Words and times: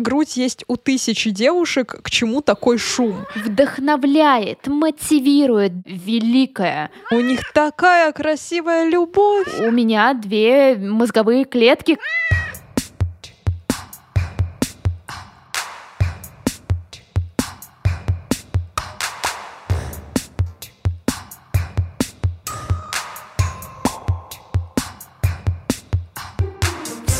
грудь 0.00 0.36
есть 0.36 0.64
у 0.68 0.76
тысячи 0.76 1.30
девушек, 1.30 2.00
к 2.02 2.10
чему 2.10 2.40
такой 2.40 2.78
шум? 2.78 3.26
Вдохновляет, 3.34 4.66
мотивирует, 4.66 5.72
великая. 5.84 6.90
У 7.10 7.20
них 7.20 7.40
такая 7.52 8.12
красивая 8.12 8.88
любовь. 8.88 9.48
У 9.60 9.70
меня 9.70 10.14
две 10.14 10.76
мозговые 10.76 11.44
клетки. 11.44 11.98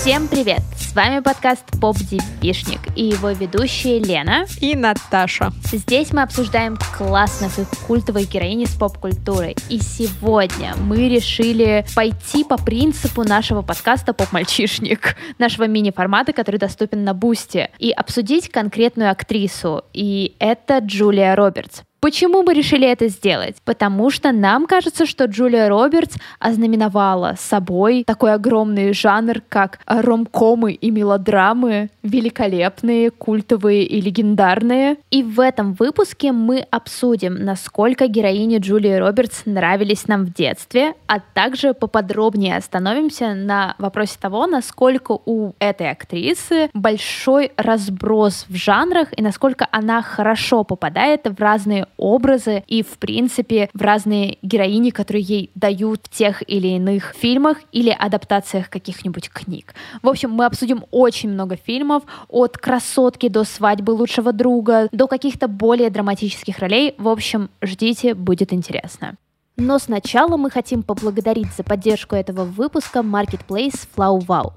Всем 0.01 0.29
привет! 0.29 0.63
С 0.79 0.95
вами 0.95 1.21
подкаст 1.21 1.79
Поп 1.79 1.95
Депишник 1.99 2.81
и 2.97 3.05
его 3.05 3.33
ведущие 3.33 3.99
Лена 3.99 4.47
и 4.59 4.75
Наташа. 4.75 5.53
Здесь 5.71 6.15
мы 6.15 6.23
обсуждаем 6.23 6.79
классных 6.97 7.59
и 7.59 7.67
культовых 7.87 8.27
героинь 8.31 8.63
из 8.63 8.71
поп-культуры. 8.71 9.55
И 9.69 9.79
сегодня 9.79 10.75
мы 10.77 11.11
решили 11.11 11.85
пойти 11.95 12.45
по 12.45 12.57
принципу 12.57 13.25
нашего 13.25 13.61
подкаста 13.61 14.15
Поп-мальчишник, 14.15 15.17
нашего 15.37 15.65
мини-формата, 15.65 16.33
который 16.33 16.57
доступен 16.57 17.05
на 17.05 17.13
Бусте, 17.13 17.71
и 17.79 17.91
обсудить 17.91 18.49
конкретную 18.49 19.11
актрису. 19.11 19.85
И 19.93 20.35
это 20.39 20.79
Джулия 20.79 21.37
Робертс. 21.37 21.83
Почему 22.01 22.43
мы 22.43 22.55
решили 22.55 22.89
это 22.89 23.09
сделать? 23.09 23.57
Потому 23.63 24.09
что 24.09 24.33
нам 24.33 24.67
кажется, 24.67 25.05
что 25.05 25.27
Джулия 25.27 25.69
Робертс 25.69 26.17
ознаменовала 26.39 27.35
собой 27.39 28.05
такой 28.07 28.33
огромный 28.33 28.95
жанр, 28.95 29.43
как 29.51 29.81
ромкомы 29.87 30.73
и 30.73 30.91
мелодрамы, 30.91 31.91
великолепные, 32.03 33.11
культовые 33.11 33.85
и 33.85 34.01
легендарные. 34.01 34.97
И 35.11 35.23
в 35.23 35.41
этом 35.41 35.75
выпуске 35.75 36.33
мы 36.33 36.67
обсудим, 36.71 37.35
насколько 37.35 38.07
героини 38.07 38.57
Джулии 38.57 38.95
Робертс 38.95 39.43
нравились 39.45 40.09
нам 40.09 40.25
в 40.25 40.33
детстве, 40.33 40.95
а 41.07 41.21
также 41.21 41.75
поподробнее 41.75 42.57
остановимся 42.57 43.35
на 43.35 43.75
вопросе 43.77 44.17
того, 44.19 44.47
насколько 44.47 45.19
у 45.27 45.53
этой 45.59 45.91
актрисы 45.91 46.71
большой 46.73 47.53
разброс 47.59 48.47
в 48.49 48.55
жанрах 48.55 49.09
и 49.15 49.23
насколько 49.23 49.69
она 49.71 50.01
хорошо 50.01 50.65
попадает 50.65 51.29
в 51.29 51.39
разные 51.39 51.87
образы 51.97 52.65
и, 52.67 52.83
в 52.83 52.99
принципе, 52.99 53.69
в 53.73 53.81
разные 53.81 54.39
героини, 54.43 54.91
которые 54.91 55.23
ей 55.23 55.51
дают 55.55 56.03
в 56.05 56.17
тех 56.17 56.43
или 56.49 56.69
иных 56.69 57.15
фильмах 57.17 57.59
или 57.73 57.91
адаптациях 57.91 58.69
каких-нибудь 58.69 59.31
книг. 59.31 59.75
В 60.03 60.09
общем, 60.09 60.31
мы 60.31 60.45
обсудим 60.45 60.85
очень 60.91 61.31
много 61.31 61.57
фильмов, 61.57 62.03
от 62.29 62.59
«Красотки» 62.59 63.29
до 63.29 63.45
«Свадьбы 63.45 63.93
лучшего 63.93 64.33
друга», 64.33 64.89
до 64.93 65.07
каких-то 65.07 65.49
более 65.49 65.91
драматических 65.91 66.59
ролей. 66.59 66.95
В 66.99 67.09
общем, 67.09 67.51
ждите, 67.63 68.15
будет 68.15 68.53
интересно. 68.53 69.17
Но 69.57 69.79
сначала 69.79 70.37
мы 70.37 70.51
хотим 70.51 70.83
поблагодарить 70.83 71.53
за 71.55 71.63
поддержку 71.65 72.17
этого 72.17 72.45
выпуска 72.45 73.01
Marketplace 73.01 73.87
FlowWow. 73.95 74.53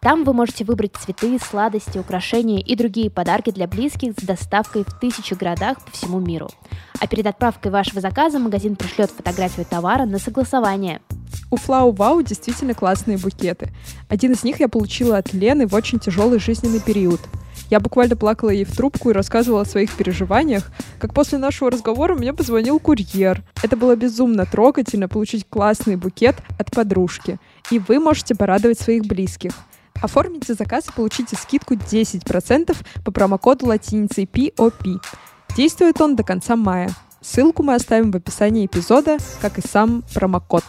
Там 0.00 0.24
вы 0.24 0.32
можете 0.32 0.64
выбрать 0.64 0.96
цветы, 0.96 1.38
сладости, 1.38 1.98
украшения 1.98 2.58
и 2.58 2.74
другие 2.74 3.10
подарки 3.10 3.50
для 3.50 3.66
близких 3.68 4.14
с 4.18 4.22
доставкой 4.24 4.84
в 4.84 4.98
тысячи 4.98 5.34
городах 5.34 5.84
по 5.84 5.90
всему 5.92 6.18
миру. 6.20 6.48
А 7.00 7.06
перед 7.06 7.26
отправкой 7.26 7.72
вашего 7.72 8.02
заказа 8.02 8.38
магазин 8.38 8.76
пришлет 8.76 9.10
фотографию 9.10 9.64
товара 9.64 10.04
на 10.04 10.18
согласование. 10.18 11.00
У 11.50 11.56
Флау 11.56 11.92
Вау 11.92 12.22
действительно 12.22 12.74
классные 12.74 13.16
букеты. 13.16 13.70
Один 14.08 14.32
из 14.32 14.44
них 14.44 14.60
я 14.60 14.68
получила 14.68 15.16
от 15.16 15.32
Лены 15.32 15.66
в 15.66 15.74
очень 15.74 15.98
тяжелый 15.98 16.38
жизненный 16.38 16.80
период. 16.80 17.20
Я 17.70 17.80
буквально 17.80 18.16
плакала 18.16 18.50
ей 18.50 18.64
в 18.64 18.76
трубку 18.76 19.10
и 19.10 19.14
рассказывала 19.14 19.62
о 19.62 19.64
своих 19.64 19.96
переживаниях, 19.96 20.70
как 20.98 21.14
после 21.14 21.38
нашего 21.38 21.70
разговора 21.70 22.14
мне 22.14 22.34
позвонил 22.34 22.78
курьер. 22.78 23.42
Это 23.62 23.76
было 23.76 23.96
безумно 23.96 24.44
трогательно 24.44 25.08
получить 25.08 25.46
классный 25.48 25.96
букет 25.96 26.36
от 26.58 26.70
подружки. 26.70 27.38
И 27.70 27.78
вы 27.78 27.98
можете 27.98 28.34
порадовать 28.34 28.78
своих 28.78 29.06
близких. 29.06 29.52
Оформите 30.02 30.54
заказ 30.54 30.88
и 30.88 30.92
получите 30.92 31.36
скидку 31.36 31.74
10% 31.74 32.76
по 33.04 33.10
промокоду 33.10 33.66
латиницей 33.66 34.24
POP. 34.24 35.00
Действует 35.56 36.00
он 36.00 36.16
до 36.16 36.22
конца 36.22 36.56
мая. 36.56 36.90
Ссылку 37.20 37.62
мы 37.62 37.74
оставим 37.74 38.10
в 38.10 38.16
описании 38.16 38.66
эпизода, 38.66 39.18
как 39.42 39.58
и 39.58 39.66
сам 39.66 40.02
промокод. 40.14 40.64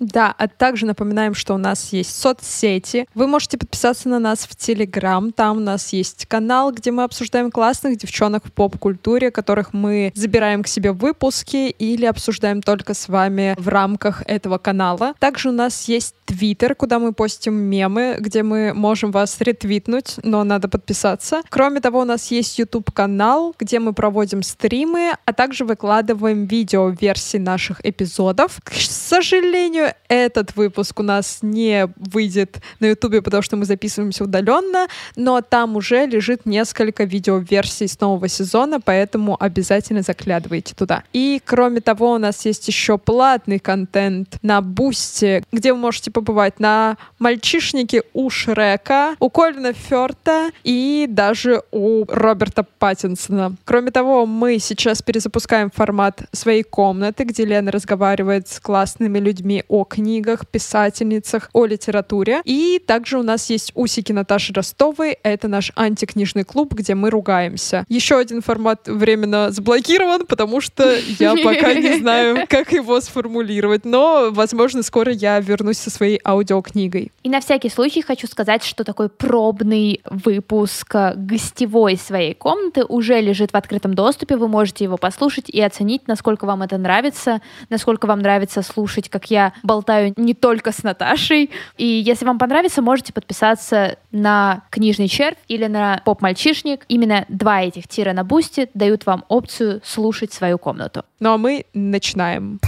Да, 0.00 0.34
а 0.36 0.48
также 0.48 0.86
напоминаем, 0.86 1.34
что 1.34 1.54
у 1.54 1.58
нас 1.58 1.92
есть 1.92 2.20
соцсети. 2.20 3.06
Вы 3.14 3.26
можете 3.26 3.58
подписаться 3.58 4.08
на 4.08 4.18
нас 4.18 4.40
в 4.40 4.56
Телеграм. 4.56 5.32
Там 5.32 5.58
у 5.58 5.60
нас 5.60 5.92
есть 5.92 6.26
канал, 6.26 6.72
где 6.72 6.90
мы 6.90 7.04
обсуждаем 7.04 7.50
классных 7.50 7.96
девчонок 7.98 8.44
в 8.44 8.52
поп-культуре, 8.52 9.30
которых 9.30 9.72
мы 9.72 10.12
забираем 10.14 10.62
к 10.62 10.68
себе 10.68 10.92
в 10.92 10.98
выпуски 10.98 11.70
или 11.70 12.06
обсуждаем 12.06 12.62
только 12.62 12.94
с 12.94 13.08
вами 13.08 13.54
в 13.58 13.68
рамках 13.68 14.22
этого 14.26 14.58
канала. 14.58 15.14
Также 15.18 15.50
у 15.50 15.52
нас 15.52 15.88
есть 15.88 16.14
Твиттер, 16.24 16.74
куда 16.74 16.98
мы 16.98 17.12
постим 17.12 17.54
мемы, 17.54 18.16
где 18.18 18.42
мы 18.42 18.72
можем 18.74 19.10
вас 19.10 19.40
ретвитнуть, 19.40 20.16
но 20.22 20.42
надо 20.44 20.68
подписаться. 20.68 21.42
Кроме 21.50 21.80
того, 21.80 22.00
у 22.00 22.04
нас 22.04 22.30
есть 22.30 22.58
YouTube-канал, 22.58 23.54
где 23.58 23.78
мы 23.78 23.92
проводим 23.92 24.42
стримы, 24.42 25.12
а 25.24 25.32
также 25.32 25.64
выкладываем 25.64 26.46
видео-версии 26.46 27.38
наших 27.38 27.84
эпизодов. 27.84 28.58
К 28.64 28.72
сожалению, 28.74 29.93
этот 30.08 30.56
выпуск 30.56 31.00
у 31.00 31.02
нас 31.02 31.38
не 31.42 31.88
выйдет 31.96 32.60
на 32.80 32.86
YouTube, 32.86 33.24
потому 33.24 33.42
что 33.42 33.56
мы 33.56 33.64
записываемся 33.64 34.24
удаленно, 34.24 34.86
но 35.16 35.40
там 35.40 35.76
уже 35.76 36.06
лежит 36.06 36.46
несколько 36.46 37.04
видео-версий 37.04 37.88
с 37.88 38.00
нового 38.00 38.28
сезона, 38.28 38.80
поэтому 38.80 39.36
обязательно 39.40 40.02
заглядывайте 40.02 40.74
туда. 40.74 41.02
И 41.12 41.40
кроме 41.44 41.80
того, 41.80 42.12
у 42.12 42.18
нас 42.18 42.44
есть 42.44 42.68
еще 42.68 42.98
платный 42.98 43.58
контент 43.58 44.36
на 44.42 44.60
Бусте, 44.60 45.42
где 45.52 45.72
вы 45.72 45.78
можете 45.78 46.10
побывать 46.10 46.60
на 46.60 46.96
мальчишнике 47.18 48.02
у 48.12 48.30
Шрека, 48.30 49.16
у 49.18 49.30
Колина 49.30 49.72
Ферта 49.72 50.50
и 50.62 51.06
даже 51.08 51.62
у 51.72 52.04
Роберта 52.08 52.64
Паттинсона. 52.78 53.56
Кроме 53.64 53.90
того, 53.90 54.26
мы 54.26 54.58
сейчас 54.58 55.02
перезапускаем 55.02 55.70
формат 55.70 56.22
своей 56.32 56.62
комнаты, 56.62 57.24
где 57.24 57.44
Лена 57.44 57.70
разговаривает 57.70 58.48
с 58.48 58.60
классными 58.60 59.18
людьми 59.18 59.64
о 59.74 59.82
книгах, 59.82 60.46
писательницах, 60.46 61.50
о 61.52 61.66
литературе. 61.66 62.42
И 62.44 62.80
также 62.86 63.18
у 63.18 63.24
нас 63.24 63.50
есть 63.50 63.72
усики 63.74 64.12
Наташи 64.12 64.52
Ростовой. 64.52 65.18
Это 65.24 65.48
наш 65.48 65.72
антикнижный 65.74 66.44
клуб, 66.44 66.74
где 66.74 66.94
мы 66.94 67.10
ругаемся. 67.10 67.84
Еще 67.88 68.16
один 68.16 68.40
формат 68.40 68.86
временно 68.86 69.50
заблокирован, 69.50 70.26
потому 70.26 70.60
что 70.60 70.96
я 71.18 71.34
пока 71.42 71.74
не 71.74 71.94
знаю, 71.98 72.46
как 72.48 72.70
его 72.70 73.00
сформулировать. 73.00 73.84
Но, 73.84 74.28
возможно, 74.30 74.84
скоро 74.84 75.10
я 75.10 75.40
вернусь 75.40 75.78
со 75.78 75.90
своей 75.90 76.20
аудиокнигой. 76.24 77.10
И 77.24 77.28
на 77.28 77.40
всякий 77.40 77.68
случай 77.68 78.02
хочу 78.02 78.28
сказать, 78.28 78.62
что 78.62 78.84
такой 78.84 79.08
пробный 79.08 80.02
выпуск 80.08 80.94
гостевой 81.16 81.96
своей 81.96 82.34
комнаты 82.34 82.84
уже 82.84 83.20
лежит 83.20 83.50
в 83.50 83.56
открытом 83.56 83.94
доступе. 83.94 84.36
Вы 84.36 84.46
можете 84.46 84.84
его 84.84 84.98
послушать 84.98 85.50
и 85.50 85.60
оценить, 85.60 86.06
насколько 86.06 86.44
вам 86.44 86.62
это 86.62 86.78
нравится, 86.78 87.40
насколько 87.70 88.06
вам 88.06 88.20
нравится 88.20 88.62
слушать, 88.62 89.08
как 89.08 89.32
я 89.32 89.52
болтаю 89.64 90.12
не 90.16 90.34
только 90.34 90.70
с 90.70 90.84
Наташей. 90.84 91.50
И 91.76 91.84
если 91.84 92.24
вам 92.24 92.38
понравится, 92.38 92.82
можете 92.82 93.12
подписаться 93.12 93.98
на 94.12 94.62
книжный 94.70 95.08
червь 95.08 95.38
или 95.48 95.66
на 95.66 96.00
поп-мальчишник. 96.04 96.84
Именно 96.86 97.24
два 97.28 97.62
этих 97.62 97.88
тира 97.88 98.12
на 98.12 98.22
бусте 98.22 98.68
дают 98.74 99.06
вам 99.06 99.24
опцию 99.28 99.80
слушать 99.82 100.32
свою 100.32 100.58
комнату. 100.58 101.02
Ну 101.18 101.32
а 101.32 101.38
мы 101.38 101.64
начинаем. 101.74 102.60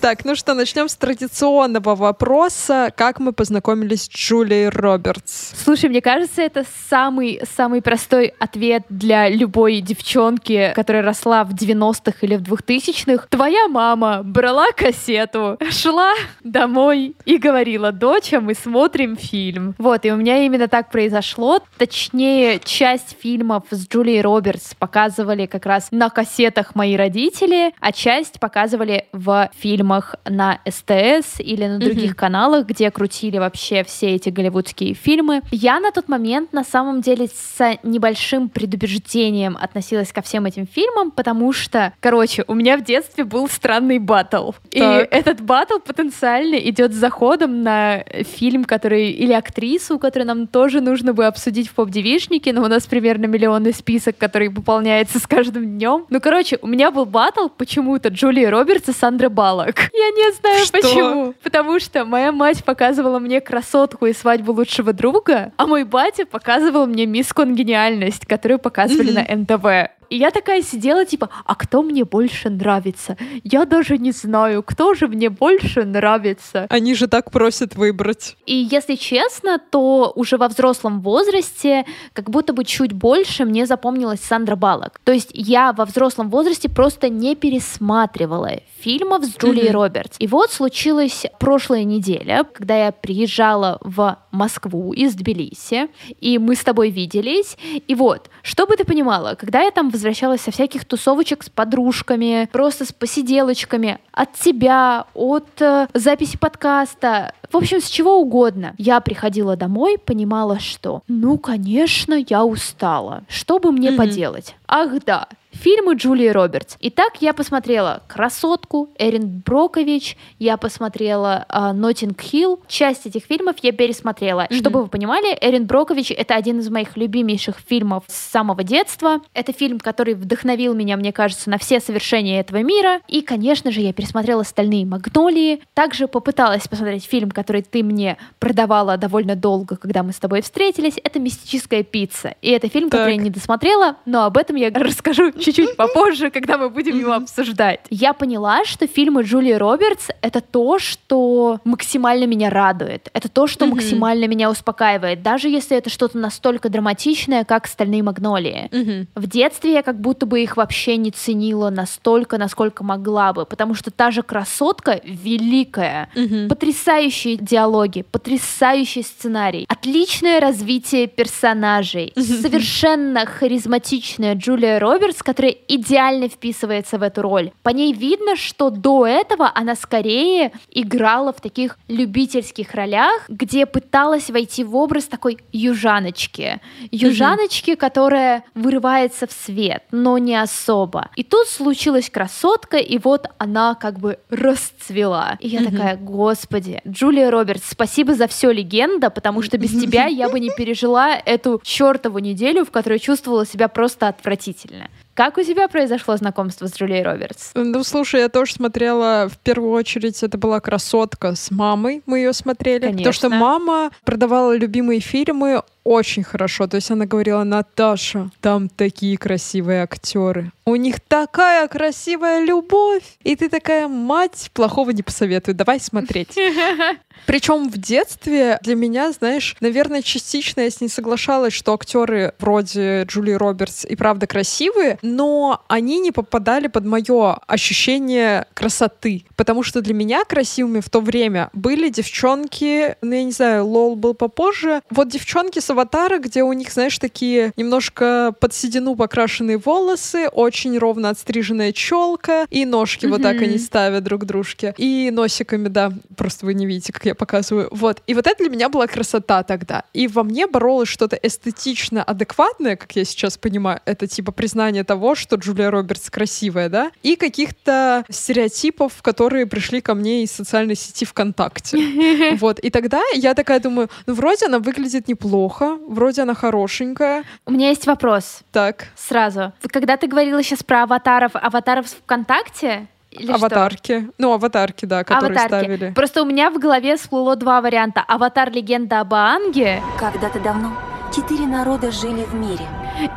Так, 0.00 0.24
ну 0.24 0.36
что, 0.36 0.54
начнем 0.54 0.88
с 0.88 0.94
традиционного 0.94 1.96
вопроса. 1.96 2.92
Как 2.96 3.18
мы 3.18 3.32
познакомились 3.32 4.04
с 4.04 4.08
Джулией 4.08 4.68
Робертс? 4.68 5.54
Слушай, 5.64 5.90
мне 5.90 6.00
кажется, 6.00 6.40
это 6.40 6.64
самый, 6.88 7.40
самый 7.56 7.82
простой 7.82 8.32
ответ 8.38 8.84
для 8.88 9.28
любой 9.28 9.80
девчонки, 9.80 10.72
которая 10.76 11.02
росла 11.02 11.42
в 11.42 11.52
90-х 11.52 12.18
или 12.20 12.36
в 12.36 12.42
2000-х. 12.42 13.26
Твоя 13.28 13.66
мама 13.66 14.22
брала 14.22 14.66
кассету, 14.76 15.58
шла 15.70 16.12
домой 16.44 17.16
и 17.24 17.36
говорила, 17.38 17.90
доча, 17.90 18.40
мы 18.40 18.54
смотрим 18.54 19.16
фильм. 19.16 19.74
Вот, 19.78 20.04
и 20.04 20.12
у 20.12 20.16
меня 20.16 20.44
именно 20.46 20.68
так 20.68 20.92
произошло. 20.92 21.60
Точнее, 21.76 22.60
часть 22.60 23.16
фильмов 23.20 23.64
с 23.70 23.88
Джулией 23.88 24.22
Робертс 24.22 24.74
показывали 24.74 25.46
как 25.46 25.66
раз 25.66 25.88
на 25.90 26.08
кассетах 26.08 26.76
мои 26.76 26.96
родители, 26.96 27.74
а 27.80 27.90
часть 27.90 28.38
показывали 28.38 29.08
в 29.12 29.50
фильмах 29.58 29.87
фильмах 29.88 30.16
на 30.28 30.60
СТС 30.68 31.40
или 31.40 31.66
на 31.66 31.78
других 31.78 32.12
mm-hmm. 32.12 32.14
каналах, 32.14 32.66
где 32.66 32.90
крутили 32.90 33.38
вообще 33.38 33.82
все 33.84 34.14
эти 34.14 34.28
голливудские 34.28 34.94
фильмы. 34.94 35.42
Я 35.50 35.80
на 35.80 35.92
тот 35.92 36.08
момент 36.08 36.52
на 36.52 36.64
самом 36.64 37.00
деле 37.00 37.28
с 37.28 37.78
небольшим 37.82 38.50
предубеждением 38.50 39.56
относилась 39.60 40.12
ко 40.12 40.20
всем 40.20 40.44
этим 40.44 40.66
фильмам, 40.66 41.10
потому 41.10 41.52
что, 41.52 41.92
короче, 42.00 42.44
у 42.48 42.54
меня 42.54 42.76
в 42.76 42.84
детстве 42.84 43.24
был 43.24 43.48
странный 43.48 43.98
батл. 43.98 44.50
И 44.70 44.80
этот 44.80 45.40
батл 45.40 45.78
потенциально 45.78 46.56
идет 46.56 46.92
с 46.92 46.96
заходом 46.96 47.62
на 47.62 48.04
фильм, 48.36 48.64
который 48.64 49.10
или 49.10 49.32
актрису, 49.32 49.98
которую 49.98 50.26
нам 50.26 50.46
тоже 50.46 50.80
нужно 50.80 51.14
бы 51.14 51.24
обсудить 51.24 51.68
в 51.68 51.72
поп-девишнике, 51.72 52.52
но 52.52 52.62
у 52.62 52.68
нас 52.68 52.86
примерно 52.86 53.26
миллионный 53.26 53.72
список, 53.72 54.18
который 54.18 54.50
пополняется 54.50 55.18
с 55.18 55.26
каждым 55.26 55.78
днем. 55.78 56.04
Ну, 56.10 56.20
короче, 56.20 56.58
у 56.60 56.66
меня 56.66 56.90
был 56.90 57.06
батл 57.06 57.48
почему-то 57.48 58.08
Джулии 58.10 58.44
Робертс 58.44 58.88
и 58.88 58.92
Сандры 58.92 59.30
Балок. 59.78 59.90
Я 59.92 60.10
не 60.10 60.32
знаю 60.32 60.64
что? 60.64 60.72
почему. 60.72 61.34
Потому 61.42 61.80
что 61.80 62.04
моя 62.04 62.32
мать 62.32 62.64
показывала 62.64 63.18
мне 63.18 63.40
красотку 63.40 64.06
и 64.06 64.12
свадьбу 64.12 64.52
лучшего 64.52 64.92
друга, 64.92 65.52
а 65.56 65.66
мой 65.66 65.84
батя 65.84 66.26
показывал 66.26 66.86
мне 66.86 67.06
мисс 67.06 67.32
Конгениальность, 67.32 68.26
которую 68.26 68.58
показывали 68.58 69.12
mm-hmm. 69.12 69.46
на 69.46 69.86
НТВ. 69.86 69.97
И 70.10 70.16
я 70.16 70.30
такая 70.30 70.62
сидела, 70.62 71.04
типа, 71.04 71.28
а 71.44 71.54
кто 71.54 71.82
мне 71.82 72.04
больше 72.04 72.50
нравится? 72.50 73.16
Я 73.44 73.64
даже 73.64 73.98
не 73.98 74.12
знаю, 74.12 74.62
кто 74.62 74.94
же 74.94 75.08
мне 75.08 75.30
больше 75.30 75.84
нравится. 75.84 76.66
Они 76.70 76.94
же 76.94 77.08
так 77.08 77.30
просят 77.30 77.76
выбрать. 77.76 78.36
И 78.46 78.54
если 78.54 78.94
честно, 78.94 79.58
то 79.58 80.12
уже 80.14 80.36
во 80.36 80.48
взрослом 80.48 81.00
возрасте 81.00 81.84
как 82.12 82.30
будто 82.30 82.52
бы 82.52 82.64
чуть 82.64 82.92
больше 82.92 83.44
мне 83.44 83.66
запомнилась 83.66 84.20
Сандра 84.20 84.56
Балок. 84.56 85.00
То 85.04 85.12
есть 85.12 85.30
я 85.32 85.72
во 85.72 85.84
взрослом 85.84 86.30
возрасте 86.30 86.68
просто 86.68 87.08
не 87.08 87.34
пересматривала 87.34 88.60
фильмов 88.80 89.24
с 89.24 89.36
Джулией 89.36 89.68
mm-hmm. 89.68 89.72
Робертс. 89.72 90.16
И 90.18 90.26
вот 90.26 90.52
случилась 90.52 91.26
прошлая 91.38 91.84
неделя, 91.84 92.44
когда 92.52 92.86
я 92.86 92.92
приезжала 92.92 93.78
в 93.82 94.18
Москву 94.30 94.92
из 94.92 95.14
Тбилиси, 95.14 95.88
и 96.20 96.38
мы 96.38 96.54
с 96.54 96.60
тобой 96.60 96.90
виделись. 96.90 97.56
И 97.86 97.94
вот, 97.94 98.30
чтобы 98.42 98.76
ты 98.76 98.84
понимала, 98.84 99.34
когда 99.34 99.62
я 99.62 99.70
там 99.70 99.90
возвращалась 99.98 100.40
со 100.40 100.50
всяких 100.50 100.84
тусовочек 100.84 101.42
с 101.42 101.50
подружками, 101.50 102.48
просто 102.52 102.84
с 102.84 102.92
посиделочками, 102.92 103.98
от 104.12 104.32
тебя, 104.34 105.06
от 105.14 105.60
э, 105.60 105.88
записи 105.92 106.38
подкаста, 106.38 107.34
в 107.50 107.56
общем, 107.56 107.80
с 107.80 107.88
чего 107.88 108.20
угодно. 108.20 108.74
Я 108.78 109.00
приходила 109.00 109.56
домой, 109.56 109.98
понимала, 109.98 110.60
что, 110.60 111.02
ну, 111.08 111.38
конечно, 111.38 112.14
я 112.28 112.44
устала. 112.44 113.24
Что 113.28 113.58
бы 113.58 113.72
мне 113.72 113.90
mm-hmm. 113.90 113.96
поделать? 113.96 114.54
Ах 114.66 114.90
да, 115.04 115.28
Фильмы 115.60 115.94
Джулии 115.94 116.28
Робертс. 116.28 116.76
Итак, 116.78 117.14
я 117.20 117.32
посмотрела 117.32 118.02
«Красотку», 118.06 118.90
«Эрин 118.96 119.42
Брокович», 119.44 120.16
я 120.38 120.56
посмотрела 120.56 121.46
«Ноттинг 121.74 122.20
uh, 122.20 122.22
Хилл». 122.22 122.60
Часть 122.68 123.06
этих 123.06 123.24
фильмов 123.24 123.56
я 123.62 123.72
пересмотрела. 123.72 124.42
Mm-hmm. 124.42 124.56
Чтобы 124.56 124.82
вы 124.82 124.88
понимали, 124.88 125.36
«Эрин 125.40 125.66
Брокович»— 125.66 126.10
это 126.16 126.36
один 126.36 126.60
из 126.60 126.70
моих 126.70 126.96
любимейших 126.96 127.56
фильмов 127.58 128.04
с 128.06 128.14
самого 128.14 128.62
детства. 128.62 129.20
Это 129.34 129.52
фильм, 129.52 129.80
который 129.80 130.14
вдохновил 130.14 130.74
меня, 130.74 130.96
мне 130.96 131.12
кажется, 131.12 131.50
на 131.50 131.58
все 131.58 131.80
совершения 131.80 132.38
этого 132.38 132.62
мира. 132.62 133.00
И, 133.08 133.20
конечно 133.22 133.72
же, 133.72 133.80
я 133.80 133.92
пересмотрела 133.92 134.44
«Стальные 134.44 134.86
магнолии». 134.86 135.60
Также 135.74 136.06
попыталась 136.06 136.68
посмотреть 136.68 137.04
фильм, 137.04 137.32
который 137.32 137.62
ты 137.62 137.82
мне 137.82 138.16
продавала 138.38 138.96
довольно 138.96 139.34
долго, 139.34 139.76
когда 139.76 140.04
мы 140.04 140.12
с 140.12 140.20
тобой 140.20 140.42
встретились. 140.42 141.00
Это 141.02 141.18
«Мистическая 141.18 141.82
пицца». 141.82 142.36
И 142.42 142.50
это 142.50 142.68
фильм, 142.68 142.90
так. 142.90 143.00
который 143.00 143.16
я 143.16 143.22
не 143.22 143.30
досмотрела, 143.30 143.96
но 144.06 144.24
об 144.24 144.36
этом 144.36 144.54
я 144.54 144.70
расскажу 144.70 145.32
чуть-чуть 145.52 145.76
попозже, 145.76 146.30
когда 146.30 146.58
мы 146.58 146.70
будем 146.70 146.98
его 146.98 147.12
обсуждать. 147.12 147.80
Я 147.90 148.12
поняла, 148.12 148.64
что 148.64 148.86
фильмы 148.86 149.22
Джулии 149.22 149.52
Робертс— 149.52 150.08
это 150.22 150.40
то, 150.40 150.78
что 150.78 151.60
максимально 151.64 152.24
меня 152.24 152.50
радует. 152.50 153.08
Это 153.12 153.28
то, 153.28 153.46
что 153.46 153.66
максимально 153.66 154.26
меня 154.26 154.50
успокаивает. 154.50 155.22
Даже 155.22 155.48
если 155.48 155.76
это 155.76 155.90
что-то 155.90 156.18
настолько 156.18 156.68
драматичное, 156.68 157.44
как 157.44 157.66
«Стальные 157.66 158.02
магнолии». 158.02 158.68
В 159.14 159.26
детстве 159.26 159.72
я 159.72 159.82
как 159.82 160.00
будто 160.00 160.26
бы 160.26 160.42
их 160.42 160.56
вообще 160.56 160.96
не 160.96 161.10
ценила 161.10 161.70
настолько, 161.70 162.38
насколько 162.38 162.84
могла 162.84 163.32
бы, 163.32 163.46
потому 163.46 163.74
что 163.74 163.90
та 163.90 164.10
же 164.10 164.22
красотка 164.22 165.00
великая, 165.04 166.10
потрясающие 166.48 167.36
диалоги, 167.36 168.02
потрясающий 168.02 169.02
сценарий, 169.02 169.66
отличное 169.68 170.40
развитие 170.40 171.06
персонажей, 171.06 172.12
совершенно 172.16 173.26
харизматичная 173.26 174.34
Джулия 174.34 174.78
Робертс, 174.78 175.22
которая 175.28 175.54
идеально 175.68 176.30
вписывается 176.30 176.96
в 176.96 177.02
эту 177.02 177.20
роль. 177.20 177.50
По 177.62 177.68
ней 177.68 177.92
видно, 177.92 178.34
что 178.34 178.70
до 178.70 179.06
этого 179.06 179.52
она 179.54 179.74
скорее 179.74 180.52
играла 180.70 181.34
в 181.34 181.42
таких 181.42 181.76
любительских 181.86 182.74
ролях, 182.74 183.28
где 183.28 183.66
пыталась 183.66 184.30
войти 184.30 184.64
в 184.64 184.74
образ 184.74 185.04
такой 185.04 185.36
южаночки. 185.52 186.62
Южаночки, 186.90 187.72
mm-hmm. 187.72 187.76
которая 187.76 188.44
вырывается 188.54 189.26
в 189.26 189.32
свет, 189.32 189.82
но 189.90 190.16
не 190.16 190.34
особо. 190.34 191.10
И 191.14 191.22
тут 191.24 191.46
случилась 191.46 192.08
красотка, 192.08 192.78
и 192.78 192.96
вот 192.96 193.26
она 193.36 193.74
как 193.74 193.98
бы 193.98 194.20
расцвела. 194.30 195.36
И 195.40 195.48
я 195.48 195.60
mm-hmm. 195.60 195.70
такая, 195.70 195.96
господи, 195.98 196.80
Джулия 196.88 197.30
Робертс, 197.30 197.68
спасибо 197.68 198.14
за 198.14 198.28
все, 198.28 198.50
легенда, 198.50 199.10
потому 199.10 199.42
что 199.42 199.58
без 199.58 199.78
тебя 199.78 200.06
я 200.06 200.30
бы 200.30 200.40
не 200.40 200.48
пережила 200.56 201.14
эту 201.14 201.60
чертову 201.62 202.18
неделю, 202.18 202.64
в 202.64 202.70
которой 202.70 202.98
чувствовала 202.98 203.44
себя 203.44 203.68
просто 203.68 204.08
отвратительно. 204.08 204.88
Как 205.18 205.36
у 205.36 205.42
тебя 205.42 205.66
произошло 205.66 206.16
знакомство 206.16 206.68
с 206.68 206.76
Джулией 206.76 207.02
Робертс? 207.02 207.50
Ну, 207.54 207.82
слушай, 207.82 208.20
я 208.20 208.28
тоже 208.28 208.52
смотрела, 208.52 209.28
в 209.28 209.36
первую 209.38 209.72
очередь, 209.72 210.22
это 210.22 210.38
была 210.38 210.60
«Красотка» 210.60 211.34
с 211.34 211.50
мамой, 211.50 212.04
мы 212.06 212.18
ее 212.18 212.32
смотрели. 212.32 212.82
Конечно. 212.82 212.98
Потому 212.98 213.12
что 213.12 213.28
мама 213.28 213.90
продавала 214.04 214.56
любимые 214.56 215.00
фильмы 215.00 215.64
очень 215.82 216.22
хорошо. 216.22 216.68
То 216.68 216.76
есть 216.76 216.90
она 216.92 217.06
говорила, 217.06 217.42
Наташа, 217.42 218.30
там 218.40 218.68
такие 218.68 219.16
красивые 219.16 219.82
актеры. 219.82 220.52
У 220.68 220.76
них 220.76 221.00
такая 221.00 221.66
красивая 221.66 222.44
любовь. 222.44 223.02
И 223.22 223.34
ты 223.36 223.48
такая, 223.48 223.88
мать, 223.88 224.50
плохого 224.52 224.90
не 224.90 225.02
посоветую, 225.02 225.54
давай 225.54 225.80
смотреть. 225.80 226.36
Причем 227.26 227.70
в 227.70 227.78
детстве 227.78 228.58
для 228.62 228.74
меня, 228.74 229.10
знаешь, 229.12 229.56
наверное, 229.60 230.02
частично 230.02 230.60
я 230.60 230.70
с 230.70 230.80
ней 230.80 230.88
соглашалась, 230.88 231.54
что 231.54 231.72
актеры 231.72 232.34
вроде 232.38 233.04
Джулии 233.04 233.32
Робертс 233.32 233.86
и 233.86 233.96
правда 233.96 234.26
красивые, 234.26 234.98
но 235.02 235.62
они 235.68 236.00
не 236.00 236.12
попадали 236.12 236.68
под 236.68 236.84
мое 236.84 237.38
ощущение 237.46 238.46
красоты. 238.52 239.24
Потому 239.36 239.62
что 239.62 239.80
для 239.80 239.94
меня 239.94 240.24
красивыми 240.24 240.80
в 240.80 240.90
то 240.90 241.00
время 241.00 241.48
были 241.54 241.88
девчонки, 241.88 242.96
ну 243.00 243.12
я 243.14 243.24
не 243.24 243.32
знаю, 243.32 243.66
Лол 243.66 243.96
был 243.96 244.14
попозже. 244.14 244.82
Вот 244.90 245.08
девчонки 245.08 245.60
с 245.60 245.70
аватара, 245.70 246.18
где 246.18 246.42
у 246.42 246.52
них, 246.52 246.70
знаешь, 246.70 246.98
такие 246.98 247.52
немножко 247.56 248.34
под 248.38 248.54
седину 248.54 248.96
покрашенные 248.96 249.58
волосы, 249.58 250.28
очень 250.28 250.57
ровно 250.66 251.10
отстриженная 251.10 251.72
челка, 251.72 252.46
и 252.50 252.64
ножки 252.64 253.06
mm-hmm. 253.06 253.10
вот 253.10 253.22
так 253.22 253.40
они 253.40 253.58
ставят 253.58 254.04
друг 254.04 254.24
дружке. 254.24 254.74
И 254.76 255.10
носиками, 255.12 255.68
да, 255.68 255.92
просто 256.16 256.46
вы 256.46 256.54
не 256.54 256.66
видите, 256.66 256.92
как 256.92 257.04
я 257.06 257.14
показываю. 257.14 257.68
Вот. 257.70 258.02
И 258.06 258.14
вот 258.14 258.26
это 258.26 258.42
для 258.42 258.50
меня 258.50 258.68
была 258.68 258.86
красота 258.86 259.42
тогда. 259.42 259.84
И 259.92 260.08
во 260.08 260.22
мне 260.22 260.46
боролось 260.46 260.88
что-то 260.88 261.16
эстетично 261.16 262.02
адекватное, 262.02 262.76
как 262.76 262.96
я 262.96 263.04
сейчас 263.04 263.38
понимаю, 263.38 263.80
это 263.84 264.06
типа 264.06 264.32
признание 264.32 264.84
того, 264.84 265.14
что 265.14 265.36
Джулия 265.36 265.70
Робертс 265.70 266.10
красивая, 266.10 266.68
да, 266.68 266.90
и 267.02 267.16
каких-то 267.16 268.04
стереотипов, 268.10 269.02
которые 269.02 269.46
пришли 269.46 269.80
ко 269.80 269.94
мне 269.94 270.22
из 270.22 270.32
социальной 270.32 270.74
сети 270.74 271.04
ВКонтакте. 271.04 271.78
Вот. 272.38 272.58
И 272.60 272.70
тогда 272.70 273.00
я 273.14 273.34
такая 273.34 273.60
думаю, 273.60 273.88
ну 274.06 274.14
вроде 274.14 274.46
она 274.46 274.58
выглядит 274.58 275.08
неплохо, 275.08 275.78
вроде 275.88 276.22
она 276.22 276.34
хорошенькая. 276.34 277.24
У 277.46 277.52
меня 277.52 277.70
есть 277.70 277.86
вопрос. 277.86 278.40
Так. 278.52 278.88
Сразу. 278.96 279.52
Когда 279.68 279.96
ты 279.96 280.06
говорила 280.06 280.42
сейчас 280.48 280.62
про 280.62 280.82
аватаров, 280.84 281.32
аватаров 281.34 281.86
ВКонтакте, 281.86 282.88
или 283.10 283.32
аватарки. 283.32 284.00
Что? 284.00 284.12
Ну, 284.18 284.32
аватарки, 284.32 284.84
да, 284.84 285.02
которые 285.02 285.38
аватарки. 285.38 285.64
ставили. 285.64 285.92
Просто 285.94 286.22
у 286.22 286.26
меня 286.26 286.50
в 286.50 286.58
голове 286.58 286.96
всплыло 286.96 287.36
два 287.36 287.60
варианта. 287.62 288.04
Аватар 288.06 288.50
легенда 288.50 289.00
об 289.00 289.14
Аанге. 289.14 289.82
Когда-то 289.98 290.40
давно 290.40 290.72
четыре 291.14 291.46
народа 291.46 291.90
жили 291.90 292.24
в 292.24 292.34
мире. 292.34 292.66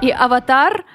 И 0.02 0.10
аватар 0.10 0.86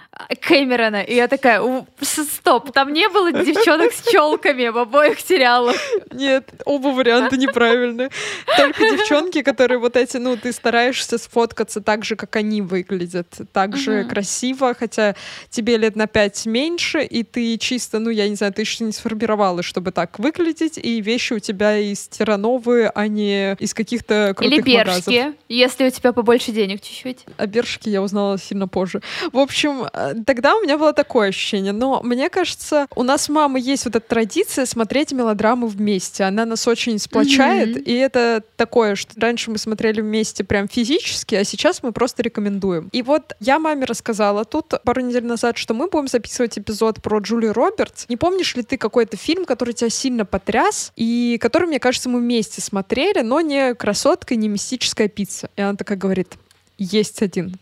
Кэмерона. 0.40 1.02
И 1.02 1.14
я 1.14 1.28
такая, 1.28 1.62
стоп, 2.00 2.72
там 2.72 2.92
не 2.92 3.08
было 3.08 3.32
девчонок 3.32 3.92
с 3.92 4.08
челками 4.10 4.68
в 4.68 4.78
обоих 4.78 5.20
сериалах. 5.20 5.76
Нет, 6.12 6.50
оба 6.64 6.88
варианта 6.88 7.36
неправильные. 7.36 8.10
Только 8.56 8.80
девчонки, 8.80 9.42
которые 9.42 9.78
вот 9.78 9.96
эти, 9.96 10.16
ну, 10.16 10.36
ты 10.36 10.52
стараешься 10.52 11.18
сфоткаться 11.18 11.80
так 11.80 12.04
же, 12.04 12.16
как 12.16 12.36
они 12.36 12.62
выглядят. 12.62 13.26
Так 13.52 13.76
же 13.76 14.00
угу. 14.00 14.10
красиво, 14.10 14.74
хотя 14.78 15.14
тебе 15.50 15.76
лет 15.76 15.96
на 15.96 16.06
пять 16.06 16.46
меньше, 16.46 17.02
и 17.02 17.22
ты 17.22 17.56
чисто, 17.58 17.98
ну, 17.98 18.10
я 18.10 18.28
не 18.28 18.36
знаю, 18.36 18.52
ты 18.52 18.62
еще 18.62 18.84
не 18.84 18.92
сформировалась, 18.92 19.66
чтобы 19.66 19.92
так 19.92 20.18
выглядеть, 20.18 20.78
и 20.78 21.00
вещи 21.00 21.34
у 21.34 21.38
тебя 21.38 21.76
из 21.78 22.08
терановые, 22.08 22.90
а 22.94 23.06
не 23.08 23.52
из 23.58 23.74
каких-то 23.74 24.34
крутых 24.36 24.58
Или 24.58 24.62
бершки, 24.62 25.10
магазов. 25.10 25.34
если 25.48 25.86
у 25.86 25.90
тебя 25.90 26.12
побольше 26.12 26.52
денег 26.52 26.80
чуть-чуть. 26.80 27.26
О 27.36 27.46
бершке 27.46 27.90
я 27.90 28.02
узнала 28.02 28.38
сильно 28.38 28.66
позже. 28.68 29.02
В 29.32 29.38
общем, 29.38 29.86
э, 29.92 30.05
тогда 30.26 30.56
у 30.56 30.62
меня 30.62 30.78
было 30.78 30.92
такое 30.92 31.28
ощущение. 31.28 31.72
Но 31.72 32.02
мне 32.02 32.28
кажется, 32.28 32.86
у 32.94 33.02
нас 33.02 33.28
у 33.28 33.32
мамы 33.32 33.60
есть 33.60 33.84
вот 33.84 33.96
эта 33.96 34.06
традиция 34.06 34.66
смотреть 34.66 35.12
мелодрамы 35.12 35.66
вместе. 35.68 36.24
Она 36.24 36.44
нас 36.44 36.66
очень 36.66 36.98
сплочает, 36.98 37.76
mm-hmm. 37.76 37.82
и 37.82 37.92
это 37.94 38.42
такое, 38.56 38.94
что 38.94 39.12
раньше 39.20 39.50
мы 39.50 39.58
смотрели 39.58 40.00
вместе 40.00 40.44
прям 40.44 40.68
физически, 40.68 41.34
а 41.34 41.44
сейчас 41.44 41.82
мы 41.82 41.92
просто 41.92 42.22
рекомендуем. 42.22 42.88
И 42.92 43.02
вот 43.02 43.34
я 43.40 43.58
маме 43.58 43.84
рассказала 43.84 44.44
тут 44.44 44.74
пару 44.84 45.00
недель 45.00 45.24
назад, 45.24 45.58
что 45.58 45.74
мы 45.74 45.88
будем 45.88 46.08
записывать 46.08 46.58
эпизод 46.58 47.02
про 47.02 47.18
Джулию 47.18 47.52
Робертс. 47.52 48.06
Не 48.08 48.16
помнишь 48.16 48.54
ли 48.56 48.62
ты 48.62 48.76
какой-то 48.76 49.16
фильм, 49.16 49.44
который 49.44 49.74
тебя 49.74 49.90
сильно 49.90 50.24
потряс, 50.24 50.92
и 50.96 51.38
который, 51.40 51.68
мне 51.68 51.80
кажется, 51.80 52.08
мы 52.08 52.20
вместе 52.20 52.60
смотрели, 52.60 53.20
но 53.20 53.40
не 53.40 53.74
«Красотка», 53.74 54.36
не 54.36 54.48
«Мистическая 54.48 55.08
пицца». 55.08 55.50
И 55.56 55.62
она 55.62 55.74
такая 55.74 55.98
говорит, 55.98 56.34
есть 56.78 57.22
один. 57.22 57.56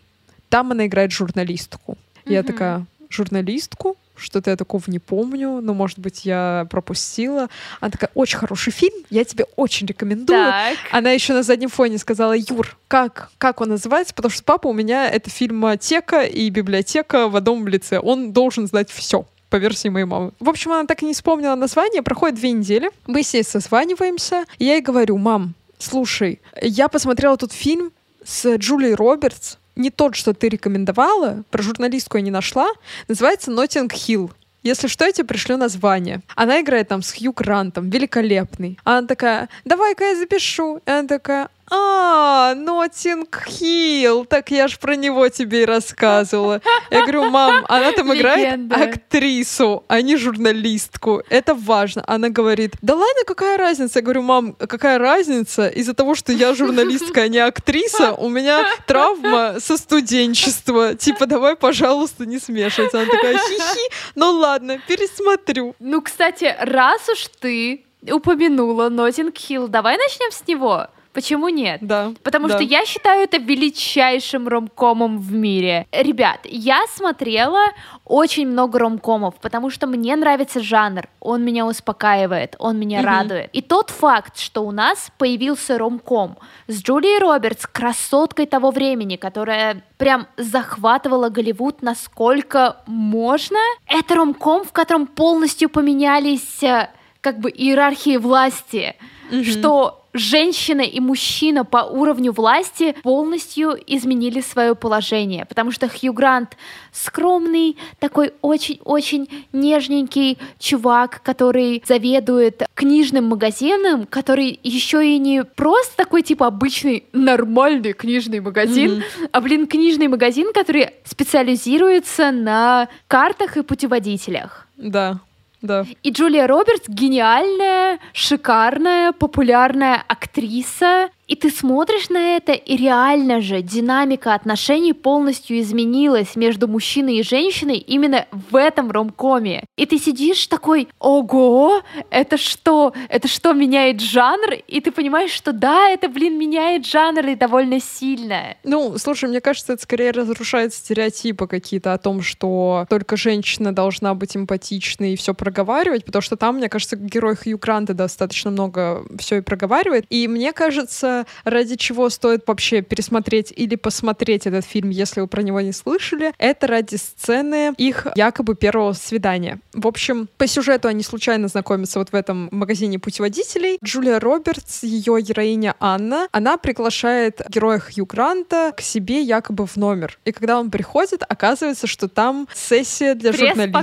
Там 0.49 0.73
она 0.73 0.87
играет 0.87 1.13
журналистку. 1.13 1.97
Я 2.27 2.43
такая, 2.43 2.87
журналистку? 3.11 3.97
Что-то 4.17 4.51
я 4.51 4.57
такого 4.57 4.83
не 4.87 5.01
помню, 5.01 5.61
но, 5.61 5.75
может 5.75 5.99
быть, 5.99 6.25
я 6.25 6.69
пропустила. 6.71 7.49
Она 7.81 7.91
такая, 7.91 8.11
очень 8.15 8.39
хороший 8.39 8.73
фильм, 8.73 8.95
я 9.11 9.25
тебе 9.25 9.47
очень 9.57 9.89
рекомендую. 9.89 10.39
Так. 10.39 10.79
Она 10.93 11.11
еще 11.11 11.33
на 11.33 11.43
заднем 11.43 11.69
фоне 11.69 11.99
сказала, 11.99 12.33
Юр, 12.33 12.77
как, 12.87 13.31
как 13.39 13.61
он 13.61 13.71
называется? 13.71 14.15
Потому 14.15 14.31
что 14.31 14.45
папа 14.45 14.69
у 14.69 14.73
меня 14.73 15.11
это 15.11 15.31
фильмотека 15.31 16.23
и 16.23 16.49
библиотека 16.49 17.29
в 17.29 17.35
одном 17.35 17.67
лице. 17.67 17.99
Он 17.99 18.33
должен 18.33 18.69
знать 18.69 18.89
все 18.89 19.27
по 19.51 19.57
версии 19.57 19.89
моей 19.89 20.07
мамы. 20.07 20.33
В 20.39 20.49
общем, 20.49 20.73
она 20.73 20.87
так 20.87 21.03
и 21.03 21.07
не 21.07 21.15
вспомнила 21.15 21.57
название. 21.57 22.03
Проходит 22.03 22.37
две 22.37 22.53
недели. 22.53 22.91
Мы 23.07 23.25
с 23.25 23.35
ней 23.35 23.43
созваниваемся. 23.43 24.45
И 24.59 24.65
я 24.65 24.75
ей 24.75 24.81
говорю, 24.81 25.17
мам, 25.17 25.55
слушай, 25.79 26.41
я 26.63 26.89
посмотрела 26.89 27.37
тут 27.37 27.53
фильм 27.53 27.93
с 28.25 28.57
Джулией 28.57 28.95
Робертс, 28.95 29.57
не 29.77 29.91
тот, 29.91 30.15
что 30.17 30.35
ты 30.35 30.49
рекомендовала, 30.49 31.45
про 31.51 31.63
журналистку 31.63 32.17
я 32.17 32.23
не 32.23 32.31
нашла, 32.31 32.69
называется 33.09 33.51
«Ноттинг 33.51 33.93
Хилл». 33.93 34.31
Если 34.65 34.89
что, 34.89 35.05
я 35.05 35.13
тебе 35.13 35.27
пришлю 35.27 35.59
название. 35.59 36.23
Она 36.35 36.63
играет 36.63 36.89
там 36.89 37.03
с 37.03 37.13
Хью 37.13 37.35
Грантом, 37.35 37.91
великолепный. 37.91 38.79
Она 38.85 39.07
такая, 39.07 39.51
давай-ка 39.67 40.05
я 40.05 40.17
запишу. 40.17 40.79
И 40.87 40.91
она 40.91 41.07
такая, 41.07 41.51
а, 41.71 42.55
Нотинг 42.55 43.45
Хилл, 43.47 44.25
так 44.27 44.51
я 44.51 44.69
ж 44.69 44.79
про 44.79 44.97
него 44.97 45.29
тебе 45.29 45.63
и 45.63 45.65
рассказывала. 45.65 46.61
Я 46.91 47.03
говорю, 47.03 47.31
мам, 47.31 47.65
она 47.69 47.93
там 47.93 48.15
играет 48.15 48.73
актрису, 48.73 49.85
а 49.89 50.03
не 50.03 50.17
журналистку. 50.17 51.23
Это 51.31 51.55
важно. 51.55 52.05
Она 52.07 52.29
говорит, 52.29 52.73
да 52.83 52.95
ладно, 52.95 53.23
какая 53.27 53.57
разница? 53.57 53.99
Я 53.99 54.03
говорю, 54.03 54.23
мам, 54.23 54.53
какая 54.53 54.99
разница? 54.99 55.69
Из-за 55.69 55.95
того, 55.95 56.15
что 56.15 56.33
я 56.33 56.55
журналистка, 56.55 57.23
а 57.23 57.29
не 57.29 57.39
актриса, 57.39 58.13
у 58.13 58.29
меня 58.29 58.65
травма 58.87 59.57
со 59.59 59.77
студенчества. 59.77 60.95
Типа, 60.95 61.27
давай, 61.27 61.57
пожалуйста, 61.57 62.27
не 62.27 62.39
смешиваться. 62.39 63.01
Она 63.01 63.11
такая, 63.11 63.37
хи-хи, 63.39 63.91
ну 64.15 64.33
ладно, 64.33 64.79
пересмотрю. 64.87 65.75
Ну, 65.79 66.03
кстати, 66.03 66.55
раз 66.61 67.09
уж 67.09 67.29
ты 67.41 67.85
упомянула 68.11 68.89
Нотинг 68.89 69.37
Хилл, 69.37 69.69
давай 69.69 69.97
начнем 69.97 70.31
с 70.31 70.47
него. 70.47 70.89
Почему 71.15 71.49
нет? 71.49 71.79
Да. 71.81 72.13
Потому 72.25 72.49
да. 72.49 72.55
что 72.55 72.65
я 72.65 72.85
считаю 72.85 73.23
это 73.23 73.39
величайшим 73.39 74.49
ромкомом 74.49 75.19
в 75.19 75.33
мире. 75.33 75.87
Ребят, 75.93 76.41
я 76.45 76.85
смотрела 76.89 77.67
очень 78.05 78.49
много 78.49 78.81
ромкомов, 78.81 79.37
потому 79.41 79.71
что 79.71 79.87
мне 79.87 80.17
нравится 80.17 80.61
жанр, 80.61 81.09
он 81.21 81.45
меня 81.45 81.67
успокаивает, 81.67 82.57
он 82.59 82.79
меня 82.79 82.99
угу. 82.99 83.07
радует. 83.07 83.51
И 83.53 83.63
тот 83.63 83.91
факт, 83.91 84.39
что 84.39 84.67
у 84.67 84.73
нас 84.73 85.11
появился 85.17 85.79
ромком 85.79 86.37
с 86.67 86.83
Джулией 86.83 87.21
Робертс, 87.21 87.65
красоткой 87.67 88.47
того 88.47 88.73
времени, 88.73 89.15
которая 89.15 89.85
прям 89.97 90.27
захватывала 90.37 91.29
Голливуд 91.29 91.81
насколько 91.81 92.79
можно, 92.87 93.59
это 93.87 94.17
ромком, 94.17 94.65
в 94.65 94.73
котором 94.73 95.07
полностью 95.07 95.69
поменялись 95.69 96.63
э, 96.63 96.89
как 97.21 97.39
бы 97.39 97.51
иерархии 97.51 98.17
власти, 98.17 98.97
угу. 99.31 99.45
что 99.45 100.05
женщина 100.15 100.83
и 100.83 101.01
мужчина 101.01 101.65
по 101.65 101.79
уровню 101.79 102.33
власти 102.33 102.95
полностью 103.03 103.77
изменили 103.87 104.41
свое 104.41 104.75
положение, 104.75 105.45
потому 105.45 105.73
что 105.73 105.89
Хью 105.89 106.13
Грант 106.13 106.57
скромный, 106.93 107.77
такой 107.99 108.33
очень-очень 108.41 109.29
нежненький 109.53 110.39
чувак, 110.59 111.21
который 111.23 111.83
заведует 111.85 112.63
книжным 112.75 113.27
магазином, 113.27 114.07
который 114.07 114.59
еще 114.63 115.05
и 115.05 115.19
не 115.19 115.45
просто 115.45 115.97
такой 115.97 116.23
типа 116.23 116.47
обычный 116.47 117.05
нормальный 117.13 117.93
книжный 117.93 118.41
магазин, 118.41 118.93
mm-hmm. 118.93 119.29
а 119.33 119.41
блин 119.41 119.67
книжный 119.67 120.09
магазин, 120.09 120.53
который 120.53 120.91
специализируется 121.05 122.31
на 122.31 122.89
картах 123.09 123.57
и 123.57 123.63
путеводителях. 123.63 124.69
Да. 124.77 125.21
Да. 125.65 125.87
И 126.03 126.11
Джулия 126.11 126.47
Робертс 126.47 126.87
гениальная, 126.89 127.99
шикарная, 128.13 129.13
популярная 129.13 130.05
актриса, 130.07 131.09
и 131.27 131.37
ты 131.37 131.51
смотришь 131.51 132.11
на 132.11 132.37
это, 132.37 132.53
и 132.53 132.77
реально 132.77 133.41
же 133.41 133.63
динамика 133.63 134.35
отношений 134.35 134.93
полностью 134.93 135.59
изменилась 135.61 136.37
между 136.37 136.69
мужчиной 136.69 137.17
и 137.17 137.23
женщиной 137.23 137.79
именно 137.79 138.27
в 138.33 138.57
этом 138.57 138.91
ромкоме. 138.91 139.65
И 139.77 139.87
ты 139.87 139.99
сидишь 139.99 140.47
такой, 140.47 140.89
ого, 140.99 141.83
это 142.11 142.37
что? 142.37 142.93
Это 143.09 143.29
что, 143.29 143.53
меняет 143.53 144.01
жанр? 144.01 144.55
И 144.69 144.81
ты 144.81 144.91
понимаешь, 144.91 145.31
что 145.31 145.53
да, 145.53 145.89
это, 145.89 146.09
блин, 146.09 146.39
меняет 146.39 146.87
жанр 146.87 147.27
и 147.27 147.35
довольно 147.35 147.81
сильно. 147.81 148.57
Ну, 148.65 148.99
слушай, 148.99 149.29
мне 149.29 149.41
кажется, 149.41 149.75
это 149.75 149.83
скорее 149.83 150.11
разрушает 150.11 150.75
стереотипы 150.75 151.47
какие-то 151.47 151.93
о 151.93 151.99
том, 151.99 152.23
что 152.23 152.87
только 152.89 153.17
женщина 153.17 153.75
должна 153.75 154.15
быть 154.15 154.37
эмпатичной 154.37 155.15
и 155.15 155.17
все 155.17 155.35
проговаривать, 155.35 156.05
потому 156.05 156.23
что 156.23 156.37
там, 156.37 156.57
мне 156.57 156.69
кажется, 156.69 156.97
герой 156.97 157.37
Хью 157.37 157.59
Гранта 157.59 157.95
достаточно 157.95 158.51
много 158.51 159.05
все 159.19 159.37
и 159.37 159.41
проговаривает. 159.41 160.05
И 160.11 160.29
мне 160.29 160.53
кажется, 160.53 161.14
ради 161.45 161.77
чего 161.77 162.09
стоит 162.11 162.47
вообще 162.47 162.83
пересмотреть 162.83 163.53
или 163.55 163.77
посмотреть 163.77 164.47
этот 164.47 164.65
фильм, 164.65 164.91
если 164.91 165.21
вы 165.21 165.27
про 165.27 165.43
него 165.43 165.61
не 165.61 165.73
слышали, 165.73 166.33
это 166.39 166.67
ради 166.67 166.97
сцены 166.97 167.73
их 167.77 168.07
якобы 168.17 168.55
первого 168.55 168.93
свидания. 168.93 169.61
В 169.73 169.87
общем, 169.87 170.29
по 170.37 170.47
сюжету 170.47 170.89
они 170.89 171.03
случайно 171.03 171.49
знакомятся 171.49 171.99
вот 171.99 172.11
в 172.11 172.15
этом 172.15 172.49
магазине 172.51 172.99
путеводителей. 172.99 173.79
Джулия 173.85 174.21
Робертс, 174.21 174.83
ее 174.83 175.21
героиня 175.21 175.75
Анна, 175.81 176.29
она 176.33 176.57
приглашает 176.57 177.41
героя 177.49 177.79
Хью 177.79 178.07
Гранта 178.07 178.73
к 178.77 178.81
себе 178.81 179.21
якобы 179.23 179.67
в 179.67 179.77
номер. 179.77 180.19
И 180.25 180.33
когда 180.33 180.59
он 180.59 180.71
приходит, 180.71 181.23
оказывается, 181.29 181.87
что 181.87 182.09
там 182.09 182.49
сессия 182.55 183.15
для 183.15 183.33
журналистов. 183.33 183.75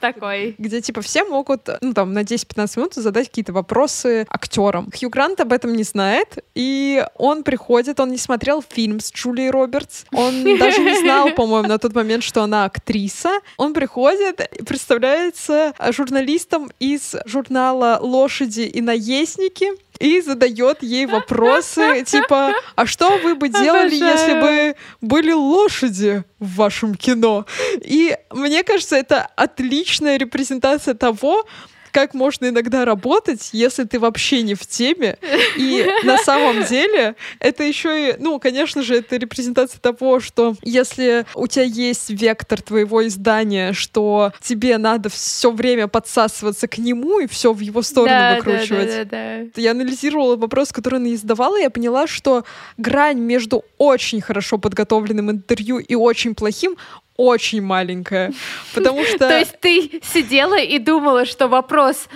такой. 0.00 0.54
Где 0.58 0.80
типа 0.80 1.02
все 1.02 1.24
могут, 1.24 1.68
ну 1.80 1.92
там, 1.92 2.12
на 2.12 2.22
10-15 2.22 2.78
минут 2.78 2.94
задать 2.94 3.28
какие-то 3.28 3.52
вопросы 3.52 4.26
актерам. 4.28 4.90
Хью 4.98 5.10
Грант 5.10 5.40
об 5.40 5.52
этом 5.52 5.74
не 5.74 5.84
знает, 5.84 6.38
и 6.54 6.62
и 6.72 7.04
он 7.16 7.42
приходит, 7.42 8.00
он 8.00 8.10
не 8.10 8.16
смотрел 8.16 8.64
фильм 8.66 8.98
с 8.98 9.12
Джулией 9.12 9.50
Робертс, 9.50 10.04
он 10.10 10.42
даже 10.58 10.80
не 10.80 10.98
знал, 11.00 11.30
по-моему, 11.34 11.68
на 11.68 11.78
тот 11.78 11.94
момент, 11.94 12.24
что 12.24 12.42
она 12.42 12.64
актриса. 12.64 13.40
Он 13.58 13.74
приходит 13.74 14.40
представляется 14.66 15.74
журналистом 15.90 16.70
из 16.80 17.14
журнала 17.26 17.98
«Лошади 18.00 18.62
и 18.62 18.80
наездники», 18.80 19.68
и 20.00 20.20
задает 20.20 20.82
ей 20.82 21.06
вопросы 21.06 22.04
типа, 22.06 22.54
а 22.74 22.86
что 22.86 23.18
вы 23.18 23.34
бы 23.34 23.48
делали, 23.48 23.94
если 23.94 24.40
бы 24.40 24.76
были 25.00 25.32
лошади 25.32 26.24
в 26.40 26.56
вашем 26.56 26.94
кино? 26.94 27.46
И 27.76 28.16
мне 28.30 28.64
кажется, 28.64 28.96
это 28.96 29.28
отличная 29.36 30.16
репрезентация 30.16 30.94
того, 30.94 31.44
как 31.92 32.14
можно 32.14 32.48
иногда 32.48 32.84
работать, 32.84 33.50
если 33.52 33.84
ты 33.84 34.00
вообще 34.00 34.42
не 34.42 34.54
в 34.54 34.66
теме. 34.66 35.18
И 35.56 35.86
на 36.02 36.18
самом 36.18 36.64
деле 36.64 37.14
это 37.38 37.62
еще 37.62 38.10
и, 38.10 38.16
ну, 38.18 38.40
конечно 38.40 38.82
же, 38.82 38.96
это 38.96 39.16
репрезентация 39.16 39.78
того, 39.78 40.18
что 40.20 40.56
если 40.62 41.26
у 41.34 41.46
тебя 41.46 41.64
есть 41.64 42.10
вектор 42.10 42.60
твоего 42.60 43.06
издания, 43.06 43.72
что 43.72 44.32
тебе 44.42 44.78
надо 44.78 45.10
все 45.10 45.50
время 45.50 45.86
подсасываться 45.86 46.66
к 46.66 46.78
нему 46.78 47.20
и 47.20 47.26
все 47.26 47.52
в 47.52 47.60
его 47.60 47.82
сторону 47.82 48.14
да, 48.14 48.36
выкручивать. 48.36 48.88
Да, 48.88 49.04
да, 49.04 49.44
да, 49.54 49.60
Я 49.60 49.72
анализировала 49.72 50.36
вопрос, 50.36 50.72
который 50.72 50.96
она 50.96 51.12
издавала, 51.14 51.58
и 51.58 51.62
я 51.62 51.70
поняла, 51.70 52.06
что 52.06 52.44
грань 52.78 53.18
между 53.18 53.64
очень 53.78 54.20
хорошо 54.20 54.58
подготовленным 54.58 55.30
интервью 55.30 55.78
и 55.78 55.94
очень 55.94 56.34
плохим 56.34 56.76
очень 57.16 57.62
маленькая, 57.62 58.32
потому 58.74 59.04
что... 59.04 59.18
То 59.18 59.38
есть 59.38 59.58
ты 59.60 60.00
сидела 60.02 60.58
и 60.58 60.78
думала, 60.78 61.24
что 61.26 61.48
вопрос, 61.48 62.08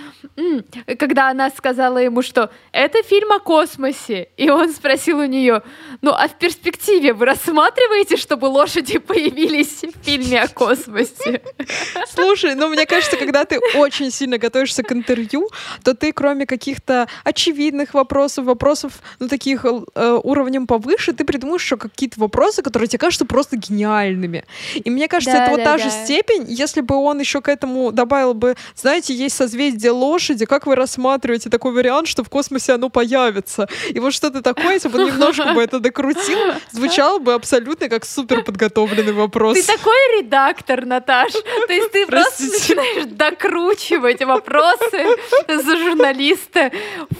когда 0.99 1.29
она 1.29 1.49
сказала 1.49 1.97
ему, 1.99 2.21
что 2.21 2.49
это 2.71 3.03
фильм 3.03 3.31
о 3.31 3.39
космосе, 3.39 4.29
и 4.37 4.49
он 4.49 4.73
спросил 4.73 5.19
у 5.19 5.25
нее, 5.25 5.61
ну 6.01 6.11
а 6.11 6.27
в 6.27 6.37
перспективе 6.37 7.13
вы 7.13 7.25
рассматриваете, 7.25 8.17
чтобы 8.17 8.45
лошади 8.45 8.97
появились 9.07 9.83
в 9.83 10.03
фильме 10.03 10.41
о 10.41 10.47
космосе? 10.47 11.41
Слушай, 12.13 12.55
ну 12.55 12.69
мне 12.69 12.85
кажется, 12.85 13.17
когда 13.17 13.45
ты 13.45 13.59
очень 13.75 14.11
сильно 14.11 14.37
готовишься 14.37 14.83
к 14.83 14.91
интервью, 14.91 15.49
то 15.83 15.93
ты 15.93 16.11
кроме 16.11 16.45
каких-то 16.45 17.07
очевидных 17.23 17.93
вопросов, 17.93 18.45
вопросов, 18.45 18.93
ну 19.19 19.27
таких 19.27 19.65
э, 19.65 20.19
уровнем 20.23 20.67
повыше, 20.67 21.13
ты 21.13 21.23
придумаешь 21.23 21.63
еще 21.63 21.77
какие-то 21.77 22.19
вопросы, 22.19 22.61
которые 22.61 22.87
тебе 22.87 22.99
кажутся 22.99 23.25
просто 23.25 23.57
гениальными. 23.57 24.43
И 24.75 24.89
мне 24.97 25.07
кажется, 25.07 25.37
Да, 25.37 25.43
это 25.43 25.51
вот 25.51 25.57
да, 25.57 25.63
та 25.63 25.77
да. 25.77 25.83
же 25.83 25.89
степень, 25.91 26.45
если 26.47 26.81
бы 26.81 26.95
он 26.95 27.19
еще 27.19 27.39
к 27.39 27.49
этому 27.49 27.91
добавил 27.91 28.33
бы, 28.33 28.55
знаете, 28.75 29.13
есть 29.13 29.35
созвездие 29.35 29.91
лошади, 29.91 30.45
как 30.45 30.65
вы 30.65 30.75
рассматриваете 30.75 31.51
такой 31.51 31.71
вариант, 31.71 32.07
что 32.07 32.23
в 32.23 32.29
космосе 32.29 32.73
оно 32.73 32.89
появится? 32.89 33.67
И 33.89 33.99
вот 33.99 34.13
что-то 34.13 34.41
такое, 34.41 34.73
если 34.73 34.89
бы 34.89 34.99
он 34.99 35.07
немножко 35.07 35.53
бы 35.53 35.61
это 35.61 35.79
докрутил, 35.79 36.39
звучало 36.71 37.19
бы 37.19 37.33
абсолютно 37.35 37.89
как 37.89 38.05
супер 38.05 38.43
подготовленный 38.43 39.13
вопрос. 39.13 39.57
Ты 39.57 39.63
такой 39.63 39.93
редактор, 40.19 40.85
Наташ. 40.85 41.33
То 41.33 41.73
есть 41.73 41.91
ты 41.91 42.07
просто 42.07 42.43
начинаешь 42.43 43.05
докручивать 43.05 44.23
вопросы 44.23 45.05
за 45.47 45.77
журналиста, 45.77 46.71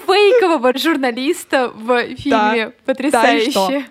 фейкового 0.08 0.76
журналиста 0.78 1.72
в 1.76 2.16
фильме. 2.16 2.72
Потрясающе. 2.86 3.86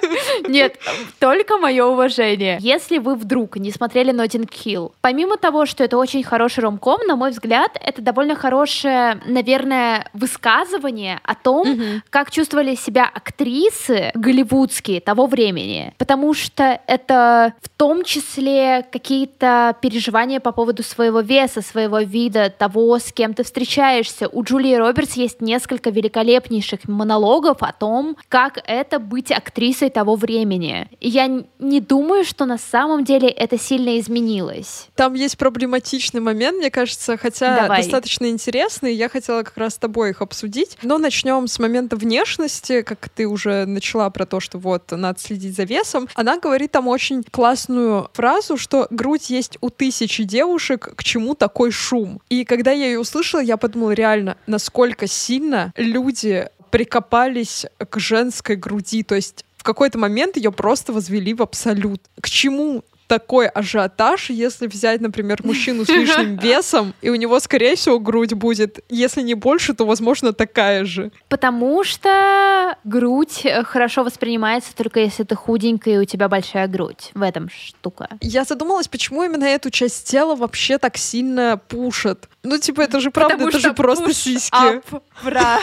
Нет, 0.48 0.78
только 1.18 1.56
мое 1.56 1.84
уважение. 1.84 2.58
Если 2.60 2.98
вы 2.98 3.14
вдруг 3.14 3.56
не 3.56 3.70
смотрели 3.70 4.12
Notting 4.12 4.48
Hill, 4.48 4.92
помимо 5.00 5.36
того, 5.36 5.66
что 5.66 5.84
это 5.84 5.96
очень 5.96 6.22
хороший 6.22 6.60
ромком, 6.60 7.00
на 7.06 7.16
мой 7.16 7.30
взгляд, 7.30 7.76
это 7.80 8.02
довольно 8.02 8.34
хорошее, 8.34 9.20
наверное, 9.26 10.08
высказывание 10.12 11.20
о 11.22 11.34
том, 11.34 12.02
как 12.10 12.30
чувствовали 12.30 12.74
себя 12.74 13.10
актрисы 13.12 14.10
голливудские 14.14 15.00
того 15.00 15.26
времени. 15.26 15.94
Потому 15.98 16.34
что 16.34 16.80
это 16.86 17.54
в 17.62 17.68
том 17.68 18.04
числе 18.04 18.86
какие-то 18.90 19.76
переживания 19.80 20.40
по 20.40 20.52
поводу 20.52 20.82
своего 20.82 21.20
веса, 21.20 21.62
своего 21.62 22.00
вида, 22.00 22.50
того, 22.50 22.98
с 22.98 23.12
кем 23.12 23.34
ты 23.34 23.42
встречаешься. 23.42 24.28
У 24.28 24.42
Джулии 24.42 24.74
Робертс 24.74 25.14
есть 25.14 25.40
несколько 25.40 25.90
великолепнейших 25.90 26.88
монологов 26.88 27.58
о 27.60 27.72
том, 27.72 28.16
как 28.28 28.58
это 28.66 28.98
быть 28.98 29.30
актрисой 29.30 29.81
того 29.90 30.16
времени. 30.16 30.88
И 31.00 31.08
я 31.08 31.44
не 31.58 31.80
думаю, 31.80 32.24
что 32.24 32.44
на 32.44 32.58
самом 32.58 33.04
деле 33.04 33.28
это 33.28 33.58
сильно 33.58 33.98
изменилось. 33.98 34.88
Там 34.94 35.14
есть 35.14 35.38
проблематичный 35.38 36.20
момент, 36.20 36.58
мне 36.58 36.70
кажется, 36.70 37.16
хотя 37.16 37.62
Давай. 37.62 37.82
достаточно 37.82 38.28
интересный. 38.28 38.94
Я 38.94 39.08
хотела 39.08 39.42
как 39.42 39.56
раз 39.56 39.74
с 39.74 39.78
тобой 39.78 40.10
их 40.10 40.22
обсудить. 40.22 40.78
Но 40.82 40.98
начнем 40.98 41.46
с 41.46 41.58
момента 41.58 41.96
внешности, 41.96 42.82
как 42.82 43.08
ты 43.08 43.26
уже 43.26 43.66
начала 43.66 44.10
про 44.10 44.26
то, 44.26 44.40
что 44.40 44.58
вот 44.58 44.90
надо 44.90 45.18
следить 45.18 45.56
за 45.56 45.64
весом. 45.64 46.08
Она 46.14 46.38
говорит 46.38 46.72
там 46.72 46.88
очень 46.88 47.22
классную 47.22 48.10
фразу, 48.12 48.56
что 48.56 48.86
грудь 48.90 49.30
есть 49.30 49.58
у 49.60 49.70
тысячи 49.70 50.24
девушек, 50.24 50.94
к 50.94 51.04
чему 51.04 51.34
такой 51.34 51.70
шум. 51.70 52.20
И 52.28 52.44
когда 52.44 52.72
я 52.72 52.86
ее 52.86 53.00
услышала, 53.00 53.40
я 53.40 53.56
подумала 53.56 53.92
реально, 53.92 54.36
насколько 54.46 55.06
сильно 55.06 55.72
люди 55.76 56.48
прикопались 56.72 57.66
к 57.78 57.98
женской 57.98 58.56
груди. 58.56 59.02
То 59.02 59.14
есть 59.14 59.44
в 59.62 59.64
какой-то 59.64 59.96
момент 59.96 60.36
ее 60.36 60.50
просто 60.50 60.92
возвели 60.92 61.34
в 61.34 61.40
абсолют. 61.40 62.02
К 62.20 62.28
чему 62.28 62.82
такой 63.12 63.46
ажиотаж, 63.46 64.30
если 64.30 64.66
взять, 64.66 65.02
например, 65.02 65.40
мужчину 65.44 65.84
с 65.84 65.88
лишним 65.90 66.36
весом, 66.42 66.94
и 67.02 67.10
у 67.10 67.14
него, 67.14 67.38
скорее 67.40 67.76
всего, 67.76 67.98
грудь 67.98 68.32
будет, 68.32 68.82
если 68.88 69.20
не 69.20 69.34
больше, 69.34 69.74
то, 69.74 69.84
возможно, 69.84 70.32
такая 70.32 70.86
же. 70.86 71.12
Потому 71.28 71.84
что 71.84 72.74
грудь 72.84 73.42
э, 73.44 73.64
хорошо 73.64 74.02
воспринимается 74.02 74.74
только 74.74 75.00
если 75.00 75.24
ты 75.24 75.34
худенькая 75.34 75.96
и 75.96 75.98
у 75.98 76.04
тебя 76.06 76.30
большая 76.30 76.68
грудь. 76.68 77.10
В 77.12 77.20
этом 77.20 77.50
штука. 77.50 78.08
Я 78.22 78.44
задумалась, 78.44 78.88
почему 78.88 79.24
именно 79.24 79.44
эту 79.44 79.68
часть 79.68 80.08
тела 80.08 80.34
вообще 80.34 80.78
так 80.78 80.96
сильно 80.96 81.60
пушат. 81.68 82.30
Ну, 82.42 82.56
типа, 82.56 82.80
это 82.80 82.98
же 83.00 83.10
правда, 83.10 83.34
Потому 83.34 83.50
это 83.50 83.58
же 83.58 83.74
просто 83.74 84.14
сиськи. 84.14 84.54
up, 84.54 85.02
бра. 85.22 85.60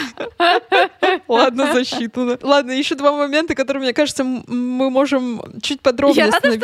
Ладно, 1.28 1.74
засчитано. 1.74 2.38
Ладно, 2.44 2.72
еще 2.72 2.94
два 2.94 3.12
момента, 3.12 3.56
которые, 3.56 3.82
мне 3.82 3.94
кажется, 3.94 4.24
мы 4.24 4.92
можем 4.92 5.42
чуть 5.64 5.82
подробнее 5.82 6.26
Я 6.28 6.32
рада, 6.32 6.38
что 6.38 6.52
ты 6.52 6.58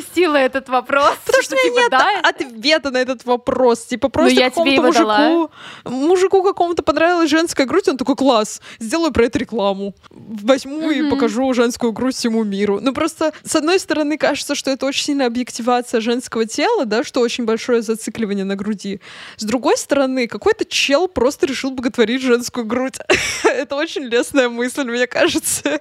остановиться. 0.00 0.14
просто 0.14 0.20
опустила 0.20 0.36
этот 0.36 0.68
вопрос. 0.68 1.16
Потому 1.24 1.42
что 1.42 1.56
меня 1.56 1.84
типа, 1.84 1.90
да, 1.90 2.12
нет 2.12 2.26
ответа 2.26 2.90
на 2.90 2.98
этот 2.98 3.24
вопрос. 3.24 3.84
Типа 3.84 4.08
просто 4.08 4.34
я 4.34 4.50
тебе 4.50 4.76
какому-то 4.76 4.98
дала. 4.98 5.18
мужику, 5.18 5.50
мужику 5.84 6.42
какому-то 6.42 6.82
понравилась 6.82 7.30
женская 7.30 7.66
грудь, 7.66 7.88
он 7.88 7.96
такой, 7.96 8.16
класс, 8.16 8.60
сделаю 8.78 9.12
про 9.12 9.24
это 9.24 9.38
рекламу. 9.38 9.94
Возьму 10.10 10.90
и 10.90 11.08
покажу 11.08 11.52
женскую 11.54 11.92
грудь 11.92 12.14
всему 12.14 12.44
миру. 12.44 12.80
Ну 12.80 12.92
просто, 12.92 13.32
с 13.44 13.56
одной 13.56 13.78
стороны, 13.78 14.18
кажется, 14.18 14.54
что 14.54 14.70
это 14.70 14.86
очень 14.86 15.04
сильная 15.04 15.26
объективация 15.26 16.00
женского 16.00 16.46
тела, 16.46 16.84
да, 16.84 17.04
что 17.04 17.20
очень 17.20 17.44
большое 17.44 17.82
зацикливание 17.82 18.44
на 18.44 18.56
груди. 18.56 19.00
С 19.36 19.44
другой 19.44 19.76
стороны, 19.76 20.26
какой-то 20.26 20.64
чел 20.64 21.08
просто 21.08 21.46
решил 21.46 21.70
боготворить 21.70 22.22
женскую 22.22 22.66
грудь. 22.66 22.96
Это 23.44 23.76
очень 23.76 24.02
лестная 24.02 24.48
мысль, 24.48 24.84
мне 24.84 25.06
кажется. 25.06 25.80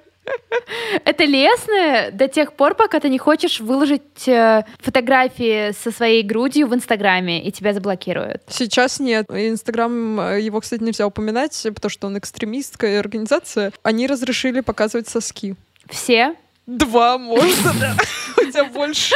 Это 1.05 1.25
лестно 1.25 2.09
до 2.11 2.27
тех 2.27 2.53
пор, 2.53 2.75
пока 2.75 2.99
ты 2.99 3.09
не 3.09 3.17
хочешь 3.17 3.59
выложить 3.59 4.27
э, 4.27 4.65
фотографии 4.79 5.71
со 5.71 5.91
своей 5.91 6.23
грудью 6.23 6.67
в 6.67 6.75
Инстаграме, 6.75 7.43
и 7.43 7.51
тебя 7.51 7.73
заблокируют. 7.73 8.43
Сейчас 8.47 8.99
нет. 8.99 9.25
Инстаграм, 9.29 10.19
э, 10.19 10.41
его, 10.41 10.59
кстати, 10.59 10.83
нельзя 10.83 11.07
упоминать, 11.07 11.59
потому 11.75 11.89
что 11.89 12.07
он 12.07 12.17
экстремистская 12.17 12.99
организация. 12.99 13.71
Они 13.83 14.07
разрешили 14.07 14.61
показывать 14.61 15.07
соски. 15.07 15.55
Все 15.89 16.35
Два, 16.69 17.17
можно, 17.17 17.73
да. 17.79 17.95
У 18.37 18.45
тебя 18.45 18.65
больше. 18.65 19.15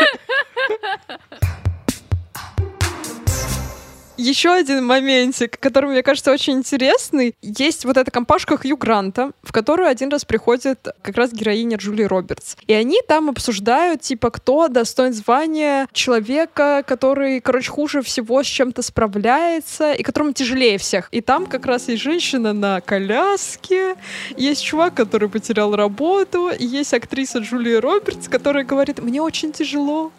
Еще 4.23 4.53
один 4.53 4.86
моментик, 4.86 5.59
который, 5.59 5.89
мне 5.89 6.01
кажется, 6.01 6.31
очень 6.31 6.53
интересный. 6.53 7.36
Есть 7.41 7.83
вот 7.83 7.97
эта 7.97 8.09
компашка 8.09 8.55
Хью 8.55 8.77
Гранта, 8.77 9.33
в 9.43 9.51
которую 9.51 9.89
один 9.89 10.09
раз 10.09 10.23
приходит 10.23 10.88
как 11.01 11.17
раз 11.17 11.33
героиня 11.33 11.75
Джули 11.75 12.03
Робертс. 12.03 12.55
И 12.65 12.73
они 12.73 13.01
там 13.05 13.29
обсуждают, 13.29 13.99
типа, 13.99 14.29
кто 14.29 14.69
достоин 14.69 15.12
звания 15.12 15.89
человека, 15.91 16.86
который, 16.88 17.41
короче, 17.41 17.69
хуже 17.69 18.01
всего 18.01 18.41
с 18.43 18.47
чем-то 18.47 18.81
справляется, 18.81 19.91
и 19.91 20.03
которому 20.03 20.31
тяжелее 20.31 20.77
всех. 20.77 21.09
И 21.12 21.19
там 21.19 21.45
как 21.45 21.65
раз 21.65 21.89
есть 21.89 22.01
женщина 22.01 22.53
на 22.53 22.79
коляске, 22.79 23.95
есть 24.38 24.63
чувак, 24.63 24.93
который 24.93 25.27
потерял 25.27 25.75
работу, 25.75 26.49
и 26.49 26.65
есть 26.65 26.93
актриса 26.93 27.39
Джулия 27.39 27.81
Робертс, 27.81 28.29
которая 28.29 28.63
говорит, 28.63 28.99
мне 28.99 29.21
очень 29.21 29.51
тяжело, 29.51 30.13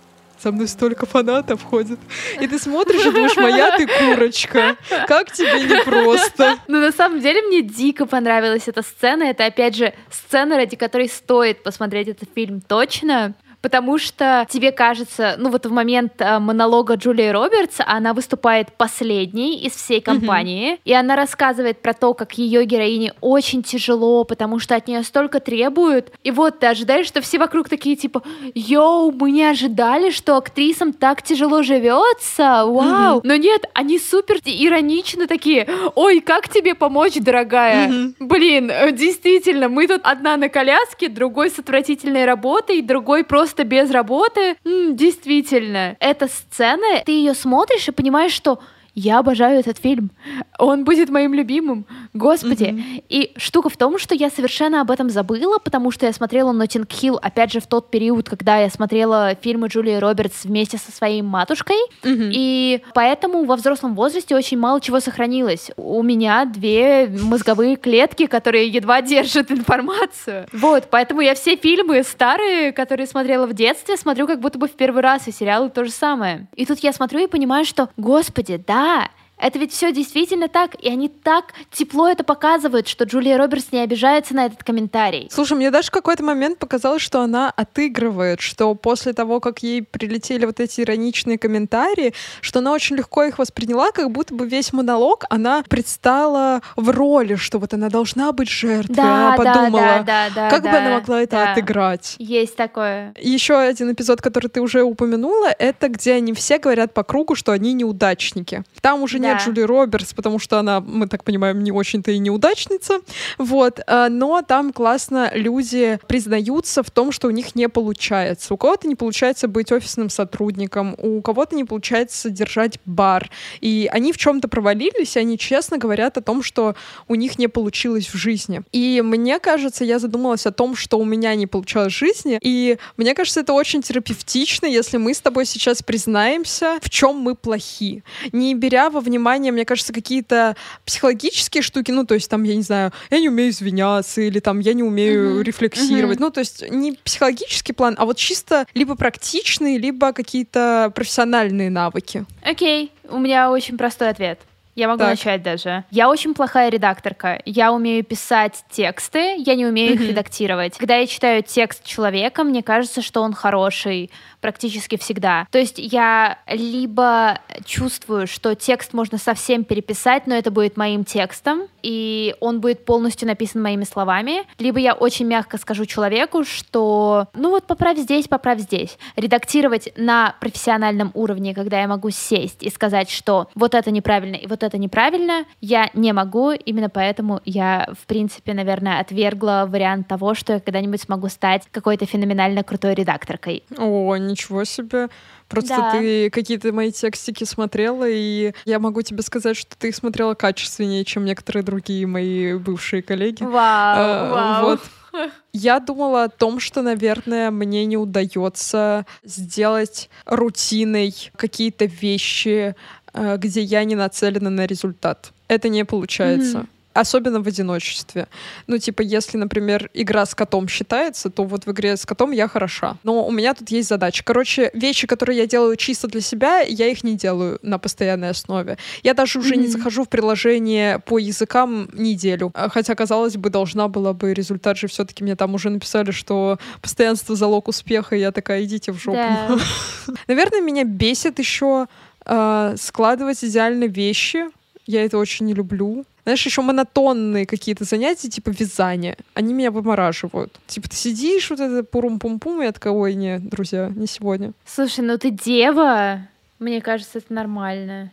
со 0.44 0.52
мной 0.52 0.68
столько 0.68 1.06
фанатов 1.06 1.62
ходит. 1.62 1.98
И 2.38 2.46
ты 2.46 2.58
смотришь 2.58 3.00
и 3.06 3.10
думаешь, 3.10 3.34
моя 3.36 3.78
ты 3.78 3.86
курочка, 3.86 4.76
как 5.08 5.32
тебе 5.32 5.62
непросто. 5.62 6.58
Ну, 6.68 6.80
на 6.80 6.92
самом 6.92 7.20
деле, 7.20 7.40
мне 7.40 7.62
дико 7.62 8.04
понравилась 8.04 8.68
эта 8.68 8.82
сцена. 8.82 9.22
Это, 9.24 9.46
опять 9.46 9.74
же, 9.74 9.94
сцена, 10.10 10.56
ради 10.56 10.76
которой 10.76 11.08
стоит 11.08 11.62
посмотреть 11.62 12.08
этот 12.08 12.28
фильм 12.34 12.60
точно. 12.60 13.34
Потому 13.64 13.96
что 13.96 14.46
тебе 14.50 14.72
кажется, 14.72 15.36
ну 15.38 15.48
вот 15.48 15.64
в 15.64 15.72
момент 15.72 16.12
э, 16.18 16.38
монолога 16.38 16.96
Джулии 16.96 17.30
Робертс 17.30 17.78
она 17.78 18.12
выступает 18.12 18.74
последней 18.76 19.58
из 19.58 19.72
всей 19.72 20.02
компании, 20.02 20.78
и 20.84 20.92
она 20.92 21.16
рассказывает 21.16 21.80
про 21.80 21.94
то, 21.94 22.12
как 22.12 22.34
ее 22.34 22.66
героине 22.66 23.14
очень 23.22 23.62
тяжело, 23.62 24.24
потому 24.24 24.58
что 24.58 24.74
от 24.74 24.86
нее 24.86 25.02
столько 25.02 25.40
требуют. 25.40 26.12
И 26.22 26.30
вот 26.30 26.58
ты 26.58 26.66
ожидаешь, 26.66 27.06
что 27.06 27.22
все 27.22 27.38
вокруг 27.38 27.70
такие 27.70 27.96
типа, 27.96 28.22
йоу, 28.54 29.10
мы 29.12 29.30
не 29.30 29.44
ожидали, 29.44 30.10
что 30.10 30.36
актрисам 30.36 30.92
так 30.92 31.22
тяжело 31.22 31.62
живется, 31.62 32.66
вау. 32.66 33.22
Но 33.24 33.36
нет, 33.36 33.64
они 33.72 33.98
супер 33.98 34.40
иронично 34.44 35.26
такие, 35.26 35.66
ой, 35.94 36.20
как 36.20 36.50
тебе 36.50 36.74
помочь, 36.74 37.14
дорогая? 37.14 37.88
Мгм. 37.88 38.14
Блин, 38.18 38.70
э, 38.70 38.92
действительно, 38.92 39.70
мы 39.70 39.88
тут 39.88 40.02
одна 40.04 40.36
на 40.36 40.50
коляске, 40.50 41.08
другой 41.08 41.48
с 41.48 41.58
отвратительной 41.58 42.26
работой, 42.26 42.82
другой 42.82 43.24
просто 43.24 43.53
без 43.62 43.92
работы. 43.92 44.56
М, 44.64 44.96
действительно, 44.96 45.96
эта 46.00 46.26
сцена, 46.26 47.02
ты 47.06 47.12
ее 47.12 47.34
смотришь 47.34 47.86
и 47.86 47.92
понимаешь, 47.92 48.32
что 48.32 48.58
я 48.94 49.18
обожаю 49.18 49.60
этот 49.60 49.78
фильм. 49.78 50.10
Он 50.58 50.84
будет 50.84 51.08
моим 51.08 51.34
любимым. 51.34 51.86
Господи. 52.12 53.02
И 53.08 53.32
штука 53.36 53.68
в 53.68 53.76
том, 53.76 53.98
что 53.98 54.14
я 54.14 54.30
совершенно 54.30 54.80
об 54.80 54.90
этом 54.90 55.10
забыла, 55.10 55.58
потому 55.58 55.90
что 55.90 56.06
я 56.06 56.12
смотрела 56.12 56.52
Notting 56.52 56.86
Hill, 56.86 57.18
опять 57.20 57.52
же, 57.52 57.60
в 57.60 57.66
тот 57.66 57.90
период, 57.90 58.28
когда 58.28 58.58
я 58.58 58.70
смотрела 58.70 59.34
фильмы 59.40 59.68
Джулии 59.68 59.96
Робертс 59.96 60.44
вместе 60.44 60.78
со 60.78 60.92
своей 60.92 61.22
матушкой. 61.22 61.76
И 62.04 62.82
поэтому 62.94 63.44
во 63.44 63.56
взрослом 63.56 63.94
возрасте 63.94 64.36
очень 64.36 64.58
мало 64.58 64.80
чего 64.80 65.00
сохранилось. 65.00 65.70
У 65.76 66.02
меня 66.02 66.44
две 66.44 67.08
мозговые 67.08 67.76
клетки, 67.76 68.26
которые 68.26 68.68
едва 68.68 69.02
держат 69.02 69.50
информацию. 69.50 70.46
Вот, 70.52 70.84
поэтому 70.90 71.20
я 71.20 71.34
все 71.34 71.56
фильмы 71.56 72.02
старые, 72.04 72.72
которые 72.72 73.06
смотрела 73.06 73.46
в 73.46 73.54
детстве, 73.54 73.96
смотрю 73.96 74.26
как 74.26 74.40
будто 74.40 74.58
бы 74.58 74.68
в 74.68 74.72
первый 74.72 75.02
раз, 75.02 75.26
и 75.26 75.32
сериалы 75.32 75.68
то 75.70 75.84
же 75.84 75.90
самое. 75.90 76.46
И 76.54 76.64
тут 76.64 76.78
я 76.78 76.92
смотрю 76.92 77.20
и 77.20 77.26
понимаю, 77.26 77.64
что, 77.64 77.88
господи, 77.96 78.62
да, 78.64 78.83
that. 78.84 79.10
Это 79.38 79.58
ведь 79.58 79.72
все 79.72 79.92
действительно 79.92 80.48
так, 80.48 80.74
и 80.80 80.88
они 80.88 81.08
так 81.08 81.52
тепло 81.72 82.08
это 82.08 82.24
показывают, 82.24 82.88
что 82.88 83.04
Джулия 83.04 83.36
Робертс 83.36 83.72
не 83.72 83.80
обижается 83.80 84.34
на 84.34 84.46
этот 84.46 84.62
комментарий. 84.62 85.28
Слушай, 85.30 85.56
мне 85.56 85.70
даже 85.70 85.88
в 85.88 85.90
какой-то 85.90 86.22
момент 86.22 86.58
показалось, 86.58 87.02
что 87.02 87.20
она 87.20 87.50
отыгрывает, 87.50 88.40
что 88.40 88.74
после 88.74 89.12
того, 89.12 89.40
как 89.40 89.62
ей 89.62 89.82
прилетели 89.82 90.46
вот 90.46 90.60
эти 90.60 90.82
ироничные 90.82 91.38
комментарии, 91.38 92.14
что 92.40 92.60
она 92.60 92.72
очень 92.72 92.96
легко 92.96 93.24
их 93.24 93.38
восприняла, 93.38 93.90
как 93.90 94.10
будто 94.10 94.34
бы 94.34 94.46
весь 94.46 94.72
монолог 94.72 95.24
она 95.30 95.64
предстала 95.68 96.62
в 96.76 96.90
роли, 96.90 97.34
что 97.34 97.58
вот 97.58 97.74
она 97.74 97.88
должна 97.88 98.32
быть 98.32 98.48
жертвой. 98.48 98.94
Да, 98.94 99.34
она 99.34 99.36
подумала, 99.36 99.80
да, 99.80 100.02
да, 100.02 100.30
да, 100.34 100.50
как 100.50 100.62
да, 100.62 100.70
бы 100.70 100.76
она 100.76 100.90
могла 100.90 101.22
это 101.22 101.36
да. 101.36 101.52
отыграть. 101.52 102.14
Есть 102.18 102.56
такое. 102.56 103.12
Еще 103.20 103.56
один 103.56 103.92
эпизод, 103.92 104.22
который 104.22 104.48
ты 104.48 104.60
уже 104.60 104.82
упомянула, 104.82 105.48
это 105.58 105.88
где 105.88 106.14
они 106.14 106.32
все 106.34 106.58
говорят 106.58 106.94
по 106.94 107.02
кругу, 107.02 107.34
что 107.34 107.52
они 107.52 107.72
неудачники. 107.72 108.62
Там 108.80 109.02
уже 109.02 109.18
Да. 109.18 109.23
Нет 109.24 109.42
Джули 109.42 109.60
Робертс, 109.60 110.14
потому 110.14 110.38
что 110.38 110.58
она, 110.58 110.80
мы 110.80 111.06
так 111.06 111.24
понимаем, 111.24 111.62
не 111.62 111.72
очень-то 111.72 112.10
и 112.10 112.18
неудачница. 112.18 113.00
Вот. 113.38 113.80
а, 113.86 114.08
Но 114.08 114.42
там 114.42 114.72
классно 114.72 115.30
люди 115.34 115.98
признаются 116.06 116.82
в 116.82 116.90
том, 116.90 117.12
что 117.12 117.28
у 117.28 117.30
них 117.30 117.54
не 117.54 117.68
получается. 117.68 118.54
У 118.54 118.56
кого-то 118.56 118.86
не 118.88 118.94
получается 118.94 119.48
быть 119.48 119.72
офисным 119.72 120.10
сотрудником, 120.10 120.94
у 120.98 121.20
кого-то 121.22 121.56
не 121.56 121.64
получается 121.64 122.30
держать 122.30 122.78
бар. 122.84 123.30
И 123.60 123.88
они 123.92 124.12
в 124.12 124.18
чем-то 124.18 124.48
провалились, 124.48 125.16
и 125.16 125.20
они 125.20 125.38
честно 125.38 125.78
говорят 125.78 126.18
о 126.18 126.20
том, 126.20 126.42
что 126.42 126.74
у 127.08 127.14
них 127.14 127.38
не 127.38 127.48
получилось 127.48 128.06
в 128.06 128.16
жизни. 128.16 128.62
И 128.72 129.02
мне 129.04 129.38
кажется, 129.38 129.84
я 129.84 129.98
задумалась 129.98 130.46
о 130.46 130.52
том, 130.52 130.76
что 130.76 130.98
у 130.98 131.04
меня 131.04 131.34
не 131.34 131.46
получалось 131.46 131.92
в 131.92 131.96
жизни, 131.96 132.38
и 132.40 132.78
мне 132.96 133.14
кажется, 133.14 133.40
это 133.40 133.52
очень 133.52 133.82
терапевтично, 133.82 134.66
если 134.66 134.96
мы 134.96 135.14
с 135.14 135.20
тобой 135.20 135.46
сейчас 135.46 135.82
признаемся, 135.82 136.78
в 136.80 136.90
чем 136.90 137.16
мы 137.16 137.34
плохи. 137.34 138.02
Не 138.32 138.54
беря 138.54 138.90
во 138.90 139.00
внимание, 139.00 139.13
мне 139.18 139.64
кажется, 139.64 139.92
какие-то 139.92 140.56
психологические 140.84 141.62
штуки, 141.62 141.90
ну, 141.90 142.04
то 142.04 142.14
есть 142.14 142.30
там, 142.30 142.42
я 142.44 142.54
не 142.54 142.62
знаю, 142.62 142.92
я 143.10 143.20
не 143.20 143.28
умею 143.28 143.50
извиняться, 143.50 144.20
или 144.20 144.40
там 144.40 144.60
я 144.60 144.72
не 144.74 144.82
умею 144.82 145.34
Мгм. 145.34 145.42
рефлексировать. 145.42 146.20
Ну, 146.20 146.30
то 146.30 146.40
есть 146.40 146.68
не 146.70 146.92
психологический 146.92 147.72
план, 147.72 147.94
а 147.98 148.04
вот 148.04 148.16
чисто 148.16 148.66
либо 148.74 148.94
практичные, 148.94 149.78
либо 149.78 150.12
какие-то 150.12 150.92
профессиональные 150.94 151.70
навыки. 151.70 152.24
Окей, 152.42 152.92
у 153.08 153.18
меня 153.18 153.50
очень 153.50 153.76
простой 153.76 154.08
ответ. 154.10 154.40
Я 154.74 154.88
могу 154.88 154.98
Так. 154.98 155.10
начать 155.10 155.42
даже. 155.42 155.84
Я 155.90 156.08
очень 156.08 156.34
плохая 156.34 156.68
редакторка. 156.68 157.40
Я 157.44 157.72
умею 157.72 158.04
писать 158.04 158.64
тексты, 158.70 159.36
я 159.38 159.54
не 159.54 159.66
умею 159.66 159.94
их 159.94 160.00
редактировать. 160.00 160.76
Когда 160.78 160.96
я 160.96 161.06
читаю 161.06 161.42
текст 161.42 161.84
человека, 161.84 162.42
мне 162.44 162.62
кажется, 162.62 163.02
что 163.02 163.22
он 163.22 163.34
хороший 163.34 164.10
практически 164.40 164.96
всегда. 164.98 165.46
То 165.50 165.58
есть 165.58 165.78
я 165.78 166.38
либо 166.48 167.38
чувствую, 167.64 168.26
что 168.26 168.54
текст 168.54 168.92
можно 168.92 169.16
совсем 169.16 169.64
переписать, 169.64 170.26
но 170.26 170.34
это 170.34 170.50
будет 170.50 170.76
моим 170.76 171.04
текстом, 171.04 171.62
и 171.82 172.34
он 172.40 172.60
будет 172.60 172.84
полностью 172.84 173.28
написан 173.28 173.62
моими 173.62 173.84
словами, 173.84 174.42
либо 174.58 174.78
я 174.80 174.94
очень 174.94 175.26
мягко 175.26 175.56
скажу 175.56 175.86
человеку, 175.86 176.44
что 176.44 177.28
ну 177.34 177.50
вот 177.50 177.66
поправь 177.66 177.98
здесь, 177.98 178.26
поправь 178.26 178.60
здесь. 178.60 178.98
Редактировать 179.16 179.92
на 179.96 180.34
профессиональном 180.40 181.10
уровне, 181.14 181.54
когда 181.54 181.80
я 181.80 181.88
могу 181.88 182.10
сесть 182.10 182.62
и 182.62 182.70
сказать, 182.70 183.10
что 183.10 183.48
вот 183.54 183.74
это 183.74 183.90
неправильно 183.90 184.36
и 184.36 184.46
вот 184.46 184.62
это 184.66 184.78
неправильно, 184.78 185.44
я 185.60 185.90
не 185.94 186.12
могу, 186.12 186.52
именно 186.52 186.88
поэтому 186.88 187.40
я, 187.44 187.88
в 188.00 188.06
принципе, 188.06 188.54
наверное, 188.54 189.00
отвергла 189.00 189.66
вариант 189.68 190.08
того, 190.08 190.34
что 190.34 190.54
я 190.54 190.60
когда-нибудь 190.60 191.00
смогу 191.00 191.28
стать 191.28 191.62
какой-то 191.70 192.06
феноменально 192.06 192.62
крутой 192.64 192.94
редакторкой. 192.94 193.62
О, 193.78 194.16
ничего 194.16 194.64
себе. 194.64 195.08
Просто 195.48 195.76
Да. 195.76 195.90
ты 195.92 196.30
какие-то 196.30 196.72
мои 196.72 196.90
текстики 196.90 197.44
смотрела, 197.44 198.08
и 198.08 198.52
я 198.64 198.78
могу 198.78 199.02
тебе 199.02 199.22
сказать, 199.22 199.56
что 199.56 199.76
ты 199.76 199.88
их 199.88 199.96
смотрела 199.96 200.34
качественнее, 200.34 201.04
чем 201.04 201.24
некоторые 201.24 201.62
другие 201.62 202.06
мои 202.06 202.54
бывшие 202.54 203.02
коллеги. 203.02 203.42
Вау, 203.42 203.98
Э, 203.98 204.30
вау. 204.32 204.64
вот. 204.64 204.80
Я 205.52 205.78
думала 205.78 206.24
о 206.24 206.28
том, 206.28 206.58
что, 206.58 206.82
наверное, 206.82 207.52
мне 207.52 207.84
не 207.84 207.96
удается 207.96 209.06
сделать 209.22 210.10
рутиной 210.26 211.14
какие-то 211.36 211.84
вещи, 211.84 212.74
где 213.14 213.60
я 213.62 213.84
не 213.84 213.94
нацелена 213.94 214.50
на 214.50 214.66
результат. 214.66 215.32
Это 215.48 215.68
не 215.68 215.84
получается. 215.84 216.58
Мгм. 216.58 216.68
Особенно 216.96 217.40
в 217.40 217.48
одиночестве. 217.48 218.28
Ну, 218.68 218.78
типа, 218.78 219.02
если, 219.02 219.36
например, 219.36 219.90
игра 219.94 220.24
с 220.24 220.32
котом 220.36 220.68
считается, 220.68 221.28
то 221.28 221.42
вот 221.42 221.66
в 221.66 221.72
игре 221.72 221.96
с 221.96 222.06
котом 222.06 222.30
я 222.30 222.46
хороша. 222.46 222.98
Но 223.02 223.26
у 223.26 223.32
меня 223.32 223.52
тут 223.54 223.68
есть 223.72 223.88
задача. 223.88 224.22
Короче, 224.24 224.70
вещи, 224.74 225.08
которые 225.08 225.38
я 225.38 225.46
делаю 225.48 225.74
чисто 225.76 226.06
для 226.06 226.20
себя, 226.20 226.60
я 226.60 226.86
их 226.86 227.02
не 227.02 227.16
делаю 227.16 227.58
на 227.62 227.78
постоянной 227.78 228.28
основе. 228.30 228.78
Я 229.02 229.14
даже 229.14 229.40
уже 229.40 229.56
не 229.56 229.64
Мгм. 229.64 229.72
захожу 229.72 230.04
в 230.04 230.08
приложение 230.08 231.00
по 231.00 231.18
языкам 231.18 231.88
неделю. 231.94 232.52
А 232.54 232.68
Хотя, 232.68 232.94
казалось 232.94 233.36
бы, 233.36 233.50
должна 233.50 233.88
была 233.88 234.12
бы 234.12 234.32
результат 234.32 234.78
же 234.78 234.86
все-таки 234.86 235.24
мне 235.24 235.34
там 235.34 235.52
уже 235.54 235.70
написали, 235.70 236.12
что 236.12 236.60
постоянство 236.80 237.34
залог 237.34 237.66
успеха, 237.66 238.14
и 238.14 238.20
я 238.20 238.30
такая, 238.30 238.62
идите 238.62 238.92
в 238.92 239.02
жопу. 239.02 239.18
Наверное, 240.28 240.60
меня 240.60 240.84
бесит 240.84 241.40
еще 241.40 241.88
э, 242.24 242.74
складывать 242.78 243.44
идеально 243.44 243.84
вещи. 243.84 244.46
Я 244.86 245.04
это 245.04 245.18
очень 245.18 245.46
не 245.46 245.54
люблю. 245.54 246.04
Знаешь, 246.24 246.44
еще 246.46 246.62
монотонные 246.62 247.44
какие-то 247.46 247.84
занятия, 247.84 248.30
типа 248.30 248.50
вязания, 248.50 249.16
они 249.34 249.52
меня 249.52 249.70
вымораживают. 249.70 250.58
Типа 250.66 250.88
ты 250.88 250.96
сидишь, 250.96 251.50
вот 251.50 251.60
это 251.60 251.84
пурум-пум-пум, 251.84 252.62
и 252.62 252.64
я 252.64 252.72
такая, 252.72 252.94
ой, 252.94 253.14
не, 253.14 253.38
друзья, 253.38 253.92
не 253.94 254.06
сегодня. 254.06 254.52
Слушай, 254.64 255.04
ну 255.04 255.18
ты 255.18 255.30
дева. 255.30 256.26
Мне 256.58 256.80
кажется, 256.80 257.18
это 257.18 257.32
нормально. 257.32 258.10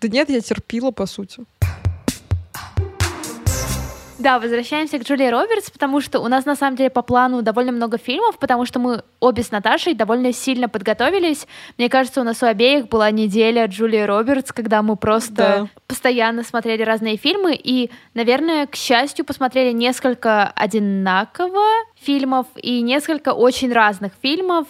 Да 0.00 0.08
нет, 0.08 0.30
я 0.30 0.40
терпила, 0.40 0.92
по 0.92 1.06
сути. 1.06 1.44
Да, 4.20 4.38
возвращаемся 4.38 4.98
к 4.98 5.02
Джулии 5.02 5.28
Робертс, 5.28 5.70
потому 5.70 6.02
что 6.02 6.20
у 6.20 6.28
нас 6.28 6.44
на 6.44 6.54
самом 6.54 6.76
деле 6.76 6.90
по 6.90 7.00
плану 7.00 7.40
довольно 7.40 7.72
много 7.72 7.96
фильмов, 7.96 8.38
потому 8.38 8.66
что 8.66 8.78
мы 8.78 9.02
обе 9.18 9.42
с 9.42 9.50
Наташей 9.50 9.94
довольно 9.94 10.34
сильно 10.34 10.68
подготовились. 10.68 11.46
Мне 11.78 11.88
кажется, 11.88 12.20
у 12.20 12.24
нас 12.24 12.42
у 12.42 12.46
обеих 12.46 12.88
была 12.88 13.10
неделя 13.10 13.64
Джулии 13.66 14.02
Робертс, 14.02 14.52
когда 14.52 14.82
мы 14.82 14.96
просто 14.96 15.34
Да. 15.34 15.66
постоянно 15.86 16.42
смотрели 16.42 16.82
разные 16.82 17.16
фильмы 17.16 17.54
и, 17.54 17.90
наверное, 18.12 18.66
к 18.66 18.76
счастью, 18.76 19.24
посмотрели 19.24 19.72
несколько 19.72 20.48
одинаково 20.48 21.64
фильмов 21.98 22.46
и 22.56 22.82
несколько 22.82 23.32
очень 23.32 23.72
разных 23.72 24.12
фильмов. 24.20 24.66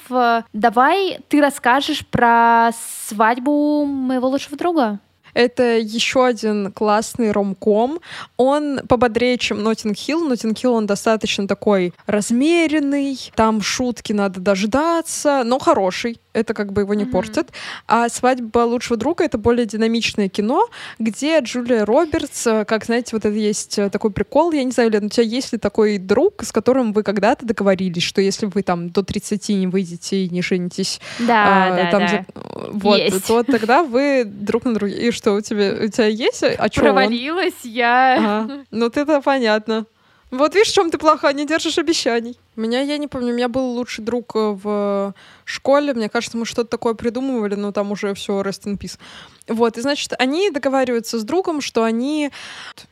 Давай 0.53 1.19
ты 1.29 1.41
расскажешь 1.41 2.07
про 2.07 2.71
свадьбу 3.09 3.85
моего 3.85 4.29
лучшего 4.29 4.57
друга. 4.57 5.01
Это 5.35 5.79
еще 5.79 6.27
один 6.27 6.73
классный 6.73 7.33
ромком. 7.33 8.01
Он 8.37 8.81
пободрее, 8.89 9.39
чем 9.39 9.63
Нотинг 9.63 9.97
Хилл. 9.97 10.27
Нотинг 10.29 10.59
Хилл, 10.59 10.75
он 10.75 10.87
достаточно 10.87 11.47
такой 11.47 11.93
размеренный. 12.07 13.19
Там 13.35 13.61
шутки 13.63 14.13
надо 14.13 14.41
дождаться, 14.41 15.43
но 15.45 15.59
хороший. 15.59 16.21
Это 16.33 16.55
как 16.55 16.73
бы 16.73 16.83
его 16.83 16.95
не 16.95 17.03
Мгм. 17.05 17.13
портит. 17.13 17.49
А 17.89 18.09
«Свадьба 18.09 18.61
лучшего 18.61 18.97
друга»— 18.97 19.25
это 19.27 19.37
более 19.37 19.67
динамичное 19.67 20.29
кино, 20.29 20.69
где 21.01 21.41
Джулия 21.41 21.85
Робертс, 21.85 22.47
э, 22.47 22.65
как, 22.65 22.85
знаете, 22.85 23.11
вот 23.17 23.25
это 23.25 23.35
есть 23.35 23.79
э, 23.81 23.91
такой 23.91 24.13
прикол, 24.13 24.53
я 24.53 24.63
не 24.63 24.71
знаю, 24.71 24.91
Лен, 24.91 25.07
у 25.07 25.09
тебя 25.09 25.25
есть 25.25 25.53
ли 25.53 25.59
такой 25.59 25.99
друг, 25.99 26.45
с 26.45 26.53
которым 26.53 26.93
вы 26.93 27.03
когда-то 27.03 27.45
договорились, 27.47 28.05
что 28.05 28.21
если 28.21 28.47
вы 28.47 28.63
там 28.63 28.91
до 28.91 29.03
30 29.03 29.57
не 29.57 29.67
выйдете 29.67 30.25
и 30.25 30.29
не 30.31 30.41
женитесь, 30.41 31.01
Да, 31.19 31.67
а, 31.67 31.77
да, 31.77 31.91
там 31.91 32.01
да. 32.01 32.09
за- 32.09 32.25
Вот, 32.75 32.99
Есть. 32.99 33.27
то 33.27 33.43
тогда 33.43 33.83
вы 33.83 34.23
друг 34.25 34.65
на 34.65 34.75
друга. 34.75 34.93
И 34.95 35.11
что, 35.21 35.35
у 35.35 35.41
тебя, 35.43 35.85
у 35.85 35.89
тебя 35.89 36.07
есть? 36.07 36.43
А 36.43 36.69
чё 36.71 36.81
он? 36.81 36.87
Провалилась 36.87 37.63
я. 37.65 38.17
Ага. 38.19 38.65
Ну, 38.71 38.87
это 38.87 39.21
понятно. 39.21 39.85
Вот 40.31 40.55
видишь, 40.55 40.71
в 40.71 40.75
чем 40.75 40.91
ты 40.91 40.97
плоха, 40.97 41.33
не 41.33 41.47
держишь 41.47 41.77
обещаний. 41.77 42.39
У 42.57 42.61
меня, 42.61 42.81
я 42.81 42.97
не 42.99 43.07
помню, 43.07 43.33
у 43.33 43.37
меня 43.37 43.49
был 43.49 43.65
лучший 43.73 44.03
друг 44.05 44.33
э, 44.35 44.39
в 44.39 45.15
школе. 45.51 45.93
Мне 45.95 46.09
кажется, 46.09 46.37
мы 46.37 46.47
что-то 46.47 46.71
такое 46.71 46.95
придумывали, 46.95 47.55
но 47.55 47.73
там 47.73 47.93
уже 47.93 48.15
все 48.15 48.41
rest 48.43 48.65
in 48.65 48.79
peace. 48.79 48.99
Вот, 49.49 49.79
и 49.79 49.81
значит, 49.81 50.13
они 50.19 50.51
договариваются 50.51 51.19
с 51.19 51.25
другом, 51.25 51.61
что 51.61 51.83
они, 51.83 52.31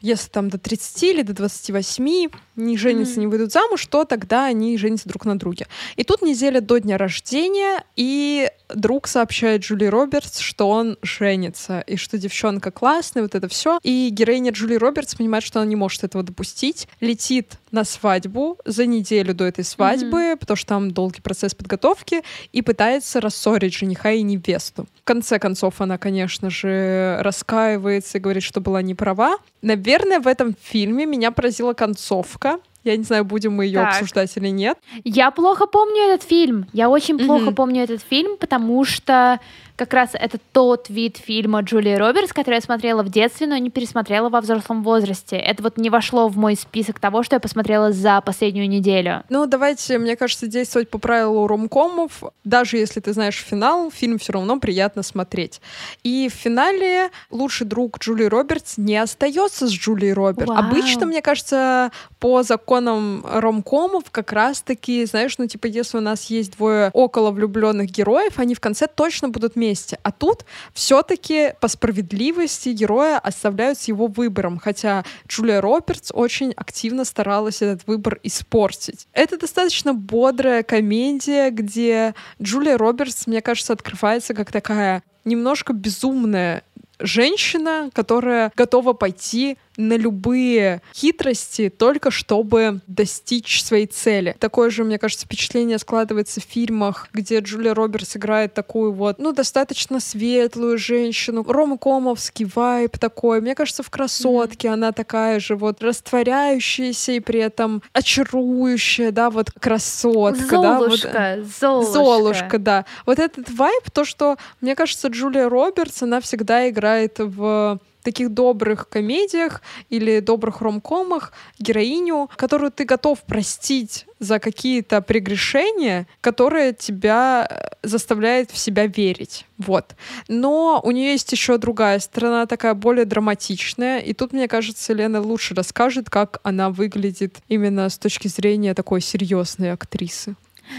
если 0.01 0.29
там 0.29 0.49
до 0.51 0.59
30 0.59 1.03
или 1.05 1.23
до 1.23 1.33
28 1.33 2.29
не 2.57 2.77
женятся, 2.77 3.13
Мгм. 3.13 3.21
не 3.21 3.27
выйдут 3.29 3.53
замуж, 3.53 3.87
то 3.87 4.05
тогда 4.05 4.47
они 4.47 4.77
женятся 4.77 5.09
друг 5.09 5.25
на 5.25 5.39
друге. 5.39 5.69
И 5.95 6.03
тут 6.03 6.21
неделя 6.23 6.61
до 6.61 6.79
дня 6.79 6.99
рождения, 6.99 7.85
и 7.95 8.51
друг 8.75 9.07
сообщает 9.07 9.63
Джули 9.63 9.85
Робертс, 9.85 10.41
что 10.41 10.69
он 10.69 10.99
женится, 11.03 11.81
и 11.87 11.97
что 11.97 12.19
девчонка 12.19 12.73
классная, 12.73 13.23
вот 13.23 13.37
это 13.37 13.47
все. 13.49 13.79
И 13.85 14.09
героиня 14.11 14.51
Джули 14.51 14.75
Робертс 14.75 15.15
понимает, 15.15 15.45
что 15.45 15.61
она 15.61 15.69
не 15.69 15.77
может 15.77 16.03
этого 16.03 16.25
допустить, 16.25 16.89
летит 17.01 17.53
на 17.71 17.85
свадьбу 17.85 18.59
за 18.65 18.87
неделю 18.87 19.33
до 19.35 19.45
этой 19.45 19.63
свадьбы, 19.65 20.37
потому 20.41 20.57
что 20.57 20.67
там 20.67 20.91
долгий 20.91 21.21
процесс 21.21 21.55
подготовки, 21.55 22.23
и 22.53 22.63
пытается 22.63 23.21
рассорить 23.21 23.75
жениха 23.75 24.11
и 24.13 24.23
невесту. 24.23 24.87
В 25.01 25.05
конце 25.05 25.39
концов, 25.39 25.81
она, 25.81 25.99
конечно 25.99 26.51
же, 26.51 27.19
раскаивается 27.21 28.19
и 28.19 28.21
говорит, 28.21 28.43
что 28.43 28.61
была 28.61 28.83
не 28.83 28.95
права. 28.95 29.37
Наверное, 29.63 30.21
в 30.21 30.27
этом 30.27 30.55
фильме 30.61 31.07
меня 31.07 31.31
поразила 31.31 31.73
концовка. 31.75 32.59
Я 32.85 32.97
не 32.97 33.05
знаю, 33.05 33.25
будем 33.25 33.53
мы 33.55 33.67
ее 33.67 33.81
Так. 33.81 33.93
обсуждать 33.95 34.35
или 34.37 34.49
нет. 34.49 34.79
Я 35.05 35.31
плохо 35.31 35.67
помню 35.67 36.01
этот 36.15 36.27
фильм. 36.27 36.67
Я 36.73 36.89
очень 36.89 37.19
плохо 37.19 37.47
Мгм. 37.47 37.55
помню 37.55 37.83
этот 37.83 38.03
фильм, 38.03 38.37
потому 38.39 38.85
что 38.85 39.41
как 39.79 39.95
раз 39.95 40.11
это 40.13 40.39
тот 40.53 40.91
вид 40.91 41.19
фильма 41.19 41.61
Джулии 41.61 41.95
Робертс, 41.95 42.33
который 42.33 42.57
я 42.57 42.61
смотрела 42.61 43.05
в 43.05 43.11
детстве, 43.11 43.47
но 43.47 43.57
не 43.57 43.71
пересмотрела 43.71 44.29
во 44.29 44.41
взрослом 44.41 44.83
возрасте. 44.83 45.37
Это 45.37 45.63
вот 45.63 45.79
не 45.79 45.89
вошло 45.89 46.29
в 46.29 46.37
мой 46.37 46.57
список 46.57 46.99
того, 46.99 47.23
что 47.23 47.37
я 47.37 47.41
посмотрела 47.41 47.93
за 47.93 48.21
последнюю 48.21 48.69
неделю. 48.69 49.23
Ну, 49.29 49.47
давайте, 49.47 49.99
мне 49.99 50.17
кажется, 50.17 50.49
действовать 50.49 50.91
по 50.91 50.99
правилу 50.99 51.47
ромкомов. 51.47 52.25
Даже 52.43 52.77
если 52.77 52.99
ты 52.99 53.13
знаешь 53.13 53.37
финал, 53.37 53.93
фильм 53.93 54.19
все 54.19 54.33
равно 54.33 54.59
приятно 54.59 55.05
смотреть. 55.05 55.61
И 56.03 56.29
в 56.29 56.35
финале 56.35 57.11
лучший 57.31 57.67
друг 57.67 57.99
Джулии 57.99 58.27
Робертс 58.27 58.79
не 58.79 58.97
остается 58.97 59.69
с 59.69 59.71
Джулией 59.71 60.13
Робертс. 60.13 60.49
Вау. 60.51 60.59
Обычно, 60.59 61.07
мне 61.07 61.23
кажется, 61.23 61.93
по 62.19 62.43
законам 62.43 63.25
ромкомов 63.25 64.11
как 64.11 64.33
раз-таки, 64.33 65.05
знаешь, 65.05 65.39
ну, 65.39 65.47
типа, 65.47 65.67
если 65.67 65.99
у 65.99 66.01
нас 66.01 66.25
есть 66.25 66.57
двое 66.57 66.91
около 66.95 67.31
влюбленных 67.31 67.89
героев, 67.91 68.41
они 68.41 68.57
в 68.57 68.61
конце 68.61 68.89
точно 68.89 69.29
будут 69.29 69.55
вместе. 69.55 69.68
А 70.03 70.13
тут 70.13 70.45
все-таки 70.73 71.55
по 71.61 71.69
справедливости 71.69 72.71
героя 72.71 73.19
оставляют 73.19 73.79
с 73.79 73.89
его 73.89 74.07
выбором, 74.07 74.59
хотя 74.59 75.05
Джулия 75.27 75.61
Робертс 75.61 76.11
очень 76.13 76.53
активно 76.53 77.05
старалась 77.05 77.63
этот 77.63 77.87
выбор 77.87 78.19
испортить. 78.23 79.07
Это 79.13 79.39
достаточно 79.39 79.95
бодрая 79.95 80.63
комедия, 80.63 81.51
где 81.51 82.15
Джулия 82.43 82.79
Робертс, 82.79 83.27
мне 83.27 83.43
кажется, 83.43 83.73
открывается 83.73 84.35
как 84.35 84.53
такая 84.53 85.03
немножко 85.25 85.73
безумная 85.73 86.63
женщина, 86.99 87.91
которая 87.93 88.53
готова 88.57 88.93
пойти 88.93 89.57
на 89.79 89.97
любые 89.97 90.83
хитрости 90.95 91.71
только 91.71 92.11
чтобы 92.11 92.81
достичь 92.87 93.63
своей 93.63 93.87
цели. 93.87 94.37
Такое 94.39 94.71
же, 94.71 94.85
мне 94.85 94.99
кажется, 94.99 95.25
впечатление 95.25 95.79
складывается 95.79 96.41
в 96.41 96.45
фильмах, 96.45 97.09
где 97.13 97.39
Джулия 97.39 97.75
Робертс 97.75 98.17
играет 98.17 98.53
такую 98.53 98.93
вот, 98.93 99.19
ну, 99.19 99.33
достаточно 99.33 100.01
светлую 100.01 100.77
женщину, 100.79 101.45
ромкомовский 101.49 102.47
вайб 102.55 102.99
такой. 102.99 103.41
Мне 103.41 103.55
кажется, 103.55 103.83
в 103.83 103.91
«Красотке» 103.91 104.69
mm-hmm. 104.69 104.73
она 104.73 104.93
такая 104.93 105.39
же 105.41 105.55
вот 105.57 105.83
растворяющаяся 105.83 107.13
и 107.13 107.21
при 107.21 107.41
этом 107.41 107.83
очарующая, 107.93 109.13
да, 109.13 109.31
вот 109.31 109.53
красотка. 109.53 110.45
Золушка, 110.45 111.13
да, 111.13 111.37
вот, 111.37 111.49
Золушка. 111.61 111.93
Золушка, 111.93 112.59
да. 112.59 112.85
Вот 113.07 113.19
этот 113.21 113.49
вайб, 113.51 113.91
то, 113.93 114.05
что, 114.05 114.37
мне 114.61 114.75
кажется, 114.75 115.09
Джулия 115.09 115.49
Робертс, 115.49 116.03
она 116.03 116.21
всегда 116.21 116.69
играет 116.69 117.19
в 117.19 117.79
таких 118.03 118.33
добрых 118.33 118.89
комедиях 118.89 119.63
или 119.91 120.21
добрых 120.21 120.61
ромкомах 120.61 121.33
героиню, 121.59 122.31
которую 122.37 122.71
ты 122.71 122.85
готов 122.85 123.23
простить 123.23 124.07
за 124.19 124.39
какие-то 124.39 125.01
прегрешения, 125.01 126.07
которые 126.21 126.73
тебя 126.73 127.47
э, 127.49 127.87
заставляет 127.87 128.51
в 128.51 128.59
себя 128.59 128.87
верить. 128.87 129.47
Вот. 129.59 129.95
Но 130.29 130.81
у 130.83 130.91
нее 130.91 131.13
есть 131.13 131.31
еще 131.33 131.59
другая 131.59 131.99
сторона, 132.01 132.47
такая 132.47 132.75
более 132.75 133.05
драматичная. 133.05 134.01
И 134.01 134.13
тут, 134.13 134.33
мне 134.33 134.49
кажется, 134.49 134.93
Лена 134.93 135.21
лучше 135.21 135.55
расскажет, 135.55 136.11
как 136.11 136.41
она 136.43 136.71
выглядит 136.71 137.37
именно 137.49 137.89
с 137.89 137.99
точки 137.99 138.29
зрения 138.29 138.75
такой 138.75 139.01
серьезной 139.01 139.73
актрисы. 139.73 140.37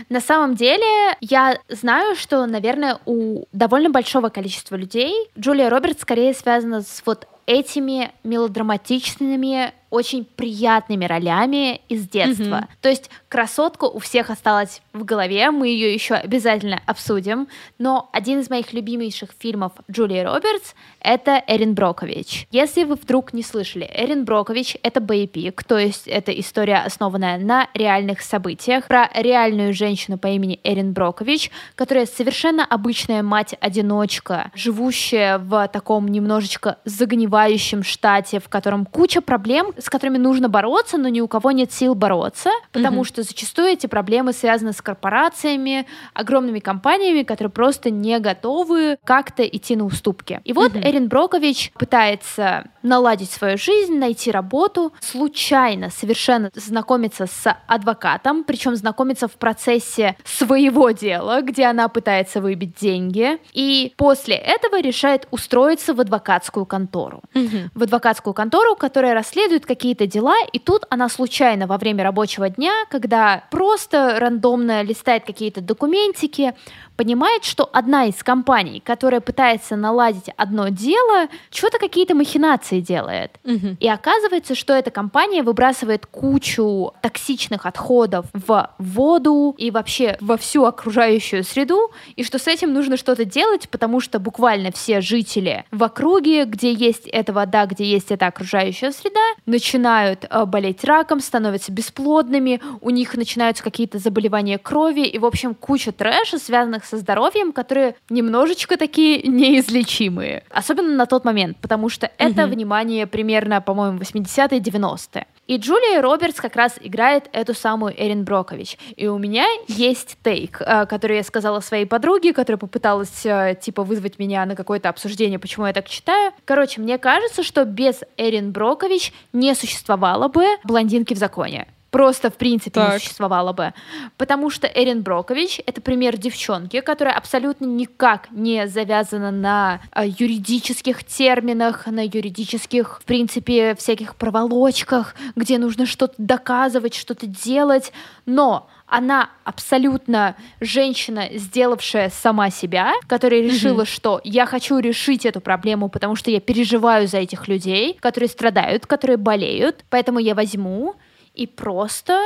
На 0.10 0.22
самом 0.22 0.56
деле, 0.56 1.16
я 1.22 1.60
знаю, 1.70 2.16
что, 2.16 2.46
наверное, 2.46 3.00
у 3.06 3.46
довольно 3.52 3.90
большого 3.90 4.30
количества 4.30 4.76
людей 4.76 5.14
Джулия 5.38 5.70
Робертс 5.70 6.02
скорее 6.02 6.34
связана 6.34 6.82
с 6.82 7.02
вот 7.06 7.28
этими 7.46 8.12
мелодраматичными 8.24 9.74
очень 9.90 10.26
приятными 10.26 11.06
ролями 11.06 11.82
из 11.90 12.08
детства. 12.08 12.44
Mm-hmm. 12.44 12.78
То 12.82 12.90
есть 12.90 13.10
красотка 13.28 13.86
у 13.86 14.00
всех 14.00 14.30
осталась 14.30 14.82
в 14.94 15.04
голове, 15.04 15.52
мы 15.52 15.68
ее 15.68 15.94
еще 15.94 16.16
обязательно 16.16 16.82
обсудим. 16.86 17.48
Но 17.78 18.10
один 18.14 18.40
из 18.40 18.50
моих 18.50 18.74
любимейших 18.74 19.30
фильмов 19.38 19.74
Джулии 19.90 20.20
Робертс 20.20 20.74
это 21.00 21.44
Эрин 21.48 21.74
Брокович. 21.74 22.48
Если 22.52 22.84
вы 22.84 22.96
вдруг 22.96 23.34
не 23.34 23.44
слышали, 23.44 23.90
Эрин 23.94 24.26
Брокович 24.26 24.78
это 24.84 25.00
боепик, 25.00 25.64
то 25.64 25.78
есть 25.78 26.08
это 26.08 26.32
история, 26.32 26.78
основанная 26.78 27.38
на 27.38 27.68
реальных 27.74 28.22
событиях, 28.22 28.88
про 28.88 29.10
реальную 29.14 29.74
женщину 29.74 30.18
по 30.18 30.28
имени 30.28 30.60
Эрин 30.64 30.94
Брокович, 30.94 31.52
которая 31.76 32.06
совершенно 32.06 32.66
обычная 32.66 33.24
мать-одиночка, 33.24 34.52
живущая 34.54 35.38
в 35.38 35.68
таком 35.70 36.08
немножечко 36.08 36.78
загнивающем 36.86 37.84
штате, 37.84 38.40
в 38.40 38.50
котором 38.50 38.86
куча 38.86 39.22
проблем, 39.22 39.74
с 39.80 39.90
которыми 39.90 40.18
нужно 40.18 40.50
бороться, 40.50 40.98
но 40.98 41.10
ни 41.10 41.22
у 41.22 41.28
кого 41.28 41.52
нет 41.52 41.72
сил 41.72 41.96
бороться, 41.96 42.50
потому 42.72 43.02
mm-hmm. 43.02 43.08
что 43.08 43.24
зачастую 43.24 43.70
эти 43.70 43.88
проблемы 43.88 44.34
связаны 44.34 44.74
с 44.74 44.82
корпорациями, 44.82 45.86
огромными 46.14 46.60
компаниями, 46.60 47.24
которые 47.24 47.52
просто 47.52 47.90
не 47.90 48.20
готовы 48.20 48.98
как-то 49.04 49.44
идти 49.44 49.76
на 49.76 49.86
уступки. 49.86 50.42
И 50.44 50.54
вот 50.54 50.74
mm-hmm. 50.74 50.90
Эрин 50.90 51.08
Брокович 51.08 51.72
пытается 51.74 52.70
наладить 52.84 53.32
свою 53.32 53.58
жизнь, 53.58 53.98
найти 53.98 54.32
работу, 54.32 54.94
случайно 55.00 55.90
совершенно 55.90 56.52
знакомиться 56.54 57.26
с 57.26 57.56
адвокатом, 57.68 58.44
причем 58.44 58.76
знакомиться 58.76 59.28
в 59.28 59.34
процессе 59.34 60.16
своего 60.24 60.92
дела, 60.92 61.42
где 61.42 61.66
она 61.66 61.88
пытается 61.88 62.42
выбить 62.42 62.76
деньги, 62.76 63.38
и 63.54 63.94
после 63.98 64.36
этого 64.36 64.82
решает 64.82 65.28
устроиться 65.32 65.94
в 65.94 66.02
адвокатскую 66.02 66.66
контору. 66.66 67.22
Mm-hmm. 67.34 67.70
В 67.74 67.84
адвокатскую 67.84 68.34
контору, 68.34 68.76
которая 68.76 69.14
расследует 69.14 69.66
какие-то 69.70 70.08
дела, 70.08 70.36
и 70.52 70.58
тут 70.58 70.86
она 70.90 71.10
случайно 71.10 71.68
во 71.68 71.78
время 71.78 72.04
рабочего 72.04 72.50
дня, 72.50 72.74
когда 72.90 73.44
просто 73.52 74.20
рандомно 74.20 74.82
листает 74.82 75.26
какие-то 75.26 75.62
документики, 75.62 76.56
понимает, 77.00 77.46
что 77.46 77.70
одна 77.72 78.08
из 78.08 78.22
компаний, 78.22 78.84
которая 78.86 79.22
пытается 79.22 79.78
наладить 79.78 80.30
одно 80.36 80.68
дело, 80.68 81.30
что-то 81.50 81.80
какие-то 81.80 82.14
махинации 82.14 82.82
делает. 82.82 83.40
Угу. 83.46 83.78
И 83.80 83.88
оказывается, 83.88 84.54
что 84.54 84.74
эта 84.74 84.92
компания 84.92 85.42
выбрасывает 85.42 86.06
кучу 86.06 86.92
токсичных 87.02 87.66
отходов 87.66 88.26
в 88.34 88.70
воду 88.80 89.56
и 89.58 89.72
вообще 89.72 90.18
во 90.20 90.36
всю 90.36 90.66
окружающую 90.66 91.46
среду, 91.46 91.90
и 92.18 92.26
что 92.26 92.38
с 92.38 92.48
этим 92.48 92.74
нужно 92.74 92.98
что-то 92.98 93.24
делать, 93.24 93.70
потому 93.70 94.02
что 94.02 94.20
буквально 94.20 94.74
все 94.74 95.00
жители 95.00 95.64
в 95.72 95.82
округе, 95.82 96.44
где 96.44 96.74
есть 96.74 97.08
эта 97.08 97.32
вода, 97.32 97.66
где 97.66 97.86
есть 97.86 98.12
эта 98.12 98.28
окружающая 98.28 98.92
среда, 98.92 99.22
начинают 99.46 100.26
э, 100.30 100.44
болеть 100.44 100.84
раком, 100.84 101.22
становятся 101.22 101.72
бесплодными, 101.72 102.60
у 102.82 102.90
них 102.90 103.16
начинаются 103.16 103.64
какие-то 103.64 104.00
заболевания 104.00 104.58
крови, 104.58 105.06
и, 105.08 105.18
в 105.18 105.26
общем, 105.26 105.56
куча 105.56 105.94
трэша, 105.94 106.40
связанных 106.40 106.89
со 106.90 106.98
здоровьем, 106.98 107.52
которые 107.52 107.96
немножечко 108.10 108.78
такие 108.78 109.22
неизлечимые. 109.28 110.44
Особенно 110.50 110.96
на 110.96 111.06
тот 111.06 111.26
момент, 111.26 111.58
потому 111.62 111.90
что 111.90 112.12
это, 112.18 112.46
угу. 112.46 112.54
внимание, 112.54 113.08
примерно, 113.08 113.62
по-моему, 113.62 114.00
80-е, 114.00 114.60
90-е. 114.60 115.28
И 115.48 115.58
Джулия 115.58 116.02
Робертс 116.02 116.40
как 116.40 116.56
раз 116.56 116.76
играет 116.80 117.28
эту 117.32 117.56
самую 117.56 117.94
Эрин 117.98 118.24
Брокович. 118.24 118.78
И 118.96 119.08
у 119.08 119.18
меня 119.18 119.46
есть 119.68 120.18
тейк, 120.22 120.62
э, 120.62 120.86
который 120.86 121.18
я 121.18 121.24
сказала 121.24 121.60
своей 121.60 121.86
подруге, 121.86 122.34
которая 122.34 122.60
попыталась, 122.60 123.26
э, 123.26 123.58
типа, 123.60 123.84
вызвать 123.84 124.20
меня 124.20 124.46
на 124.46 124.56
какое-то 124.56 124.90
обсуждение, 124.90 125.40
почему 125.40 125.66
я 125.66 125.74
так 125.74 125.90
читаю. 125.90 126.34
Короче, 126.46 126.82
мне 126.82 127.00
кажется, 127.00 127.42
что 127.42 127.66
без 127.66 128.02
Эрин 128.18 128.52
Брокович 128.52 129.12
не 129.34 129.56
существовало 129.56 130.28
бы 130.28 130.46
блондинки 130.64 131.16
в 131.16 131.18
законе 131.18 131.68
просто 131.92 132.30
в 132.30 132.36
принципе 132.36 132.72
так. 132.72 132.94
не 132.94 133.00
существовало 133.00 133.54
бы. 133.54 133.74
Потому 134.18 134.50
что 134.50 134.68
Эрин 134.68 135.02
Брокович— 135.02 135.62
это 135.66 135.82
пример 135.82 136.18
девчонки, 136.18 136.82
которая 136.82 137.16
абсолютно 137.16 137.66
никак 137.66 138.32
не 138.32 138.68
завязана 138.68 139.32
на 139.32 139.82
э, 139.94 140.08
юридических 140.08 141.04
терминах, 141.04 141.88
на 141.88 142.06
юридических, 142.06 143.00
в 143.02 143.06
принципе, 143.06 143.76
всяких 143.76 144.16
проволочках, 144.16 145.16
где 145.36 145.58
нужно 145.58 145.86
что-то 145.86 146.16
доказывать, 146.18 146.96
что-то 146.96 147.26
делать, 147.28 147.92
но 148.26 148.70
она 148.90 149.30
абсолютно 149.44 150.36
женщина, 150.60 151.30
сделавшая 151.32 152.10
сама 152.10 152.50
себя, 152.50 152.94
которая 153.08 153.42
решила, 153.42 153.84
mm-hmm. 153.84 153.86
что 153.86 154.20
я 154.24 154.46
хочу 154.46 154.80
решить 154.80 155.26
эту 155.26 155.42
проблему, 155.42 155.90
потому 155.90 156.16
что 156.16 156.32
я 156.32 156.40
переживаю 156.40 157.08
за 157.08 157.18
этих 157.18 157.48
людей, 157.48 157.98
которые 158.00 158.30
страдают, 158.30 158.88
которые 158.88 159.18
болеют, 159.18 159.86
поэтому 159.90 160.20
я 160.20 160.34
возьму 160.34 160.96
и 161.40 161.48
просто 161.48 162.20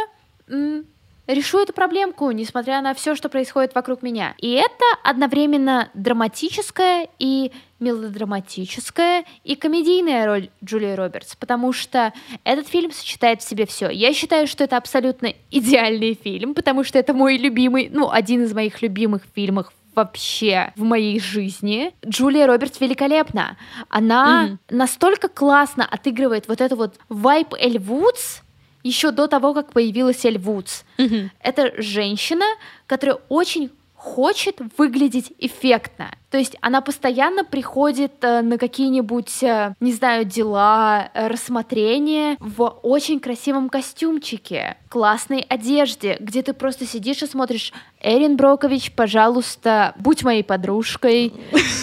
решу 1.28 1.60
эту 1.60 1.72
проблемку, 1.72 2.32
несмотря 2.32 2.82
на 2.82 2.96
все, 2.96 3.16
что 3.16 3.30
происходит 3.30 3.76
вокруг 3.76 4.02
меня. 4.02 4.34
И 4.40 4.52
это 4.52 4.84
одновременно 5.04 5.90
драматическая 5.94 7.08
и 7.20 7.52
мелодраматическая 7.80 9.26
и 9.44 9.56
комедийная 9.56 10.26
роль 10.26 10.50
Джулии 10.64 10.96
Робертс, 10.96 11.36
потому 11.36 11.74
что 11.74 12.12
этот 12.44 12.68
фильм 12.68 12.92
сочетает 12.92 13.42
в 13.42 13.48
себе 13.48 13.68
все. 13.68 13.90
Я 13.90 14.14
считаю, 14.14 14.48
что 14.48 14.64
это 14.64 14.78
абсолютно 14.78 15.34
идеальный 15.52 16.16
фильм, 16.16 16.56
потому 16.56 16.84
что 16.84 16.98
это 16.98 17.14
мой 17.14 17.38
любимый, 17.38 17.90
ну, 17.94 18.10
один 18.10 18.44
из 18.44 18.54
моих 18.54 18.82
любимых 18.82 19.22
фильмов 19.36 19.72
вообще 19.96 20.74
в 20.76 20.82
моей 20.82 21.20
жизни. 21.20 21.94
Джулия 22.06 22.48
Робертс 22.48 22.80
великолепна. 22.80 23.58
Она 23.90 24.48
mm-hmm. 24.48 24.76
настолько 24.76 25.28
классно 25.28 25.86
отыгрывает 25.86 26.48
вот 26.48 26.62
это 26.62 26.76
вот 26.76 26.96
вайп 27.10 27.54
Эль 27.54 27.78
Вудс, 27.80 28.42
еще 28.84 29.12
до 29.12 29.28
того, 29.28 29.54
как 29.54 29.74
появилась 29.74 30.26
Эль 30.26 30.38
Вудс. 30.38 30.84
Mm-hmm. 30.98 31.30
Это 31.40 31.82
женщина, 31.82 32.46
которая 32.86 33.20
очень 33.30 33.72
хочет 34.04 34.60
выглядеть 34.78 35.32
эффектно. 35.40 36.12
То 36.30 36.38
есть 36.38 36.58
она 36.60 36.82
постоянно 36.82 37.46
приходит 37.46 38.12
э, 38.22 38.42
на 38.42 38.58
какие-нибудь, 38.58 39.42
э, 39.44 39.76
не 39.80 39.94
знаю, 39.94 40.26
дела, 40.26 41.10
э, 41.14 41.28
рассмотрения 41.28 42.36
в 42.42 42.64
очень 42.84 43.22
красивом 43.22 43.70
костюмчике, 43.70 44.76
классной 44.90 45.46
одежде, 45.48 46.18
где 46.20 46.42
ты 46.42 46.52
просто 46.54 46.86
сидишь 46.86 47.24
и 47.24 47.28
смотришь, 47.28 47.72
Эрин 48.02 48.36
Брокович, 48.36 48.92
пожалуйста, 48.92 49.94
будь 49.98 50.24
моей 50.24 50.44
подружкой, 50.44 51.32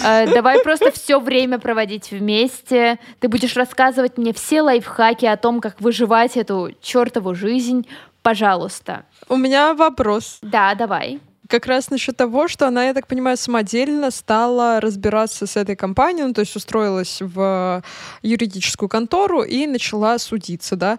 давай 0.01 0.61
просто 0.61 0.91
все 0.91 1.19
время 1.19 1.57
проводить 1.57 2.11
вместе, 2.11 2.99
ты 3.19 3.29
будешь 3.29 3.55
рассказывать 3.55 4.19
мне 4.19 4.31
все 4.31 4.61
лайфхаки 4.61 5.25
о 5.25 5.37
том, 5.37 5.59
как 5.59 5.81
выживать 5.81 6.37
эту 6.37 6.69
чертову 6.81 7.33
жизнь, 7.33 7.87
пожалуйста. 8.21 9.05
У 9.27 9.37
меня 9.37 9.73
вопрос. 9.73 10.37
Да, 10.43 10.75
давай 10.75 11.19
как 11.51 11.67
раз 11.67 11.89
насчет 11.89 12.15
того, 12.15 12.47
что 12.47 12.67
она, 12.67 12.85
я 12.85 12.93
так 12.93 13.07
понимаю, 13.07 13.35
самодельно 13.37 14.09
стала 14.09 14.79
разбираться 14.79 15.45
с 15.45 15.57
этой 15.57 15.75
компанией, 15.75 16.25
ну, 16.25 16.33
то 16.33 16.41
есть 16.41 16.55
устроилась 16.55 17.21
в 17.21 17.83
юридическую 18.23 18.87
контору 18.87 19.43
и 19.43 19.67
начала 19.67 20.17
судиться, 20.17 20.75
да 20.75 20.97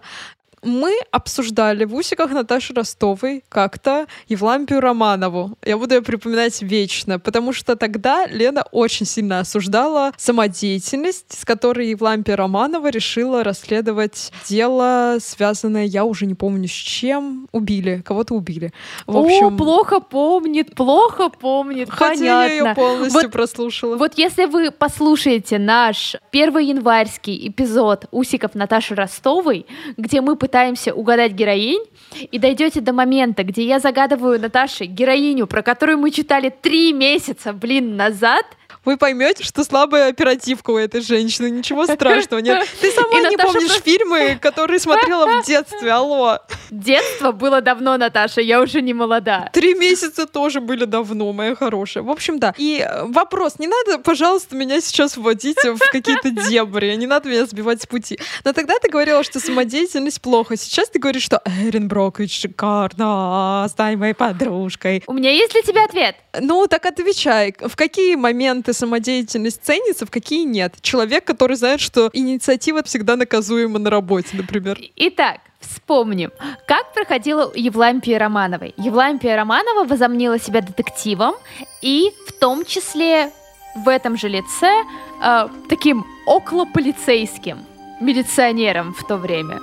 мы 0.63 0.97
обсуждали 1.11 1.85
в 1.85 1.95
усиках 1.95 2.31
Наташи 2.31 2.73
Ростовой 2.73 3.43
как-то 3.49 4.07
Евлампию 4.27 4.79
Романову. 4.79 5.57
Я 5.63 5.77
буду 5.77 5.95
ее 5.95 6.01
припоминать 6.01 6.61
вечно, 6.61 7.19
потому 7.19 7.53
что 7.53 7.75
тогда 7.75 8.25
Лена 8.27 8.63
очень 8.71 9.05
сильно 9.05 9.39
осуждала 9.39 10.11
самодеятельность, 10.17 11.39
с 11.39 11.45
которой 11.45 11.89
Евлампия 11.89 12.35
Романова 12.35 12.89
решила 12.89 13.43
расследовать 13.43 14.31
дело, 14.47 15.17
связанное, 15.19 15.85
я 15.85 16.05
уже 16.05 16.25
не 16.25 16.35
помню 16.35 16.67
с 16.67 16.71
чем, 16.71 17.47
убили, 17.51 18.01
кого-то 18.05 18.33
убили. 18.33 18.71
В 19.05 19.17
общем... 19.17 19.55
О, 19.55 19.57
плохо 19.57 19.99
помнит, 19.99 20.75
плохо 20.75 21.29
помнит, 21.29 21.89
Хотя 21.89 22.15
понятно. 22.15 22.23
я 22.23 22.51
ее 22.51 22.75
полностью 22.75 23.21
вот, 23.21 23.31
прослушала. 23.31 23.97
Вот 23.97 24.13
если 24.17 24.45
вы 24.45 24.71
послушаете 24.71 25.59
наш 25.59 26.15
первый 26.31 26.67
январский 26.67 27.49
эпизод 27.49 28.05
усиков 28.11 28.55
Наташи 28.55 28.95
Ростовой, 28.95 29.65
где 29.97 30.21
мы 30.21 30.35
пытаемся 30.35 30.52
пытаемся 30.53 30.93
угадать 30.93 31.31
героинь, 31.31 31.83
и 32.31 32.37
дойдете 32.37 32.79
до 32.79 32.93
момента, 32.93 33.43
где 33.43 33.65
я 33.65 33.79
загадываю 33.79 34.39
Наташе 34.39 34.85
героиню, 34.85 35.47
про 35.47 35.63
которую 35.63 35.97
мы 35.97 36.11
читали 36.11 36.49
три 36.49 36.93
месяца, 36.93 37.53
блин, 37.53 37.97
назад— 37.97 38.45
вы 38.85 38.97
поймете, 38.97 39.43
что 39.43 39.63
слабая 39.63 40.09
оперативка 40.09 40.71
у 40.71 40.77
этой 40.77 41.01
женщины. 41.01 41.49
Ничего 41.49 41.85
страшного. 41.85 42.41
Нет. 42.41 42.67
Ты 42.81 42.91
сама 42.95 43.07
и 43.09 43.15
не 43.15 43.31
Наташа 43.31 43.53
помнишь 43.53 43.67
просто... 43.69 43.83
фильмы, 43.83 44.37
которые 44.41 44.79
смотрела 44.79 45.41
в 45.41 45.45
детстве. 45.45 45.91
Алло. 45.91 46.39
Детство 46.69 47.31
было 47.31 47.61
давно, 47.61 47.97
Наташа, 47.97 48.41
я 48.41 48.61
уже 48.61 48.81
не 48.81 48.93
молода. 48.93 49.49
Три 49.53 49.75
месяца 49.75 50.25
тоже 50.25 50.59
были 50.59 50.85
давно, 50.85 51.31
моя 51.31 51.55
хорошая. 51.55 52.03
В 52.03 52.09
общем, 52.09 52.39
да. 52.39 52.53
И 52.57 52.85
э, 52.87 53.05
вопрос, 53.05 53.59
не 53.59 53.67
надо, 53.67 53.99
пожалуйста, 53.99 54.55
меня 54.55 54.81
сейчас 54.81 55.15
вводить 55.15 55.63
в 55.63 55.79
какие-то 55.91 56.31
дебри, 56.31 56.95
не 56.95 57.07
надо 57.07 57.29
меня 57.29 57.45
сбивать 57.45 57.81
с 57.81 57.85
пути. 57.85 58.19
Но 58.43 58.53
тогда 58.53 58.75
ты 58.81 58.89
говорила, 58.89 59.23
что 59.23 59.39
самодеятельность 59.39 60.21
плохо. 60.21 60.57
Сейчас 60.57 60.89
ты 60.89 60.99
говоришь, 60.99 61.23
что 61.23 61.41
Эрин 61.45 61.87
Брокович 61.87 62.41
шикарно, 62.41 63.67
стань 63.69 63.97
моей 63.97 64.13
подружкой. 64.13 65.03
У 65.07 65.13
меня 65.13 65.31
есть 65.31 65.53
для 65.53 65.61
тебя 65.61 65.85
ответ. 65.85 66.15
Ну, 66.39 66.67
так 66.67 66.85
отвечай. 66.85 67.53
В 67.59 67.75
какие 67.75 68.15
моменты 68.15 68.72
самодеятельность 68.73 69.63
ценится, 69.63 70.05
в 70.05 70.11
какие 70.11 70.43
нет. 70.43 70.75
Человек, 70.81 71.25
который 71.25 71.55
знает, 71.55 71.79
что 71.79 72.09
инициатива 72.13 72.83
всегда 72.83 73.15
наказуема 73.15 73.79
на 73.79 73.89
работе, 73.89 74.29
например. 74.33 74.79
Итак, 74.95 75.39
Вспомним, 75.63 76.31
как 76.67 76.93
проходила 76.93 77.49
Евлампия 77.55 78.19
Романовой. 78.19 78.73
Евлампия 78.77 79.35
Романова 79.37 79.85
возомнила 79.85 80.37
себя 80.37 80.61
детективом 80.61 81.35
и 81.81 82.11
в 82.27 82.33
том 82.33 82.65
числе 82.65 83.31
в 83.75 83.87
этом 83.87 84.17
же 84.17 84.27
лице 84.27 84.83
э, 85.23 85.47
таким 85.69 86.05
околополицейским 86.25 87.59
милиционером 88.01 88.93
в 88.93 89.07
то 89.07 89.17
время. 89.17 89.59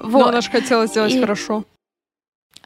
Вот. 0.00 0.20
Но 0.20 0.28
она 0.28 0.40
же 0.40 0.50
хотела 0.50 0.86
сделать 0.86 1.12
и... 1.12 1.20
хорошо. 1.20 1.64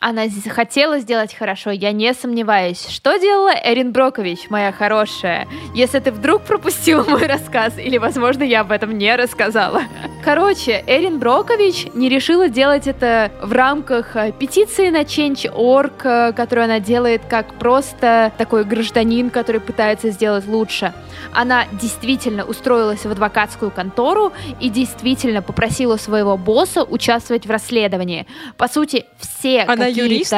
Она 0.01 0.25
хотела 0.49 1.01
сделать 1.01 1.35
хорошо, 1.35 1.71
я 1.71 1.91
не 1.93 2.15
сомневаюсь. 2.15 2.87
Что 2.89 3.19
делала 3.19 3.53
Эрин 3.65 3.93
Брокович, 3.93 4.49
моя 4.49 4.71
хорошая? 4.71 5.49
Если 5.75 5.99
ты 5.99 6.13
вдруг 6.13 6.43
пропустила 6.43 7.03
мой 7.03 7.27
рассказ, 7.27 7.77
или, 7.79 7.99
возможно, 7.99 8.45
я 8.45 8.61
об 8.61 8.71
этом 8.71 8.97
не 8.97 9.15
рассказала. 9.17 9.83
Короче, 10.25 10.85
Эрин 10.87 11.19
Брокович 11.19 11.87
не 11.95 12.09
решила 12.09 12.49
делать 12.49 12.87
это 12.87 13.33
в 13.43 13.53
рамках 13.53 14.15
э, 14.15 14.33
петиции 14.39 14.91
на 14.91 15.03
Change.org, 15.03 16.05
э, 16.05 16.33
которую 16.33 16.67
она 16.67 16.81
делает 16.81 17.23
как 17.29 17.55
просто 17.55 18.33
такой 18.39 18.65
гражданин, 18.65 19.31
который 19.31 19.61
пытается 19.61 20.11
сделать 20.11 20.47
лучше. 20.47 20.93
Она 21.33 21.65
действительно 21.73 22.45
устроилась 22.45 23.05
в 23.05 23.11
адвокатскую 23.11 23.71
контору 23.71 24.33
и 24.61 24.69
действительно 24.69 25.43
попросила 25.43 25.97
своего 25.97 26.37
босса 26.37 26.85
участвовать 26.85 27.47
в 27.47 27.51
расследовании. 27.51 28.27
По 28.57 28.69
сути, 28.69 29.07
все 29.19 29.63
она 29.63 29.88
юрист? 29.89 30.35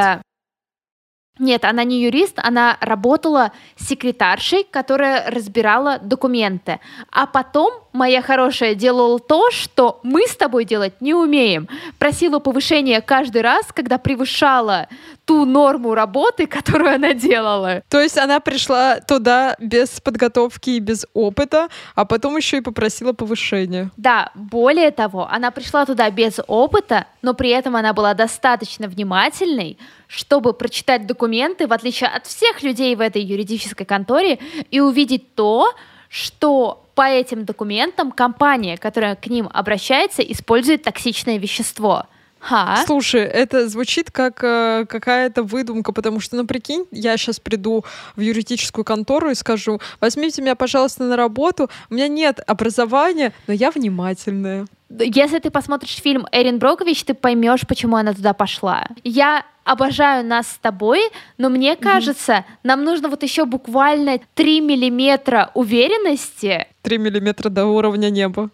Нет, 1.38 1.64
она 1.64 1.84
не 1.84 2.02
юрист, 2.02 2.38
она 2.38 2.76
работала 2.80 3.52
секретаршей, 3.76 4.62
которая 4.62 5.30
разбирала 5.30 5.98
документы. 5.98 6.80
А 7.10 7.26
потом 7.26 7.72
моя 7.92 8.22
хорошая 8.22 8.74
делала 8.74 9.18
то, 9.18 9.50
что 9.50 10.00
мы 10.02 10.26
с 10.26 10.36
тобой 10.36 10.64
делать 10.64 11.00
не 11.00 11.14
умеем. 11.14 11.68
Просила 11.98 12.38
повышения 12.38 13.00
каждый 13.00 13.42
раз, 13.42 13.66
когда 13.72 13.98
превышала 13.98 14.88
ту 15.24 15.44
норму 15.44 15.94
работы, 15.94 16.46
которую 16.46 16.94
она 16.94 17.14
делала. 17.14 17.82
То 17.88 18.00
есть 18.00 18.18
она 18.18 18.40
пришла 18.40 19.00
туда 19.00 19.56
без 19.60 20.00
подготовки 20.00 20.70
и 20.70 20.80
без 20.80 21.06
опыта, 21.14 21.68
а 21.94 22.04
потом 22.04 22.36
еще 22.36 22.58
и 22.58 22.60
попросила 22.60 23.12
повышения. 23.12 23.90
Да, 23.96 24.30
более 24.34 24.90
того, 24.90 25.28
она 25.30 25.50
пришла 25.50 25.86
туда 25.86 26.10
без 26.10 26.40
опыта, 26.46 27.06
но 27.22 27.34
при 27.34 27.50
этом 27.50 27.76
она 27.76 27.92
была 27.92 28.14
достаточно 28.14 28.88
внимательной, 28.88 29.78
чтобы 30.06 30.52
прочитать 30.52 31.06
документы, 31.06 31.66
в 31.66 31.72
отличие 31.72 32.10
от 32.10 32.26
всех 32.26 32.62
людей 32.62 32.96
в 32.96 33.00
этой 33.00 33.22
юридической 33.22 33.84
конторе, 33.84 34.38
и 34.70 34.80
увидеть 34.80 35.34
то, 35.34 35.72
что 36.08 36.84
по 37.00 37.08
этим 37.08 37.46
документам 37.46 38.12
компания, 38.12 38.76
которая 38.76 39.16
к 39.16 39.26
ним 39.26 39.48
обращается, 39.50 40.20
использует 40.20 40.82
токсичное 40.82 41.38
вещество. 41.38 42.04
Ха. 42.40 42.84
Слушай, 42.84 43.22
это 43.22 43.70
звучит 43.70 44.10
как 44.10 44.44
э, 44.44 44.84
какая-то 44.86 45.42
выдумка, 45.42 45.94
потому 45.94 46.20
что, 46.20 46.36
ну, 46.36 46.46
прикинь, 46.46 46.84
я 46.90 47.16
сейчас 47.16 47.40
приду 47.40 47.86
в 48.16 48.20
юридическую 48.20 48.84
контору 48.84 49.30
и 49.30 49.34
скажу, 49.34 49.80
возьмите 49.98 50.42
меня, 50.42 50.54
пожалуйста, 50.56 51.04
на 51.04 51.16
работу, 51.16 51.70
у 51.88 51.94
меня 51.94 52.06
нет 52.06 52.40
образования, 52.46 53.32
но 53.46 53.54
я 53.54 53.70
внимательная. 53.70 54.66
Если 54.90 55.38
ты 55.38 55.50
посмотришь 55.50 56.02
фильм 56.02 56.26
Эрин 56.32 56.58
Брокович, 56.58 57.04
ты 57.04 57.14
поймешь, 57.14 57.66
почему 57.66 57.96
она 57.96 58.12
туда 58.12 58.34
пошла. 58.34 58.84
Я 59.04 59.46
обожаю 59.64 60.26
нас 60.26 60.48
с 60.48 60.58
тобой, 60.58 61.00
но 61.38 61.48
мне 61.48 61.76
кажется, 61.76 62.32
mm-hmm. 62.32 62.58
нам 62.64 62.84
нужно 62.84 63.08
вот 63.08 63.22
еще 63.22 63.46
буквально 63.46 64.18
3 64.34 64.60
миллиметра 64.60 65.50
уверенности. 65.54 66.66
3 66.82 66.98
миллиметра 66.98 67.48
до 67.48 67.66
уровня 67.66 68.10
неба 68.10 68.50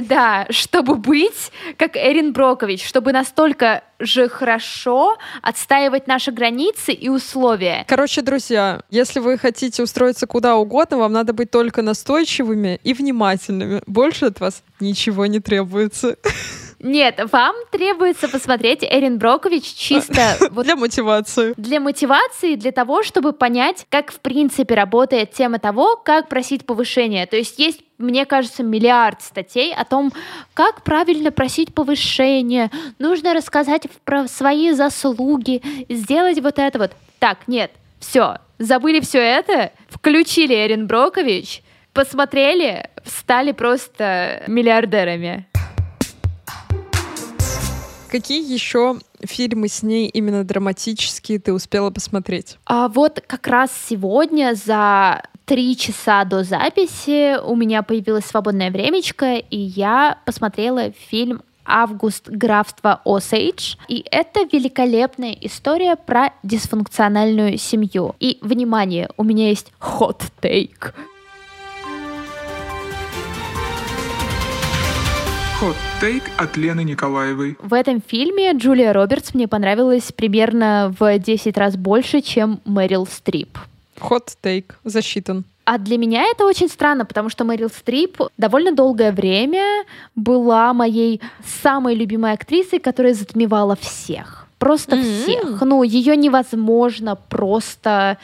да, 0.00 0.46
чтобы 0.50 0.96
быть 0.96 1.50
как 1.76 1.96
Эрин 1.96 2.32
Брокович, 2.32 2.86
чтобы 2.86 3.12
настолько 3.12 3.82
же 3.98 4.28
хорошо 4.28 5.16
отстаивать 5.42 6.06
наши 6.06 6.30
границы 6.30 6.92
и 6.92 7.08
условия. 7.08 7.84
Короче, 7.88 8.22
друзья, 8.22 8.82
если 8.90 9.20
вы 9.20 9.38
хотите 9.38 9.82
устроиться 9.82 10.26
куда 10.26 10.56
угодно, 10.56 10.98
вам 10.98 11.12
надо 11.12 11.32
быть 11.32 11.50
только 11.50 11.82
настойчивыми 11.82 12.80
и 12.84 12.94
внимательными. 12.94 13.82
Больше 13.86 14.26
от 14.26 14.40
вас 14.40 14.62
ничего 14.80 15.26
не 15.26 15.40
требуется. 15.40 16.16
Нет, 16.80 17.20
вам 17.32 17.56
требуется 17.70 18.28
посмотреть 18.28 18.84
Эрин 18.84 19.18
Брокович 19.18 19.64
чисто... 19.64 20.36
Вот, 20.50 20.64
для 20.64 20.76
мотивации. 20.76 21.54
Для 21.56 21.80
мотивации, 21.80 22.54
для 22.54 22.72
того, 22.72 23.02
чтобы 23.02 23.32
понять, 23.32 23.86
как 23.88 24.12
в 24.12 24.20
принципе 24.20 24.74
работает 24.74 25.32
тема 25.32 25.58
того, 25.58 25.96
как 25.96 26.28
просить 26.28 26.66
повышения. 26.66 27.26
То 27.26 27.36
есть 27.36 27.58
есть 27.58 27.80
мне 27.98 28.26
кажется, 28.26 28.62
миллиард 28.62 29.22
статей 29.22 29.74
о 29.74 29.84
том, 29.84 30.12
как 30.54 30.82
правильно 30.84 31.32
просить 31.32 31.74
повышения, 31.74 32.70
нужно 33.00 33.34
рассказать 33.34 33.88
про 34.04 34.28
свои 34.28 34.70
заслуги, 34.70 35.62
сделать 35.88 36.40
вот 36.40 36.60
это 36.60 36.78
вот. 36.78 36.92
Так, 37.18 37.48
нет, 37.48 37.72
все, 37.98 38.36
забыли 38.58 39.00
все 39.00 39.18
это, 39.18 39.72
включили 39.88 40.54
Эрин 40.54 40.86
Брокович, 40.86 41.62
посмотрели, 41.92 42.88
стали 43.04 43.50
просто 43.50 44.44
миллиардерами. 44.46 45.47
Какие 48.08 48.52
еще 48.52 48.98
фильмы 49.20 49.68
с 49.68 49.82
ней 49.82 50.08
именно 50.08 50.44
драматические 50.44 51.38
ты 51.38 51.52
успела 51.52 51.90
посмотреть? 51.90 52.58
А 52.64 52.88
вот 52.88 53.22
как 53.26 53.46
раз 53.46 53.70
сегодня 53.88 54.54
за 54.54 55.22
три 55.44 55.76
часа 55.76 56.24
до 56.24 56.44
записи 56.44 57.38
у 57.40 57.54
меня 57.56 57.82
появилось 57.82 58.24
свободное 58.24 58.70
времечко, 58.70 59.36
и 59.36 59.56
я 59.56 60.18
посмотрела 60.24 60.92
фильм 60.92 61.42
«Август 61.64 62.28
графства 62.28 63.00
Осейдж». 63.04 63.76
И 63.88 64.04
это 64.10 64.40
великолепная 64.50 65.36
история 65.40 65.96
про 65.96 66.32
дисфункциональную 66.42 67.58
семью. 67.58 68.14
И, 68.20 68.38
внимание, 68.40 69.10
у 69.16 69.24
меня 69.24 69.48
есть 69.48 69.72
hot 69.80 70.22
Хот-тейк 75.60 76.22
от 76.36 76.56
Лены 76.56 76.84
Николаевой. 76.84 77.58
В 77.60 77.74
этом 77.74 78.00
фильме 78.00 78.52
Джулия 78.52 78.92
Робертс 78.92 79.34
мне 79.34 79.48
понравилась 79.48 80.12
примерно 80.12 80.94
в 81.00 81.18
10 81.18 81.58
раз 81.58 81.76
больше, 81.76 82.20
чем 82.20 82.60
Мэрил 82.64 83.08
Стрип. 83.08 83.58
Хот-тейк 83.98 84.78
засчитан. 84.84 85.44
А 85.64 85.78
для 85.78 85.98
меня 85.98 86.22
это 86.30 86.46
очень 86.46 86.68
странно, 86.68 87.04
потому 87.04 87.28
что 87.28 87.44
Мэрил 87.44 87.70
Стрип 87.70 88.20
довольно 88.36 88.70
долгое 88.70 89.10
время 89.10 89.84
была 90.14 90.72
моей 90.72 91.20
самой 91.60 91.96
любимой 91.96 92.34
актрисой, 92.34 92.78
которая 92.78 93.14
затмевала 93.14 93.74
всех. 93.74 94.46
Просто 94.60 94.94
mm-hmm. 94.94 95.22
всех. 95.22 95.60
Ну, 95.62 95.82
ее 95.82 96.14
невозможно 96.14 97.16
просто 97.16 98.18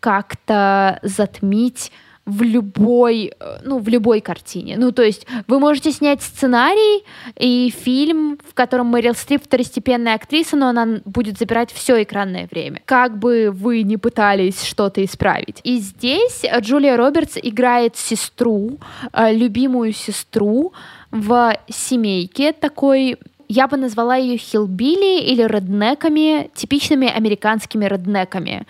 как-то 0.00 1.00
затмить 1.02 1.92
в 2.28 2.42
любой, 2.42 3.32
э, 3.40 3.58
ну, 3.64 3.78
в 3.78 3.88
любой 3.88 4.20
картине. 4.20 4.76
Ну, 4.76 4.92
то 4.92 5.02
есть 5.02 5.26
вы 5.46 5.58
можете 5.58 5.92
снять 5.92 6.22
сценарий 6.22 7.02
и 7.36 7.72
фильм, 7.74 8.38
в 8.46 8.54
котором 8.54 8.88
Мэрил 8.88 9.14
Стрип 9.14 9.42
второстепенная 9.44 10.14
актриса, 10.14 10.56
но 10.56 10.68
она 10.68 11.00
будет 11.06 11.38
забирать 11.38 11.72
все 11.72 12.02
экранное 12.02 12.46
время. 12.50 12.82
Как 12.84 13.18
бы 13.18 13.50
вы 13.50 13.82
ни 13.82 13.96
пытались 13.96 14.62
что-то 14.62 15.02
исправить. 15.02 15.60
И 15.64 15.78
здесь 15.78 16.44
Джулия 16.60 16.98
Робертс 16.98 17.38
играет 17.42 17.96
сестру, 17.96 18.78
э, 19.12 19.32
любимую 19.32 19.94
сестру 19.94 20.74
в 21.10 21.56
семейке 21.68 22.52
такой 22.52 23.16
я 23.48 23.66
бы 23.66 23.78
назвала 23.78 24.16
ее 24.16 24.36
хилбили 24.36 25.22
или 25.22 25.42
реднеками, 25.42 26.50
типичными 26.54 27.08
американскими 27.08 27.86
реднеками 27.86 28.66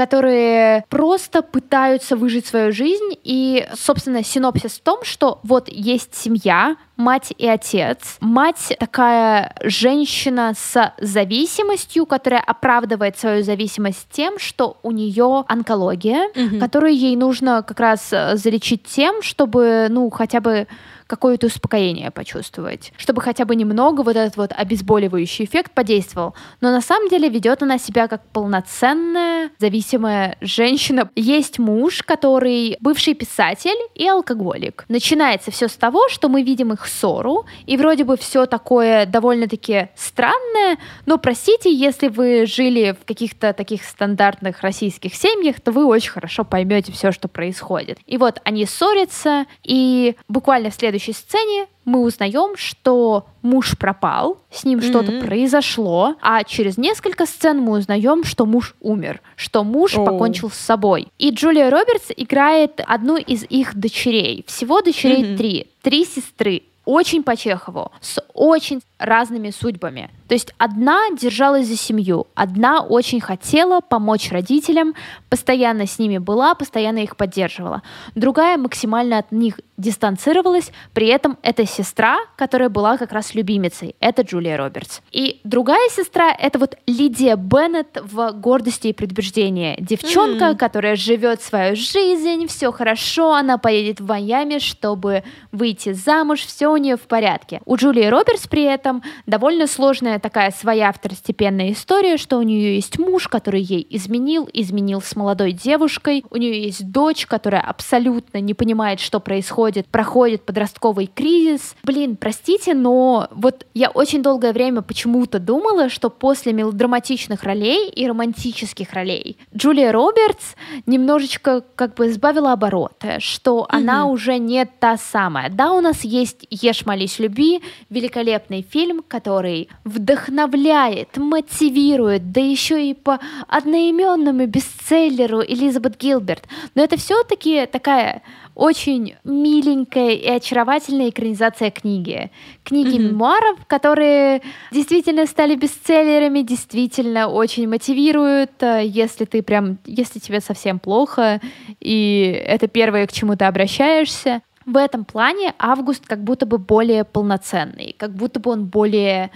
которые 0.00 0.86
просто 0.88 1.42
пытаются 1.42 2.16
выжить 2.16 2.46
свою 2.46 2.72
жизнь. 2.72 3.18
И, 3.22 3.68
собственно, 3.74 4.24
синопсис 4.24 4.78
в 4.78 4.80
том, 4.80 5.04
что 5.04 5.40
вот 5.42 5.68
есть 5.68 6.14
семья, 6.14 6.76
мать 6.96 7.34
и 7.36 7.46
отец. 7.46 8.16
Мать 8.20 8.74
такая 8.80 9.54
женщина 9.62 10.54
с 10.56 10.94
зависимостью, 10.98 12.06
которая 12.06 12.40
оправдывает 12.40 13.18
свою 13.18 13.42
зависимость 13.42 14.08
тем, 14.10 14.38
что 14.38 14.78
у 14.82 14.90
нее 14.90 15.44
онкология, 15.48 16.30
mm 16.34 16.58
которую 16.60 16.94
ей 16.94 17.14
нужно 17.16 17.62
как 17.62 17.78
раз 17.78 18.08
залечить 18.08 18.84
тем, 18.84 19.20
чтобы, 19.20 19.88
ну, 19.90 20.08
хотя 20.08 20.40
бы 20.40 20.66
какое-то 21.10 21.48
успокоение 21.48 22.12
почувствовать, 22.12 22.92
чтобы 22.96 23.20
хотя 23.20 23.44
бы 23.44 23.56
немного 23.56 24.02
вот 24.02 24.14
этот 24.14 24.36
вот 24.36 24.52
обезболивающий 24.56 25.44
эффект 25.44 25.72
подействовал. 25.72 26.34
Но 26.60 26.70
на 26.70 26.80
самом 26.80 27.08
деле 27.08 27.28
ведет 27.28 27.62
она 27.64 27.78
себя 27.78 28.06
как 28.06 28.24
полноценная 28.28 29.50
зависимая 29.58 30.36
женщина. 30.40 31.10
Есть 31.16 31.58
муж, 31.58 32.02
который 32.02 32.76
бывший 32.80 33.14
писатель 33.14 33.76
и 33.96 34.06
алкоголик. 34.06 34.84
Начинается 34.88 35.50
все 35.50 35.66
с 35.66 35.74
того, 35.74 36.08
что 36.08 36.28
мы 36.28 36.42
видим 36.42 36.72
их 36.72 36.86
ссору, 36.86 37.44
и 37.66 37.76
вроде 37.76 38.04
бы 38.04 38.16
все 38.16 38.46
такое 38.46 39.04
довольно-таки 39.04 39.88
странное, 39.96 40.78
но 41.06 41.18
простите, 41.18 41.74
если 41.74 42.06
вы 42.06 42.46
жили 42.46 42.96
в 43.00 43.04
каких-то 43.04 43.52
таких 43.52 43.82
стандартных 43.82 44.60
российских 44.60 45.16
семьях, 45.16 45.60
то 45.60 45.72
вы 45.72 45.84
очень 45.86 46.10
хорошо 46.10 46.44
поймете 46.44 46.92
все, 46.92 47.10
что 47.10 47.26
происходит. 47.26 47.98
И 48.06 48.16
вот 48.16 48.40
они 48.44 48.64
ссорятся, 48.64 49.46
и 49.64 50.14
буквально 50.28 50.70
в 50.70 50.74
следующий 50.74 50.99
следующей 51.00 51.12
сцене 51.12 51.66
мы 51.84 52.02
узнаем, 52.02 52.56
что 52.56 53.26
муж 53.42 53.76
пропал, 53.78 54.38
с 54.50 54.64
ним 54.64 54.78
mm-hmm. 54.78 54.88
что-то 54.88 55.20
произошло, 55.20 56.14
а 56.20 56.44
через 56.44 56.76
несколько 56.76 57.26
сцен 57.26 57.58
мы 57.58 57.78
узнаем, 57.78 58.24
что 58.24 58.46
муж 58.46 58.74
умер, 58.80 59.20
что 59.36 59.64
муж 59.64 59.94
oh. 59.94 60.04
покончил 60.04 60.50
с 60.50 60.54
собой. 60.54 61.08
И 61.18 61.30
Джулия 61.30 61.70
Робертс 61.70 62.10
играет 62.16 62.80
одну 62.86 63.16
из 63.16 63.44
их 63.44 63.74
дочерей. 63.74 64.44
Всего 64.46 64.82
дочерей 64.82 65.22
mm-hmm. 65.22 65.36
три. 65.36 65.66
Три 65.82 66.04
сестры 66.04 66.62
очень 66.84 67.22
по 67.22 67.36
Чехову, 67.36 67.92
с 68.00 68.22
очень 68.34 68.80
разными 68.98 69.50
судьбами. 69.50 70.10
То 70.28 70.34
есть 70.34 70.54
одна 70.58 71.10
держалась 71.10 71.66
за 71.66 71.76
семью, 71.76 72.26
одна 72.34 72.82
очень 72.82 73.20
хотела 73.20 73.80
помочь 73.80 74.30
родителям, 74.30 74.94
постоянно 75.28 75.86
с 75.86 75.98
ними 75.98 76.18
была, 76.18 76.54
постоянно 76.54 76.98
их 76.98 77.16
поддерживала. 77.16 77.82
Другая 78.14 78.56
максимально 78.56 79.18
от 79.18 79.32
них 79.32 79.58
дистанцировалась, 79.76 80.70
при 80.92 81.08
этом 81.08 81.38
это 81.42 81.66
сестра, 81.66 82.18
которая 82.36 82.68
была 82.68 82.96
как 82.98 83.12
раз 83.12 83.34
любимицей, 83.34 83.96
это 83.98 84.22
Джулия 84.22 84.56
Робертс. 84.56 85.00
И 85.10 85.40
другая 85.44 85.88
сестра— 85.88 86.32
это 86.38 86.58
вот 86.58 86.76
Лидия 86.86 87.36
Беннет 87.36 87.98
в 88.02 88.32
«Гордости 88.32 88.88
и 88.88 88.92
предубеждении». 88.92 89.76
Девчонка, 89.80 90.50
mm-hmm. 90.50 90.56
которая 90.56 90.96
живет 90.96 91.42
свою 91.42 91.74
жизнь, 91.76 92.46
все 92.46 92.70
хорошо, 92.72 93.34
она 93.34 93.58
поедет 93.58 94.00
в 94.00 94.06
Майами, 94.06 94.58
чтобы 94.58 95.24
выйти 95.50 95.92
замуж, 95.92 96.40
все 96.40 96.69
у 96.72 96.76
нее 96.76 96.96
в 96.96 97.02
порядке. 97.02 97.60
У 97.64 97.76
Джулии 97.76 98.06
Робертс 98.06 98.46
при 98.46 98.64
этом 98.64 99.02
довольно 99.26 99.66
сложная 99.66 100.18
такая 100.18 100.50
своя 100.50 100.92
второстепенная 100.92 101.72
история, 101.72 102.16
что 102.16 102.38
у 102.38 102.42
нее 102.42 102.76
есть 102.76 102.98
муж, 102.98 103.28
который 103.28 103.60
ей 103.60 103.86
изменил, 103.90 104.48
изменил 104.52 105.00
с 105.00 105.16
молодой 105.16 105.52
девушкой, 105.52 106.24
у 106.30 106.36
нее 106.36 106.62
есть 106.62 106.90
дочь, 106.90 107.26
которая 107.26 107.62
абсолютно 107.62 108.38
не 108.38 108.54
понимает, 108.54 109.00
что 109.00 109.20
происходит, 109.20 109.86
проходит 109.86 110.44
подростковый 110.44 111.06
кризис. 111.06 111.74
Блин, 111.82 112.16
простите, 112.16 112.74
но 112.74 113.28
вот 113.30 113.66
я 113.74 113.90
очень 113.90 114.22
долгое 114.22 114.52
время 114.52 114.82
почему-то 114.82 115.38
думала, 115.38 115.88
что 115.88 116.10
после 116.10 116.52
мелодраматичных 116.52 117.42
ролей 117.42 117.88
и 117.88 118.06
романтических 118.06 118.92
ролей 118.92 119.38
Джулия 119.54 119.92
Робертс 119.92 120.54
немножечко 120.86 121.62
как 121.74 121.94
бы 121.94 122.12
сбавила 122.12 122.52
обороты, 122.52 123.16
что 123.18 123.60
mm-hmm. 123.60 123.76
она 123.76 124.06
уже 124.06 124.38
не 124.38 124.64
та 124.64 124.96
самая. 124.96 125.50
Да, 125.50 125.72
у 125.72 125.80
нас 125.80 126.02
есть 126.02 126.46
«Ешь, 126.62 126.86
молись, 126.86 127.18
люби», 127.18 127.60
великолепный 127.88 128.62
фильм, 128.68 129.02
который 129.06 129.68
вдохновляет, 129.84 131.16
мотивирует, 131.16 132.32
да 132.32 132.40
еще 132.40 132.90
и 132.90 132.94
по 132.94 133.18
одноименному 133.48 134.46
бестселлеру 134.46 135.42
Элизабет 135.42 135.98
Гилберт. 135.98 136.44
Но 136.74 136.82
это 136.82 136.96
все-таки 136.96 137.66
такая 137.66 138.22
очень 138.54 139.14
миленькая 139.24 140.10
и 140.10 140.28
очаровательная 140.28 141.08
экранизация 141.08 141.70
книги. 141.70 142.30
Книги 142.62 142.96
mm-hmm. 142.96 143.08
мемуаров, 143.08 143.58
которые 143.66 144.42
действительно 144.70 145.26
стали 145.26 145.54
бестселлерами, 145.54 146.42
действительно 146.42 147.28
очень 147.28 147.68
мотивируют, 147.68 148.50
э, 148.60 148.82
если 148.84 149.24
ты 149.24 149.42
прям, 149.42 149.78
если 149.86 150.18
тебе 150.18 150.40
совсем 150.40 150.78
плохо, 150.78 151.40
и 151.80 152.42
это 152.46 152.68
первое, 152.68 153.06
к 153.06 153.12
чему 153.12 153.36
ты 153.36 153.46
обращаешься 153.46 154.42
в 154.66 154.76
этом 154.76 155.04
плане 155.04 155.54
Август 155.58 156.06
как 156.06 156.22
будто 156.22 156.46
бы 156.46 156.58
более 156.58 157.04
полноценный, 157.04 157.94
как 157.98 158.12
будто 158.12 158.40
бы 158.40 158.50
он 158.50 158.66
более 158.66 159.30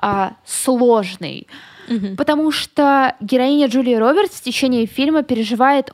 а, 0.00 0.34
сложный. 0.44 1.46
Mm-hmm. 1.88 2.16
Потому 2.16 2.50
что 2.50 3.14
героиня 3.20 3.66
Джулии 3.66 3.94
Робертс 3.94 4.36
в 4.36 4.42
течение 4.42 4.86
фильма 4.86 5.22
переживает 5.22 5.92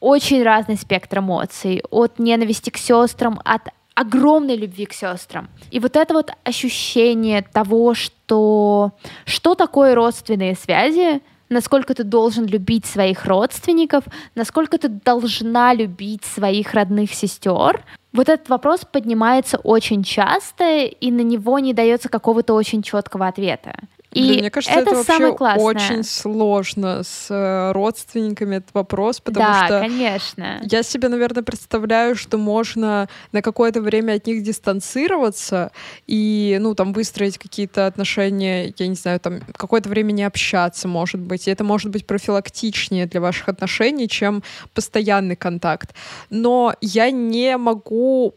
очень 0.00 0.42
разный 0.42 0.76
спектр 0.76 1.18
эмоций. 1.18 1.82
От 1.90 2.18
ненависти 2.18 2.70
к 2.70 2.76
сестрам, 2.76 3.40
от 3.44 3.62
огромной 3.94 4.56
любви 4.56 4.86
к 4.86 4.92
сестрам. 4.92 5.48
И 5.70 5.78
вот 5.78 5.96
это 5.96 6.14
вот 6.14 6.30
ощущение 6.42 7.42
того, 7.42 7.94
что 7.94 8.92
что 9.24 9.54
такое 9.54 9.94
родственные 9.94 10.56
связи, 10.56 11.22
насколько 11.48 11.94
ты 11.94 12.02
должен 12.02 12.46
любить 12.46 12.86
своих 12.86 13.24
родственников, 13.24 14.04
насколько 14.34 14.78
ты 14.78 14.88
должна 14.88 15.72
любить 15.72 16.24
своих 16.24 16.74
родных 16.74 17.14
сестер, 17.14 17.84
вот 18.14 18.28
этот 18.28 18.48
вопрос 18.48 18.84
поднимается 18.90 19.58
очень 19.58 20.04
часто, 20.04 20.84
и 20.84 21.10
на 21.10 21.20
него 21.20 21.58
не 21.58 21.74
дается 21.74 22.08
какого-то 22.08 22.54
очень 22.54 22.82
четкого 22.82 23.26
ответа. 23.26 23.76
И 24.14 24.38
мне 24.38 24.50
кажется, 24.50 24.78
это, 24.78 24.90
это 24.90 24.96
вообще 24.96 25.30
очень 25.60 26.04
сложно 26.04 27.02
с 27.02 27.26
э, 27.30 27.72
родственниками 27.72 28.56
этот 28.56 28.72
вопрос, 28.72 29.20
потому 29.20 29.46
да, 29.46 29.66
что 29.66 29.80
конечно. 29.80 30.60
я 30.62 30.82
себе, 30.82 31.08
наверное, 31.08 31.42
представляю, 31.42 32.14
что 32.14 32.38
можно 32.38 33.08
на 33.32 33.42
какое-то 33.42 33.80
время 33.80 34.14
от 34.14 34.26
них 34.26 34.42
дистанцироваться 34.42 35.72
и, 36.06 36.58
ну, 36.60 36.74
там, 36.74 36.92
выстроить 36.92 37.38
какие-то 37.38 37.86
отношения, 37.86 38.72
я 38.78 38.86
не 38.86 38.94
знаю, 38.94 39.18
там, 39.20 39.40
какое-то 39.56 39.88
время 39.88 40.12
не 40.12 40.22
общаться, 40.22 40.86
может 40.86 41.20
быть, 41.20 41.48
и 41.48 41.50
это 41.50 41.64
может 41.64 41.90
быть 41.90 42.06
профилактичнее 42.06 43.06
для 43.06 43.20
ваших 43.20 43.48
отношений, 43.48 44.08
чем 44.08 44.42
постоянный 44.74 45.36
контакт. 45.36 45.94
Но 46.30 46.74
я 46.80 47.10
не 47.10 47.56
могу 47.56 48.34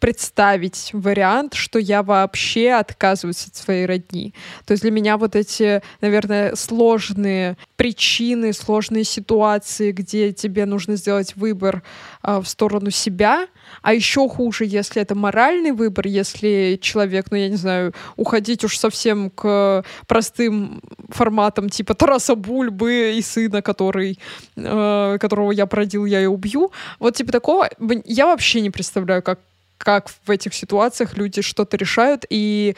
представить 0.00 0.90
вариант, 0.94 1.54
что 1.54 1.78
я 1.78 2.02
вообще 2.02 2.70
отказываюсь 2.72 3.46
от 3.46 3.54
своей 3.54 3.86
родни. 3.86 4.34
То 4.64 4.72
есть 4.72 4.82
для 4.82 4.90
меня 4.90 5.18
вот 5.18 5.36
эти, 5.36 5.82
наверное, 6.00 6.56
сложные 6.56 7.56
причины, 7.76 8.52
сложные 8.52 9.04
ситуации, 9.04 9.92
где 9.92 10.32
тебе 10.32 10.64
нужно 10.66 10.96
сделать 10.96 11.36
выбор 11.36 11.82
э, 12.22 12.40
в 12.40 12.46
сторону 12.46 12.90
себя, 12.90 13.46
а 13.82 13.94
еще 13.94 14.28
хуже, 14.28 14.64
если 14.64 15.02
это 15.02 15.14
моральный 15.14 15.72
выбор, 15.72 16.06
если 16.06 16.78
человек, 16.80 17.26
ну 17.30 17.36
я 17.36 17.48
не 17.48 17.56
знаю, 17.56 17.94
уходить 18.16 18.64
уж 18.64 18.78
совсем 18.78 19.30
к 19.30 19.84
простым 20.06 20.82
форматам 21.10 21.68
типа 21.68 21.94
Тараса 21.94 22.34
Бульбы 22.34 23.14
и 23.16 23.22
сына, 23.22 23.60
который, 23.62 24.18
э, 24.56 25.18
которого 25.20 25.52
я 25.52 25.66
продил, 25.66 26.06
я 26.06 26.22
и 26.22 26.26
убью. 26.26 26.72
Вот 26.98 27.16
типа 27.16 27.32
такого 27.32 27.68
я 28.06 28.26
вообще 28.26 28.62
не 28.62 28.70
представляю, 28.70 29.22
как 29.22 29.40
как 29.82 30.10
в 30.26 30.30
этих 30.30 30.54
ситуациях 30.54 31.16
люди 31.16 31.40
что-то 31.40 31.76
решают, 31.76 32.26
и 32.28 32.76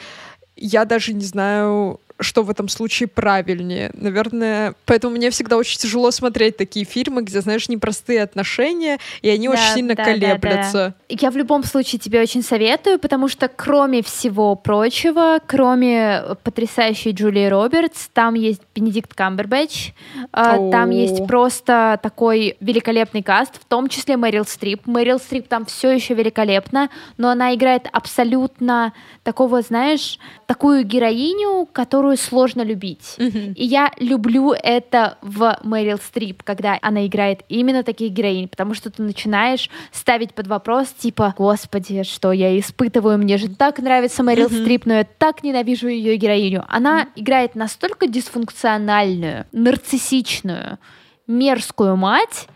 я 0.55 0.85
даже 0.85 1.13
не 1.13 1.25
знаю, 1.25 1.99
что 2.19 2.43
в 2.43 2.49
этом 2.49 2.67
случае 2.67 3.07
правильнее. 3.07 3.91
Наверное, 3.93 4.75
поэтому 4.85 5.15
мне 5.15 5.29
всегда 5.29 5.57
очень 5.57 5.79
тяжело 5.79 6.11
смотреть 6.11 6.57
такие 6.57 6.85
фильмы, 6.85 7.23
где, 7.23 7.41
знаешь, 7.41 7.69
непростые 7.69 8.23
отношения, 8.23 8.99
и 9.21 9.29
они 9.29 9.47
да, 9.47 9.53
очень 9.53 9.73
сильно 9.73 9.95
да, 9.95 10.05
колеблятся. 10.05 10.73
Да, 10.73 10.89
да. 10.89 10.95
Я 11.09 11.31
в 11.31 11.37
любом 11.37 11.63
случае 11.63 11.99
тебе 11.99 12.21
очень 12.21 12.43
советую, 12.43 12.99
потому 12.99 13.27
что 13.27 13.47
кроме 13.47 14.01
всего 14.03 14.55
прочего, 14.55 15.39
кроме 15.45 16.23
потрясающей 16.43 17.11
Джулии 17.11 17.47
Робертс, 17.47 18.09
там 18.13 18.35
есть 18.35 18.61
Бенедикт 18.75 19.13
Камбербэтч, 19.13 19.91
э, 20.15 20.25
там 20.31 20.89
есть 20.89 21.25
просто 21.27 21.99
такой 22.01 22.55
великолепный 22.59 23.23
каст, 23.23 23.59
в 23.59 23.65
том 23.65 23.89
числе 23.89 24.17
Мэрил 24.17 24.45
Стрип. 24.45 24.85
Мэрил 24.85 25.19
Стрип 25.19 25.47
там 25.47 25.65
все 25.65 25.91
еще 25.91 26.13
великолепна, 26.13 26.89
но 27.17 27.29
она 27.29 27.53
играет 27.53 27.87
абсолютно 27.91 28.93
такого, 29.23 29.61
знаешь, 29.61 30.19
такую 30.53 30.83
героиню, 30.83 31.67
которую 31.73 32.15
сложно 32.15 32.61
любить. 32.61 33.15
Mm-hmm. 33.17 33.53
И 33.55 33.65
я 33.65 33.91
люблю 33.97 34.51
это 34.51 35.17
в 35.23 35.57
Мэрил 35.63 35.97
Стрип, 35.97 36.43
когда 36.43 36.77
она 36.83 37.07
играет 37.07 37.41
именно 37.49 37.81
таких 37.81 38.11
героинь, 38.11 38.47
потому 38.47 38.75
что 38.75 38.91
ты 38.91 39.01
начинаешь 39.01 39.71
ставить 39.91 40.35
под 40.35 40.45
вопрос, 40.45 40.89
типа, 40.89 41.33
господи, 41.35 42.03
что 42.03 42.31
я 42.31 42.59
испытываю, 42.59 43.17
мне 43.17 43.37
же 43.37 43.49
так 43.49 43.79
нравится 43.79 44.21
Мэрил 44.21 44.45
mm-hmm. 44.45 44.61
Стрип, 44.61 44.85
но 44.85 44.93
я 44.93 45.05
так 45.05 45.43
ненавижу 45.43 45.87
ее 45.87 46.17
героиню. 46.17 46.65
Она 46.67 47.01
mm-hmm. 47.01 47.07
играет 47.15 47.55
настолько 47.55 48.05
дисфункциональную, 48.05 49.47
нарциссичную, 49.53 50.77
мерзкую 51.25 51.95
мать, 51.95 52.47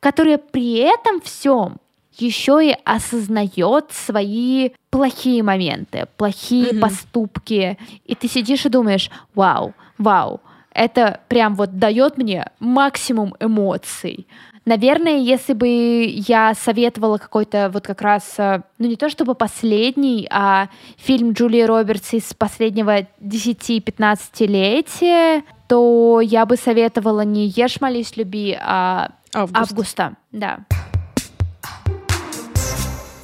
которая 0.00 0.38
при 0.38 0.78
этом 0.78 1.20
всем 1.20 1.78
еще 2.18 2.60
и 2.64 2.76
осознает 2.84 3.86
свои 3.90 4.70
плохие 4.90 5.42
моменты, 5.42 6.06
плохие 6.16 6.72
mm-hmm. 6.72 6.80
поступки. 6.80 7.78
И 8.04 8.14
ты 8.14 8.28
сидишь 8.28 8.66
и 8.66 8.68
думаешь, 8.68 9.10
вау, 9.34 9.74
вау, 9.98 10.40
это 10.72 11.20
прям 11.28 11.54
вот 11.54 11.78
дает 11.78 12.18
мне 12.18 12.50
максимум 12.60 13.34
эмоций. 13.40 14.26
Наверное, 14.66 15.18
если 15.18 15.52
бы 15.52 16.06
я 16.06 16.54
советовала 16.54 17.18
какой-то 17.18 17.70
вот 17.72 17.86
как 17.86 18.00
раз, 18.00 18.34
э, 18.38 18.62
ну 18.78 18.88
не 18.88 18.96
то 18.96 19.10
чтобы 19.10 19.34
последний, 19.34 20.26
а 20.30 20.70
фильм 20.96 21.32
Джулии 21.32 21.60
Робертс 21.62 22.14
из 22.14 22.32
последнего 22.32 23.00
10-15-летия, 23.20 25.42
то 25.68 26.22
я 26.22 26.46
бы 26.46 26.56
советовала 26.56 27.20
не 27.22 27.48
«Ешь, 27.48 27.82
молись, 27.82 28.16
люби», 28.16 28.56
а 28.58 29.10
«Август». 29.34 29.72
«Августа». 29.72 30.16
Да. 30.32 30.60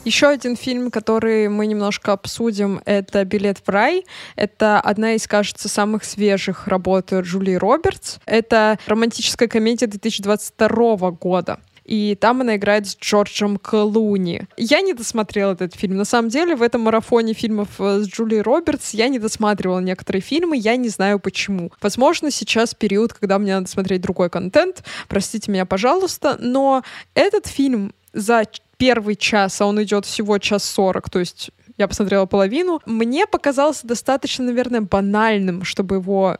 Еще 0.04 0.28
один 0.28 0.56
фильм, 0.56 0.90
который 0.90 1.48
мы 1.48 1.66
немножко 1.66 2.12
обсудим, 2.12 2.80
это 2.86 3.24
«Билет 3.26 3.58
в 3.58 3.68
рай». 3.68 4.06
Это 4.34 4.80
одна 4.80 5.12
из, 5.12 5.26
кажется, 5.26 5.68
самых 5.68 6.04
свежих 6.04 6.66
работ 6.68 7.12
Джулии 7.12 7.54
Робертс. 7.54 8.18
Это 8.24 8.78
романтическая 8.86 9.46
комедия 9.46 9.86
2022 9.86 11.10
года 11.12 11.58
и 11.90 12.14
там 12.14 12.40
она 12.40 12.54
играет 12.54 12.86
с 12.86 12.96
Джорджем 12.96 13.56
Клуни. 13.56 14.42
Я 14.56 14.80
не 14.80 14.94
досмотрела 14.94 15.52
этот 15.52 15.74
фильм. 15.74 15.96
На 15.96 16.04
самом 16.04 16.28
деле, 16.28 16.54
в 16.54 16.62
этом 16.62 16.82
марафоне 16.82 17.32
фильмов 17.32 17.68
э, 17.80 18.02
с 18.02 18.06
Джулией 18.06 18.42
Робертс 18.42 18.94
я 18.94 19.08
не 19.08 19.18
досматривала 19.18 19.80
некоторые 19.80 20.22
фильмы, 20.22 20.56
я 20.56 20.76
не 20.76 20.88
знаю 20.88 21.18
почему. 21.18 21.72
Возможно, 21.82 22.30
сейчас 22.30 22.74
период, 22.74 23.12
когда 23.12 23.40
мне 23.40 23.56
надо 23.56 23.68
смотреть 23.68 24.02
другой 24.02 24.30
контент, 24.30 24.84
простите 25.08 25.50
меня, 25.50 25.66
пожалуйста, 25.66 26.36
но 26.38 26.84
этот 27.14 27.48
фильм 27.48 27.92
за 28.12 28.44
первый 28.80 29.14
час, 29.14 29.60
а 29.60 29.66
он 29.66 29.82
идет 29.82 30.06
всего 30.06 30.38
час 30.38 30.64
сорок, 30.64 31.10
то 31.10 31.18
есть 31.18 31.50
я 31.76 31.86
посмотрела 31.86 32.24
половину, 32.26 32.80
мне 32.86 33.26
показался 33.26 33.86
достаточно, 33.86 34.46
наверное, 34.46 34.80
банальным, 34.80 35.64
чтобы 35.64 35.96
его 35.96 36.38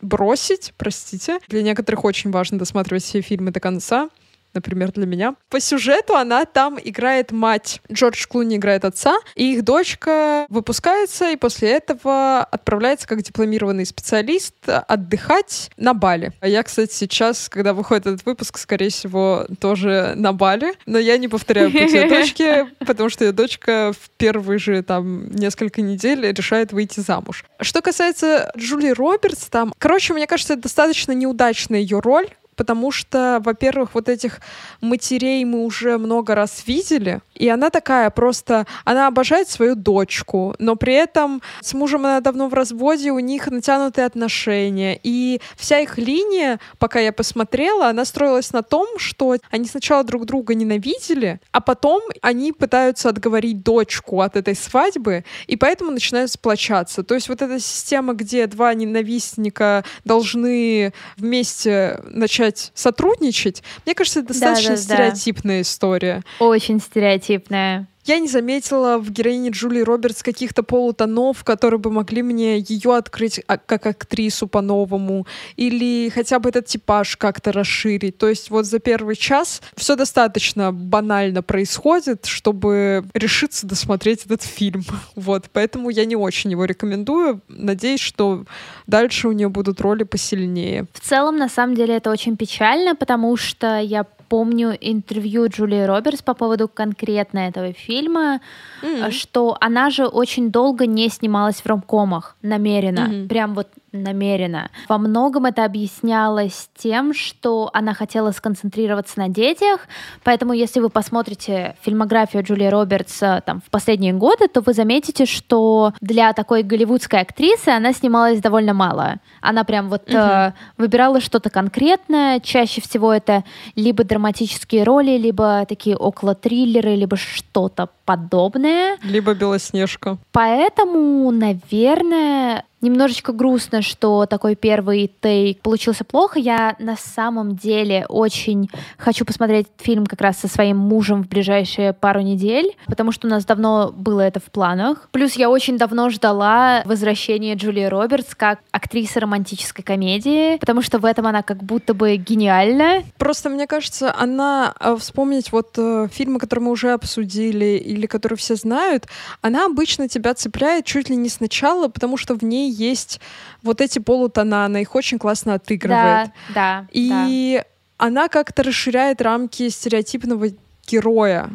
бросить, 0.00 0.72
простите. 0.76 1.38
Для 1.48 1.62
некоторых 1.62 2.04
очень 2.04 2.30
важно 2.30 2.58
досматривать 2.58 3.04
все 3.04 3.20
фильмы 3.20 3.50
до 3.50 3.60
конца 3.60 4.08
например, 4.56 4.92
для 4.92 5.06
меня. 5.06 5.34
По 5.48 5.60
сюжету 5.60 6.16
она 6.16 6.44
там 6.44 6.78
играет 6.82 7.30
мать. 7.30 7.80
Джордж 7.92 8.26
Клуни 8.26 8.56
играет 8.56 8.84
отца, 8.84 9.16
и 9.34 9.54
их 9.54 9.62
дочка 9.62 10.46
выпускается, 10.48 11.30
и 11.30 11.36
после 11.36 11.70
этого 11.70 12.40
отправляется 12.40 13.06
как 13.06 13.22
дипломированный 13.22 13.86
специалист 13.86 14.54
отдыхать 14.66 15.70
на 15.76 15.94
Бали. 15.94 16.32
А 16.40 16.48
я, 16.48 16.62
кстати, 16.62 16.92
сейчас, 16.92 17.48
когда 17.48 17.72
выходит 17.72 18.06
этот 18.06 18.26
выпуск, 18.26 18.58
скорее 18.58 18.90
всего, 18.90 19.46
тоже 19.60 20.14
на 20.16 20.32
Бали, 20.32 20.74
но 20.86 20.98
я 20.98 21.18
не 21.18 21.28
повторяю 21.28 21.70
путь 21.70 21.92
ее 21.92 22.08
дочки, 22.08 22.66
потому 22.84 23.08
что 23.08 23.24
ее 23.24 23.32
дочка 23.32 23.92
в 23.92 24.10
первые 24.16 24.58
же 24.58 24.82
там 24.82 25.30
несколько 25.30 25.82
недель 25.82 26.32
решает 26.32 26.72
выйти 26.72 27.00
замуж. 27.00 27.44
Что 27.60 27.82
касается 27.82 28.50
Джули 28.56 28.90
Робертс, 28.90 29.46
там, 29.46 29.72
короче, 29.78 30.14
мне 30.14 30.26
кажется, 30.26 30.54
это 30.54 30.62
достаточно 30.62 31.12
неудачная 31.12 31.80
ее 31.80 32.00
роль, 32.00 32.28
потому 32.56 32.90
что, 32.90 33.40
во-первых, 33.44 33.90
вот 33.94 34.08
этих 34.08 34.40
матерей 34.80 35.44
мы 35.44 35.64
уже 35.64 35.98
много 35.98 36.34
раз 36.34 36.64
видели, 36.66 37.20
и 37.34 37.48
она 37.48 37.70
такая 37.70 38.10
просто, 38.10 38.66
она 38.84 39.06
обожает 39.06 39.48
свою 39.48 39.74
дочку, 39.74 40.54
но 40.58 40.76
при 40.76 40.94
этом 40.94 41.42
с 41.60 41.74
мужем 41.74 42.06
она 42.06 42.20
давно 42.20 42.48
в 42.48 42.54
разводе, 42.54 43.12
у 43.12 43.18
них 43.18 43.46
натянутые 43.48 44.06
отношения, 44.06 44.98
и 45.02 45.40
вся 45.56 45.80
их 45.80 45.98
линия, 45.98 46.58
пока 46.78 46.98
я 47.00 47.12
посмотрела, 47.12 47.88
она 47.88 48.04
строилась 48.04 48.52
на 48.52 48.62
том, 48.62 48.98
что 48.98 49.36
они 49.50 49.66
сначала 49.66 50.02
друг 50.02 50.24
друга 50.24 50.54
ненавидели, 50.54 51.40
а 51.52 51.60
потом 51.60 52.02
они 52.22 52.52
пытаются 52.52 53.08
отговорить 53.08 53.62
дочку 53.62 54.20
от 54.22 54.36
этой 54.36 54.54
свадьбы, 54.54 55.24
и 55.46 55.56
поэтому 55.56 55.90
начинают 55.90 56.30
сплочаться. 56.30 57.02
То 57.02 57.14
есть 57.14 57.28
вот 57.28 57.42
эта 57.42 57.60
система, 57.60 58.14
где 58.14 58.46
два 58.46 58.72
ненавистника 58.74 59.84
должны 60.04 60.92
вместе 61.16 62.00
начать 62.04 62.45
начать 62.46 62.72
сотрудничать, 62.74 63.62
мне 63.84 63.94
кажется, 63.94 64.20
это 64.20 64.28
достаточно 64.28 64.70
да, 64.70 64.76
да, 64.76 64.82
стереотипная 64.82 65.58
да. 65.58 65.62
история. 65.62 66.22
Очень 66.38 66.80
стереотипная. 66.80 67.86
Я 68.06 68.20
не 68.20 68.28
заметила 68.28 68.98
в 68.98 69.10
героине 69.10 69.50
Джулии 69.50 69.80
Робертс 69.80 70.22
каких-то 70.22 70.62
полутонов, 70.62 71.42
которые 71.42 71.80
бы 71.80 71.90
могли 71.90 72.22
мне 72.22 72.58
ее 72.58 72.94
открыть 72.94 73.40
а, 73.48 73.58
как 73.58 73.86
актрису 73.86 74.46
по-новому, 74.46 75.26
или 75.56 76.08
хотя 76.10 76.38
бы 76.38 76.50
этот 76.50 76.66
типаж 76.66 77.16
как-то 77.16 77.50
расширить. 77.50 78.16
То 78.16 78.28
есть 78.28 78.50
вот 78.50 78.64
за 78.64 78.78
первый 78.78 79.16
час 79.16 79.60
все 79.74 79.96
достаточно 79.96 80.72
банально 80.72 81.42
происходит, 81.42 82.26
чтобы 82.26 83.04
решиться 83.12 83.66
досмотреть 83.66 84.24
этот 84.24 84.42
фильм. 84.42 84.84
Вот, 85.16 85.46
поэтому 85.52 85.90
я 85.90 86.04
не 86.04 86.14
очень 86.14 86.50
его 86.50 86.64
рекомендую. 86.66 87.40
Надеюсь, 87.48 88.00
что 88.00 88.44
дальше 88.86 89.28
у 89.28 89.32
нее 89.32 89.48
будут 89.48 89.80
роли 89.80 90.04
посильнее. 90.04 90.86
В 90.92 91.00
целом, 91.00 91.38
на 91.38 91.48
самом 91.48 91.74
деле, 91.74 91.96
это 91.96 92.10
очень 92.10 92.36
печально, 92.36 92.94
потому 92.94 93.36
что 93.36 93.78
я 93.78 94.06
помню 94.28 94.76
интервью 94.80 95.48
Джулии 95.48 95.82
Робертс 95.82 96.22
по 96.22 96.34
поводу 96.34 96.68
конкретно 96.68 97.40
этого 97.40 97.72
фильма, 97.72 98.40
mm-hmm. 98.82 99.10
что 99.10 99.56
она 99.60 99.90
же 99.90 100.06
очень 100.06 100.50
долго 100.50 100.86
не 100.86 101.08
снималась 101.08 101.56
в 101.56 101.66
ромкомах 101.66 102.36
намеренно, 102.42 103.08
mm-hmm. 103.08 103.28
прям 103.28 103.54
вот 103.54 103.68
намеренно. 104.02 104.70
Во 104.88 104.98
многом 104.98 105.46
это 105.46 105.64
объяснялось 105.64 106.68
тем, 106.76 107.14
что 107.14 107.70
она 107.72 107.94
хотела 107.94 108.30
сконцентрироваться 108.30 109.18
на 109.18 109.28
детях, 109.28 109.80
поэтому 110.24 110.52
если 110.52 110.80
вы 110.80 110.88
посмотрите 110.88 111.76
фильмографию 111.82 112.42
Джулии 112.42 112.66
Робертс 112.66 113.18
там, 113.44 113.60
в 113.60 113.70
последние 113.70 114.12
годы, 114.12 114.48
то 114.48 114.60
вы 114.60 114.72
заметите, 114.72 115.26
что 115.26 115.92
для 116.00 116.32
такой 116.32 116.62
голливудской 116.62 117.20
актрисы 117.20 117.68
она 117.68 117.92
снималась 117.92 118.40
довольно 118.40 118.74
мало. 118.74 119.16
Она 119.40 119.64
прям 119.64 119.88
вот 119.88 120.08
угу. 120.08 120.16
э, 120.16 120.52
выбирала 120.76 121.20
что-то 121.20 121.50
конкретное, 121.50 122.40
чаще 122.40 122.80
всего 122.80 123.12
это 123.12 123.44
либо 123.74 124.04
драматические 124.04 124.84
роли, 124.84 125.18
либо 125.18 125.64
такие 125.68 125.96
около 125.96 126.34
триллеры, 126.34 126.94
либо 126.94 127.16
что-то 127.16 127.88
подобное. 128.04 128.96
Либо 129.02 129.34
Белоснежка. 129.34 130.18
Поэтому, 130.32 131.30
наверное, 131.30 132.64
немножечко 132.86 133.32
грустно, 133.32 133.82
что 133.82 134.26
такой 134.26 134.54
первый 134.54 135.12
тейк 135.20 135.60
получился 135.60 136.04
плохо. 136.04 136.38
Я 136.38 136.76
на 136.78 136.96
самом 136.96 137.56
деле 137.56 138.06
очень 138.08 138.70
хочу 138.96 139.24
посмотреть 139.24 139.66
фильм 139.78 140.06
как 140.06 140.20
раз 140.20 140.38
со 140.38 140.48
своим 140.48 140.78
мужем 140.78 141.24
в 141.24 141.28
ближайшие 141.28 141.92
пару 141.92 142.20
недель, 142.20 142.76
потому 142.86 143.12
что 143.12 143.26
у 143.26 143.30
нас 143.30 143.44
давно 143.44 143.92
было 143.92 144.20
это 144.20 144.40
в 144.40 144.44
планах. 144.44 145.08
Плюс 145.12 145.34
я 145.34 145.50
очень 145.50 145.78
давно 145.78 146.10
ждала 146.10 146.82
возвращения 146.84 147.54
Джулии 147.54 147.84
Робертс 147.84 148.34
как 148.34 148.60
актрисы 148.70 149.20
романтической 149.20 149.84
комедии, 149.84 150.56
потому 150.58 150.82
что 150.82 150.98
в 150.98 151.04
этом 151.04 151.26
она 151.26 151.42
как 151.42 151.62
будто 151.62 151.94
бы 151.94 152.16
гениальна. 152.16 153.02
Просто 153.18 153.50
мне 153.50 153.66
кажется, 153.66 154.14
она 154.16 154.74
э, 154.78 154.96
вспомнить 154.98 155.52
вот 155.52 155.74
э, 155.76 156.08
фильмы, 156.12 156.38
которые 156.38 156.64
мы 156.64 156.70
уже 156.72 156.92
обсудили 156.92 157.76
или 157.76 158.06
которые 158.06 158.36
все 158.36 158.54
знают, 158.54 159.06
она 159.40 159.66
обычно 159.66 160.08
тебя 160.08 160.34
цепляет 160.34 160.84
чуть 160.84 161.10
ли 161.10 161.16
не 161.16 161.28
сначала, 161.28 161.88
потому 161.88 162.16
что 162.16 162.34
в 162.34 162.42
ней 162.42 162.70
есть 162.76 163.20
вот 163.62 163.80
эти 163.80 163.98
полутона, 163.98 164.64
она 164.64 164.80
их 164.80 164.94
очень 164.94 165.18
классно 165.18 165.54
отыгрывает. 165.54 166.30
Да, 166.54 166.54
да. 166.54 166.88
И 166.92 167.58
да. 167.58 168.06
она 168.06 168.28
как-то 168.28 168.62
расширяет 168.62 169.20
рамки 169.20 169.68
стереотипного 169.68 170.48
героя. 170.86 171.50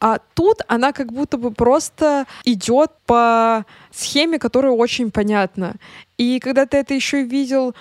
А 0.00 0.18
тут 0.34 0.62
она 0.66 0.92
как 0.92 1.12
будто 1.12 1.36
бы 1.36 1.50
просто 1.50 2.26
идет 2.44 2.90
по 3.04 3.66
схеме, 3.90 4.38
которая 4.38 4.72
очень 4.72 5.10
понятна. 5.10 5.74
И 6.16 6.40
когда 6.40 6.64
ты 6.64 6.78
это 6.78 6.94
еще 6.94 7.22
видел, 7.22 7.74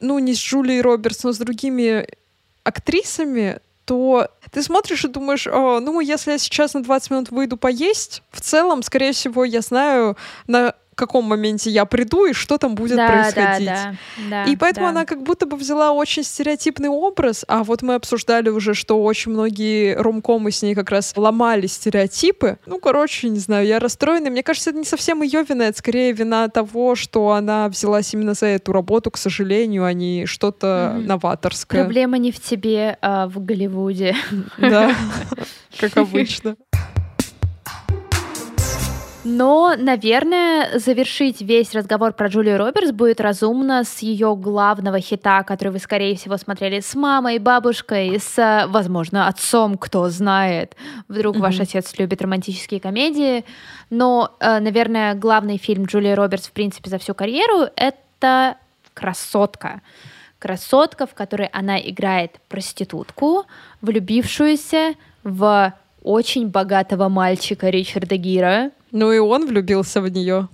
ну, 0.00 0.20
не 0.20 0.34
с 0.34 0.38
Джулией 0.38 0.82
Робертс, 0.82 1.24
но 1.24 1.32
с 1.32 1.38
другими 1.38 2.06
актрисами, 2.62 3.58
то 3.84 4.28
ты 4.50 4.62
смотришь 4.62 5.04
и 5.04 5.08
думаешь, 5.08 5.46
О, 5.46 5.80
ну, 5.80 6.00
если 6.00 6.32
я 6.32 6.38
сейчас 6.38 6.74
на 6.74 6.82
20 6.82 7.10
минут 7.10 7.30
выйду 7.30 7.56
поесть, 7.56 8.22
в 8.30 8.40
целом, 8.40 8.82
скорее 8.82 9.12
всего, 9.12 9.44
я 9.44 9.60
знаю, 9.60 10.16
на 10.46 10.74
каком 10.94 11.24
моменте 11.24 11.70
я 11.70 11.84
приду 11.84 12.26
и 12.26 12.32
что 12.32 12.58
там 12.58 12.74
будет 12.74 12.96
да, 12.96 13.08
происходить. 13.08 13.66
Да, 13.66 13.94
да, 14.30 14.44
и 14.44 14.56
поэтому 14.56 14.86
да. 14.86 14.90
она 14.90 15.04
как 15.04 15.22
будто 15.22 15.46
бы 15.46 15.56
взяла 15.56 15.92
очень 15.92 16.24
стереотипный 16.24 16.88
образ, 16.88 17.44
а 17.48 17.64
вот 17.64 17.82
мы 17.82 17.94
обсуждали 17.94 18.48
уже, 18.48 18.74
что 18.74 19.02
очень 19.02 19.32
многие 19.32 19.94
ромкомы 19.94 20.50
с 20.50 20.62
ней 20.62 20.74
как 20.74 20.90
раз 20.90 21.12
ломали 21.16 21.66
стереотипы. 21.66 22.58
Ну, 22.66 22.78
короче, 22.78 23.28
не 23.28 23.38
знаю, 23.38 23.66
я 23.66 23.78
расстроена. 23.78 24.30
Мне 24.30 24.42
кажется, 24.42 24.70
это 24.70 24.78
не 24.78 24.84
совсем 24.84 25.22
ее 25.22 25.44
вина, 25.48 25.64
это 25.64 25.78
скорее 25.78 26.12
вина 26.12 26.48
того, 26.48 26.94
что 26.94 27.32
она 27.32 27.68
взялась 27.68 28.12
именно 28.14 28.34
за 28.34 28.46
эту 28.46 28.72
работу, 28.72 29.10
к 29.10 29.16
сожалению, 29.16 29.84
а 29.84 29.92
не 29.92 30.26
что-то 30.26 30.66
mm-hmm. 30.66 31.06
новаторское. 31.06 31.84
Проблема 31.84 32.18
не 32.18 32.32
в 32.32 32.40
тебе, 32.40 32.98
а 33.00 33.28
в 33.28 33.44
Голливуде. 33.44 34.16
Да, 34.58 34.94
как 35.78 35.96
обычно. 35.96 36.56
Но, 39.24 39.74
наверное, 39.78 40.78
завершить 40.78 41.40
весь 41.40 41.72
разговор 41.72 42.12
про 42.12 42.28
Джулию 42.28 42.58
Робертс 42.58 42.92
будет 42.92 43.22
разумно 43.22 43.82
с 43.82 44.00
ее 44.00 44.36
главного 44.36 45.00
хита, 45.00 45.42
который 45.44 45.70
вы, 45.70 45.78
скорее 45.78 46.14
всего, 46.14 46.36
смотрели 46.36 46.80
с 46.80 46.94
мамой, 46.94 47.38
бабушкой, 47.38 48.20
с, 48.20 48.66
возможно, 48.68 49.26
отцом, 49.26 49.78
кто 49.78 50.10
знает. 50.10 50.76
Вдруг 51.08 51.36
mm-hmm. 51.36 51.40
ваш 51.40 51.60
отец 51.60 51.98
любит 51.98 52.20
романтические 52.20 52.80
комедии. 52.80 53.46
Но, 53.88 54.30
э, 54.40 54.60
наверное, 54.60 55.14
главный 55.14 55.56
фильм 55.56 55.86
Джулии 55.86 56.12
Робертс, 56.12 56.48
в 56.48 56.52
принципе, 56.52 56.90
за 56.90 56.98
всю 56.98 57.14
карьеру— 57.14 57.68
это 57.76 58.56
«Красотка». 58.92 59.80
«Красотка», 60.38 61.06
в 61.06 61.14
которой 61.14 61.46
она 61.46 61.80
играет 61.80 62.32
проститутку, 62.48 63.46
влюбившуюся 63.80 64.94
в 65.22 65.72
очень 66.02 66.48
богатого 66.48 67.08
мальчика 67.08 67.70
Ричарда 67.70 68.16
Гира, 68.16 68.70
ну 68.94 69.12
и 69.12 69.18
он 69.18 69.46
влюбился 69.46 70.00
в 70.00 70.08
нее. 70.08 70.48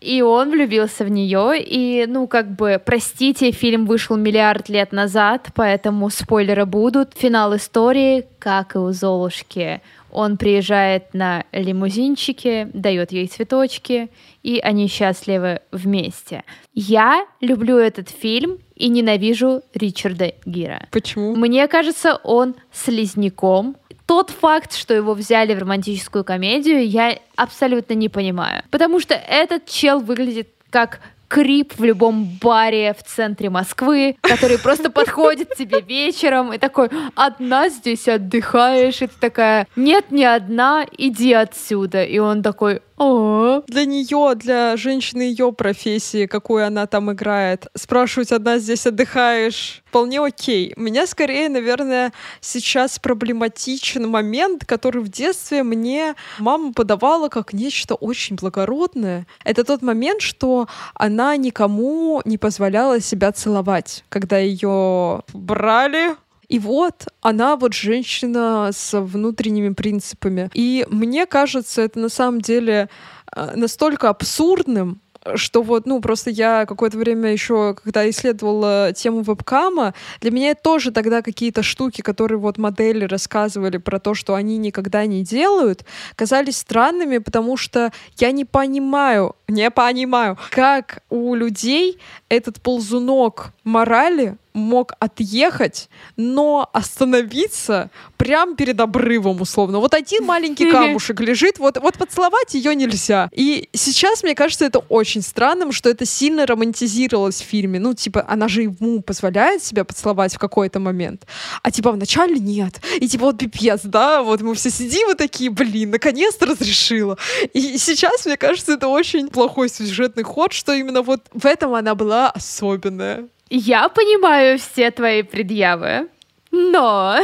И 0.00 0.20
он 0.20 0.50
влюбился 0.50 1.04
в 1.04 1.08
нее, 1.08 1.54
и, 1.58 2.04
ну, 2.06 2.26
как 2.26 2.54
бы, 2.54 2.82
простите, 2.84 3.52
фильм 3.52 3.86
вышел 3.86 4.16
миллиард 4.16 4.68
лет 4.68 4.92
назад, 4.92 5.48
поэтому 5.54 6.10
спойлеры 6.10 6.66
будут. 6.66 7.14
Финал 7.16 7.56
истории, 7.56 8.26
как 8.38 8.74
и 8.74 8.78
у 8.78 8.92
Золушки. 8.92 9.80
Он 10.10 10.36
приезжает 10.36 11.14
на 11.14 11.44
лимузинчике, 11.52 12.68
дает 12.74 13.12
ей 13.12 13.28
цветочки, 13.28 14.10
и 14.42 14.58
они 14.58 14.88
счастливы 14.88 15.60
вместе. 15.72 16.44
Я 16.74 17.24
люблю 17.40 17.78
этот 17.78 18.10
фильм 18.10 18.58
и 18.76 18.88
ненавижу 18.88 19.62
Ричарда 19.72 20.34
Гира. 20.44 20.86
Почему? 20.90 21.34
Мне 21.34 21.66
кажется, 21.68 22.20
он 22.22 22.56
слизняком, 22.72 23.76
тот 24.06 24.30
факт, 24.30 24.74
что 24.74 24.94
его 24.94 25.14
взяли 25.14 25.54
в 25.54 25.58
романтическую 25.58 26.24
комедию, 26.24 26.86
я 26.86 27.18
абсолютно 27.36 27.94
не 27.94 28.08
понимаю. 28.08 28.62
Потому 28.70 29.00
что 29.00 29.14
этот 29.14 29.66
чел 29.66 30.00
выглядит 30.00 30.48
как 30.70 31.00
крип 31.28 31.72
в 31.76 31.82
любом 31.82 32.24
баре 32.40 32.94
в 32.94 33.02
центре 33.02 33.50
Москвы, 33.50 34.16
который 34.20 34.58
просто 34.58 34.88
подходит 34.90 35.54
тебе 35.56 35.80
вечером 35.80 36.52
и 36.52 36.58
такой, 36.58 36.90
одна 37.16 37.70
здесь 37.70 38.06
отдыхаешь, 38.06 39.02
и 39.02 39.08
ты 39.08 39.14
такая, 39.18 39.66
нет, 39.74 40.12
не 40.12 40.24
одна, 40.24 40.86
иди 40.96 41.32
отсюда. 41.32 42.04
И 42.04 42.18
он 42.18 42.42
такой, 42.42 42.82
о, 42.96 43.62
для 43.66 43.84
нее, 43.84 44.34
для 44.36 44.76
женщины 44.76 45.22
ее 45.22 45.52
профессии, 45.52 46.26
какую 46.26 46.66
она 46.66 46.86
там 46.86 47.12
играет, 47.12 47.66
спрашивать, 47.74 48.30
одна 48.30 48.58
здесь 48.58 48.86
отдыхаешь, 48.86 49.82
вполне 49.86 50.20
окей. 50.20 50.72
Меня 50.76 51.06
скорее, 51.06 51.48
наверное, 51.48 52.12
сейчас 52.40 52.98
проблематичен 52.98 54.08
момент, 54.08 54.64
который 54.64 55.02
в 55.02 55.08
детстве 55.08 55.62
мне 55.64 56.14
мама 56.38 56.72
подавала 56.72 57.28
как 57.28 57.52
нечто 57.52 57.96
очень 57.96 58.36
благородное. 58.36 59.26
Это 59.44 59.64
тот 59.64 59.82
момент, 59.82 60.20
что 60.20 60.68
она 60.94 61.36
никому 61.36 62.22
не 62.24 62.38
позволяла 62.38 63.00
себя 63.00 63.32
целовать, 63.32 64.04
когда 64.08 64.38
ее 64.38 65.22
брали 65.32 66.16
и 66.48 66.58
вот 66.58 67.06
она 67.20 67.56
вот 67.56 67.74
женщина 67.74 68.70
с 68.72 68.98
внутренними 68.98 69.72
принципами. 69.72 70.50
И 70.54 70.86
мне 70.90 71.26
кажется, 71.26 71.82
это 71.82 71.98
на 71.98 72.08
самом 72.08 72.40
деле 72.40 72.88
э, 73.34 73.52
настолько 73.56 74.08
абсурдным, 74.08 75.00
что 75.36 75.62
вот, 75.62 75.86
ну, 75.86 76.00
просто 76.00 76.30
я 76.30 76.66
какое-то 76.66 76.98
время 76.98 77.32
еще, 77.32 77.74
когда 77.82 78.08
исследовала 78.08 78.92
тему 78.92 79.22
вебкама, 79.22 79.94
для 80.20 80.30
меня 80.30 80.54
тоже 80.54 80.90
тогда 80.90 81.22
какие-то 81.22 81.62
штуки, 81.62 82.02
которые 82.02 82.38
вот 82.38 82.58
модели 82.58 83.04
рассказывали 83.04 83.78
про 83.78 83.98
то, 83.98 84.14
что 84.14 84.34
они 84.34 84.58
никогда 84.58 85.06
не 85.06 85.22
делают, 85.22 85.84
казались 86.14 86.58
странными, 86.58 87.18
потому 87.18 87.56
что 87.56 87.92
я 88.18 88.32
не 88.32 88.44
понимаю, 88.44 89.34
не 89.48 89.70
понимаю, 89.70 90.38
как 90.50 91.02
у 91.08 91.34
людей 91.34 91.98
этот 92.28 92.60
ползунок 92.60 93.52
морали 93.64 94.36
мог 94.54 94.92
отъехать, 95.00 95.88
но 96.16 96.70
остановиться 96.72 97.90
прямо 98.16 98.54
перед 98.54 98.80
обрывом, 98.80 99.40
условно. 99.40 99.80
Вот 99.80 99.94
один 99.94 100.24
маленький 100.24 100.70
камушек 100.70 101.20
лежит, 101.20 101.58
вот, 101.58 101.76
вот 101.78 101.98
поцеловать 101.98 102.54
ее 102.54 102.74
нельзя. 102.74 103.28
И 103.32 103.68
сейчас, 103.72 104.22
мне 104.22 104.34
кажется, 104.34 104.64
это 104.64 104.78
очень 104.78 105.22
странным, 105.22 105.72
что 105.72 105.90
это 105.90 106.06
сильно 106.06 106.46
романтизировалось 106.46 107.42
в 107.42 107.44
фильме. 107.44 107.80
Ну, 107.80 107.94
типа, 107.94 108.24
она 108.28 108.48
же 108.48 108.62
ему 108.62 109.02
позволяет 109.02 109.62
себя 109.62 109.84
поцеловать 109.84 110.34
в 110.34 110.38
какой-то 110.38 110.78
момент, 110.78 111.26
а 111.62 111.70
типа 111.70 111.90
вначале 111.92 112.38
нет. 112.38 112.80
И 113.00 113.08
типа 113.08 113.26
вот 113.26 113.38
пипец, 113.38 113.80
да, 113.82 114.22
вот 114.22 114.40
мы 114.40 114.54
все 114.54 114.70
сидим 114.70 115.10
и 115.10 115.14
такие, 115.14 115.50
блин, 115.50 115.90
наконец-то 115.90 116.46
разрешила. 116.46 117.18
И 117.52 117.76
сейчас, 117.78 118.24
мне 118.24 118.36
кажется, 118.36 118.72
это 118.72 118.86
очень 118.86 119.28
плохой 119.28 119.68
сюжетный 119.68 120.22
ход, 120.22 120.52
что 120.52 120.72
именно 120.72 121.02
вот 121.02 121.22
в 121.32 121.44
этом 121.44 121.74
она 121.74 121.94
была 121.96 122.30
особенная. 122.30 123.28
Я 123.50 123.88
понимаю 123.88 124.58
все 124.58 124.90
твои 124.90 125.22
предъявы, 125.22 126.08
но... 126.54 127.18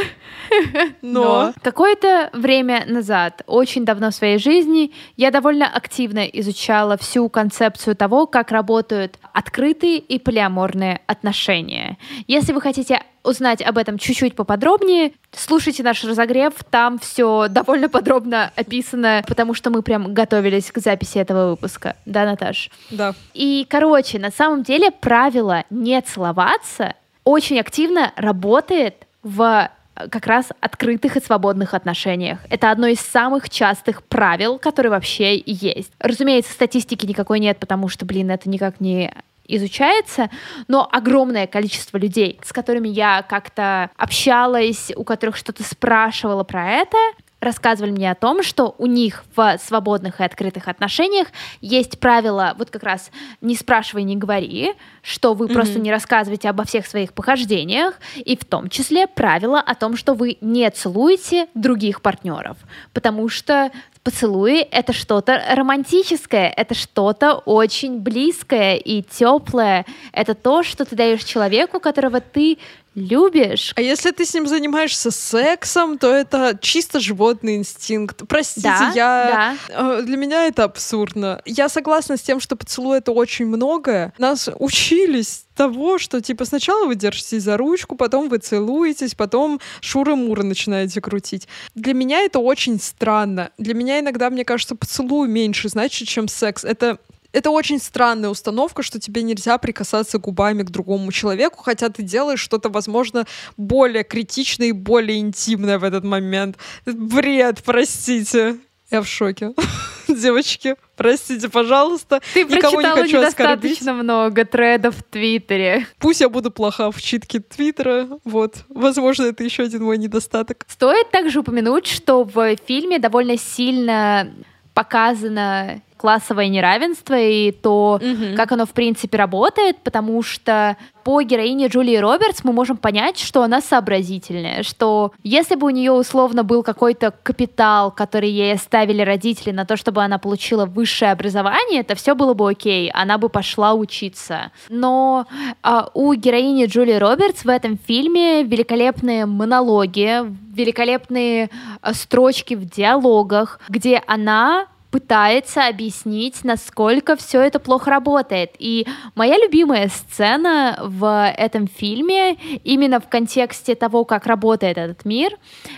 Но... 1.01 1.53
какое-то 1.61 2.29
время 2.33 2.83
назад, 2.85 3.41
очень 3.47 3.85
давно 3.85 4.11
в 4.11 4.15
своей 4.15 4.37
жизни, 4.37 4.91
я 5.15 5.31
довольно 5.31 5.65
активно 5.65 6.25
изучала 6.25 6.97
всю 6.97 7.29
концепцию 7.29 7.95
того, 7.95 8.27
как 8.27 8.51
работают 8.51 9.17
открытые 9.31 9.97
и 9.97 10.19
полиаморные 10.19 10.99
отношения. 11.07 11.97
Если 12.27 12.51
вы 12.51 12.59
хотите 12.59 13.01
узнать 13.23 13.61
об 13.61 13.77
этом 13.77 13.97
чуть-чуть 13.97 14.35
поподробнее, 14.35 15.13
слушайте 15.31 15.83
наш 15.83 16.03
разогрев, 16.03 16.53
там 16.69 16.99
все 16.99 17.47
довольно 17.47 17.87
подробно 17.87 18.51
описано, 18.55 19.23
потому 19.27 19.53
что 19.53 19.69
мы 19.69 19.83
прям 19.83 20.13
готовились 20.13 20.71
к 20.71 20.79
записи 20.79 21.19
этого 21.19 21.51
выпуска. 21.51 21.95
Да, 22.05 22.25
Наташ? 22.25 22.69
Да. 22.89 23.13
И, 23.33 23.65
короче, 23.69 24.19
на 24.19 24.31
самом 24.31 24.63
деле 24.63 24.91
правило 24.91 25.63
не 25.69 26.01
целоваться 26.01 26.95
очень 27.23 27.59
активно 27.59 28.13
работает 28.15 29.07
в 29.23 29.69
э, 29.95 30.07
как 30.09 30.27
раз 30.27 30.49
открытых 30.59 31.17
и 31.17 31.21
свободных 31.21 31.73
отношениях. 31.73 32.39
Это 32.49 32.71
одно 32.71 32.87
из 32.87 32.99
самых 32.99 33.49
частых 33.49 34.03
правил, 34.03 34.59
которые 34.59 34.91
вообще 34.91 35.41
есть. 35.45 35.91
Разумеется, 35.99 36.53
статистики 36.53 37.05
никакой 37.05 37.39
нет, 37.39 37.59
потому 37.59 37.87
что, 37.87 38.05
блин, 38.05 38.31
это 38.31 38.49
никак 38.49 38.79
не 38.79 39.13
изучается, 39.47 40.29
но 40.67 40.87
огромное 40.91 41.45
количество 41.45 41.97
людей, 41.97 42.39
с 42.43 42.53
которыми 42.53 42.87
я 42.87 43.23
как-то 43.27 43.89
общалась, 43.97 44.91
у 44.95 45.03
которых 45.03 45.35
что-то 45.35 45.63
спрашивала 45.63 46.43
про 46.43 46.71
это, 46.71 46.97
рассказывали 47.41 47.91
мне 47.91 48.09
о 48.09 48.15
том, 48.15 48.43
что 48.43 48.75
у 48.77 48.85
них 48.85 49.25
в 49.35 49.57
свободных 49.57 50.21
и 50.21 50.23
открытых 50.23 50.67
отношениях 50.67 51.27
есть 51.59 51.99
правило, 51.99 52.55
вот 52.57 52.69
как 52.69 52.83
раз 52.83 53.11
не 53.41 53.55
спрашивай, 53.55 54.03
не 54.03 54.15
говори, 54.15 54.73
что 55.01 55.33
вы 55.33 55.47
mm-hmm. 55.47 55.53
просто 55.53 55.79
не 55.79 55.91
рассказываете 55.91 56.49
обо 56.49 56.63
всех 56.63 56.85
своих 56.85 57.13
похождениях, 57.13 57.95
и 58.15 58.37
в 58.37 58.45
том 58.45 58.69
числе 58.69 59.07
правило 59.07 59.59
о 59.59 59.75
том, 59.75 59.97
что 59.97 60.13
вы 60.13 60.37
не 60.39 60.69
целуете 60.69 61.47
других 61.55 62.01
партнеров, 62.01 62.57
потому 62.93 63.27
что 63.27 63.71
поцелуи— 64.03 64.59
это 64.71 64.93
что-то 64.93 65.43
романтическое, 65.51 66.51
это 66.55 66.73
что-то 66.73 67.35
очень 67.35 67.99
близкое 67.99 68.75
и 68.75 69.03
теплое. 69.03 69.85
Это 70.11 70.33
то, 70.33 70.63
что 70.63 70.85
ты 70.85 70.95
даешь 70.95 71.23
человеку, 71.23 71.79
которого 71.79 72.19
ты 72.19 72.57
любишь. 72.95 73.73
А 73.75 73.81
если 73.81 74.11
ты 74.11 74.25
с 74.25 74.33
ним 74.33 74.47
занимаешься 74.47 75.11
сексом, 75.11 75.97
то 75.97 76.13
это 76.13 76.57
чисто 76.61 76.99
животный 76.99 77.55
инстинкт. 77.55 78.23
Простите, 78.27 78.67
да, 78.67 78.91
я 78.93 79.57
да. 79.69 79.97
Э, 79.99 80.01
для 80.01 80.17
меня 80.17 80.47
это 80.47 80.65
абсурдно. 80.65 81.41
Я 81.45 81.69
согласна 81.69 82.17
с 82.17 82.21
тем, 82.21 82.39
что 82.39 82.55
поцелуй 82.55 82.97
это 82.97 83.11
очень 83.11 83.45
многое. 83.45 84.13
Нас 84.17 84.49
учились 84.59 85.45
того, 85.55 85.99
что 85.99 86.21
типа 86.21 86.45
сначала 86.45 86.85
вы 86.85 86.95
держитесь 86.95 87.43
за 87.43 87.55
ручку, 87.55 87.95
потом 87.95 88.29
вы 88.29 88.39
целуетесь, 88.39 89.15
потом 89.15 89.59
шуры-муры 89.79 90.43
начинаете 90.43 91.01
крутить. 91.01 91.47
Для 91.75 91.93
меня 91.93 92.21
это 92.21 92.39
очень 92.39 92.79
странно. 92.79 93.51
Для 93.57 93.73
меня 93.73 93.99
иногда, 93.99 94.29
мне 94.29 94.43
кажется, 94.43 94.75
поцелуй 94.75 95.27
меньше 95.27 95.69
значит, 95.69 96.07
чем 96.07 96.27
секс. 96.27 96.63
Это 96.63 96.97
это 97.33 97.49
очень 97.49 97.79
странная 97.79 98.29
установка, 98.29 98.83
что 98.83 98.99
тебе 98.99 99.23
нельзя 99.23 99.57
прикасаться 99.57 100.17
губами 100.17 100.63
к 100.63 100.69
другому 100.69 101.11
человеку, 101.11 101.63
хотя 101.63 101.89
ты 101.89 102.03
делаешь 102.03 102.39
что-то, 102.39 102.69
возможно, 102.69 103.25
более 103.57 104.03
критичное 104.03 104.67
и 104.67 104.71
более 104.73 105.19
интимное 105.19 105.79
в 105.79 105.83
этот 105.83 106.03
момент. 106.03 106.57
Бред, 106.85 107.61
простите. 107.63 108.57
Я 108.89 109.01
в 109.01 109.07
шоке. 109.07 109.53
Девочки, 110.09 110.75
простите, 110.97 111.47
пожалуйста. 111.47 112.21
Ты 112.33 112.43
Никого 112.43 112.81
не 112.81 112.89
хочу 112.89 113.17
недостаточно 113.17 113.47
оскорбить. 113.47 114.03
много 114.03 114.43
тредов 114.43 114.97
в 114.97 115.03
Твиттере. 115.03 115.87
Пусть 115.97 116.19
я 116.19 116.27
буду 116.27 116.51
плоха 116.51 116.91
в 116.91 117.01
читке 117.01 117.39
Твиттера. 117.39 118.09
Вот. 118.25 118.65
Возможно, 118.67 119.23
это 119.23 119.45
еще 119.45 119.63
один 119.63 119.83
мой 119.83 119.97
недостаток. 119.97 120.65
Стоит 120.67 121.09
также 121.11 121.39
упомянуть, 121.39 121.87
что 121.87 122.25
в 122.25 122.57
фильме 122.67 122.99
довольно 122.99 123.37
сильно 123.37 124.29
показано 124.73 125.81
классовое 126.01 126.47
неравенство 126.47 127.13
и 127.13 127.51
то, 127.51 127.99
угу. 128.01 128.35
как 128.35 128.51
оно 128.51 128.65
в 128.65 128.71
принципе 128.71 129.19
работает, 129.19 129.77
потому 129.83 130.23
что 130.23 130.75
по 131.03 131.21
героине 131.21 131.67
Джулии 131.67 131.97
Робертс 131.97 132.43
мы 132.43 132.53
можем 132.53 132.77
понять, 132.77 133.19
что 133.19 133.43
она 133.43 133.61
сообразительная, 133.61 134.63
что 134.63 135.11
если 135.21 135.53
бы 135.53 135.67
у 135.67 135.69
нее 135.69 135.91
условно 135.91 136.43
был 136.43 136.63
какой-то 136.63 137.13
капитал, 137.23 137.91
который 137.91 138.31
ей 138.31 138.53
оставили 138.53 139.03
родители 139.03 139.51
на 139.51 139.65
то, 139.65 139.77
чтобы 139.77 140.01
она 140.03 140.17
получила 140.17 140.65
высшее 140.65 141.11
образование, 141.11 141.81
это 141.81 141.93
все 141.93 142.15
было 142.15 142.33
бы 142.33 142.49
окей, 142.49 142.89
она 142.91 143.19
бы 143.19 143.29
пошла 143.29 143.75
учиться. 143.75 144.51
Но 144.69 145.27
а, 145.61 145.89
у 145.93 146.13
героини 146.15 146.65
Джулии 146.65 146.95
Робертс 146.95 147.45
в 147.45 147.49
этом 147.49 147.77
фильме 147.77 148.41
великолепные 148.41 149.27
монологи, 149.27 150.21
великолепные 150.55 151.51
а, 151.81 151.93
строчки 151.93 152.55
в 152.55 152.65
диалогах, 152.65 153.59
где 153.69 154.01
она 154.07 154.65
пытается 154.91 155.67
объяснить, 155.67 156.43
насколько 156.43 157.15
все 157.15 157.41
это 157.41 157.59
плохо 157.59 157.89
работает. 157.89 158.51
И 158.59 158.85
моя 159.15 159.37
любимая 159.37 159.87
сцена 159.87 160.77
в 160.83 161.33
этом 161.37 161.67
фильме, 161.67 162.33
именно 162.63 162.99
в 162.99 163.07
контексте 163.07 163.73
того, 163.75 164.03
как 164.03 164.27
работает 164.27 164.77
этот 164.77 165.05
мир, 165.05 165.31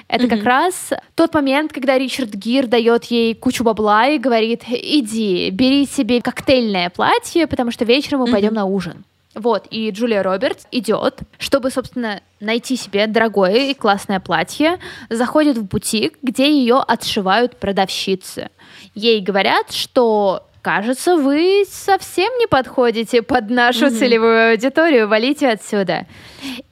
это 0.08 0.26
mm-hmm. 0.26 0.30
как 0.30 0.44
раз 0.44 0.90
тот 1.16 1.34
момент, 1.34 1.72
когда 1.72 1.98
Ричард 1.98 2.32
Гир 2.32 2.68
дает 2.68 3.06
ей 3.06 3.36
кучу 3.36 3.64
бабла 3.64 4.08
и 4.08 4.18
говорит, 4.18 4.64
иди, 4.68 5.50
бери 5.52 5.86
себе 5.86 6.22
коктейльное 6.22 6.90
платье, 6.90 7.46
потому 7.48 7.72
что 7.72 7.86
вечером 7.86 8.22
мы 8.22 8.28
mm-hmm. 8.28 8.32
пойдем 8.32 8.54
на 8.54 8.66
ужин. 8.66 9.06
Вот, 9.36 9.66
и 9.72 9.90
Джулия 9.90 10.22
Робертс 10.22 10.68
идет, 10.72 11.22
чтобы, 11.40 11.72
собственно, 11.72 12.22
найти 12.40 12.76
себе 12.76 13.08
дорогое 13.08 13.72
и 13.72 13.74
классное 13.74 14.20
платье, 14.20 14.78
заходит 15.10 15.58
в 15.58 15.66
бутик, 15.66 16.20
где 16.22 16.52
ее 16.52 16.80
отшивают 16.80 17.58
продавщицы. 17.58 18.50
Ей 18.96 19.22
говорят, 19.22 19.72
что 19.72 20.48
кажется, 20.64 21.18
вы 21.18 21.66
совсем 21.70 22.32
не 22.40 22.48
подходите 22.48 23.22
под 23.22 23.50
нашу 23.50 23.88
mm-hmm. 23.88 24.00
целевую 24.00 24.52
аудиторию, 24.52 25.08
валите 25.08 25.50
отсюда. 25.50 26.08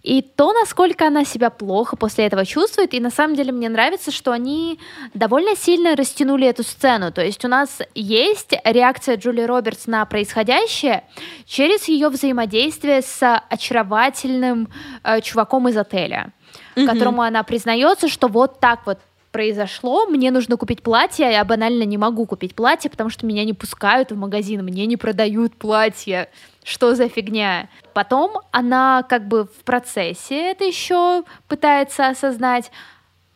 И 0.01 0.21
то, 0.21 0.53
насколько 0.53 1.07
она 1.07 1.25
себя 1.25 1.49
плохо 1.49 1.97
после 1.97 2.25
этого 2.25 2.45
чувствует, 2.45 2.93
и 2.93 2.99
на 2.99 3.11
самом 3.11 3.35
деле 3.35 3.51
мне 3.51 3.69
нравится, 3.69 4.09
что 4.11 4.31
они 4.31 4.79
довольно 5.13 5.55
сильно 5.55 5.95
растянули 5.95 6.47
эту 6.47 6.63
сцену. 6.63 7.11
То 7.11 7.23
есть 7.23 7.43
у 7.43 7.49
нас 7.49 7.79
есть 7.93 8.53
реакция 8.63 9.17
Джули 9.17 9.41
Робертс 9.41 9.87
на 9.87 10.05
происходящее 10.05 11.03
через 11.45 11.87
ее 11.87 12.07
взаимодействие 12.09 13.01
с 13.01 13.41
очаровательным 13.49 14.69
э, 15.03 15.19
чуваком 15.21 15.67
из 15.67 15.75
отеля, 15.75 16.31
mm-hmm. 16.75 16.85
которому 16.85 17.21
она 17.23 17.43
признается, 17.43 18.07
что 18.07 18.29
вот 18.29 18.59
так 18.59 18.85
вот 18.85 18.99
произошло, 19.31 20.05
мне 20.05 20.31
нужно 20.31 20.57
купить 20.57 20.83
платье, 20.83 21.27
а 21.27 21.31
я 21.31 21.45
банально 21.45 21.83
не 21.83 21.97
могу 21.97 22.25
купить 22.25 22.55
платье, 22.55 22.89
потому 22.89 23.09
что 23.09 23.25
меня 23.25 23.45
не 23.45 23.53
пускают 23.53 24.11
в 24.11 24.17
магазин, 24.17 24.63
мне 24.63 24.85
не 24.85 24.97
продают 24.97 25.55
платье. 25.55 26.29
Что 26.63 26.93
за 26.95 27.09
фигня? 27.09 27.69
Потом 27.93 28.39
она 28.51 29.03
как 29.09 29.27
бы 29.27 29.45
в 29.45 29.63
процессе 29.63 30.51
это 30.51 30.63
еще 30.63 31.23
пытается 31.47 32.07
осознать. 32.07 32.71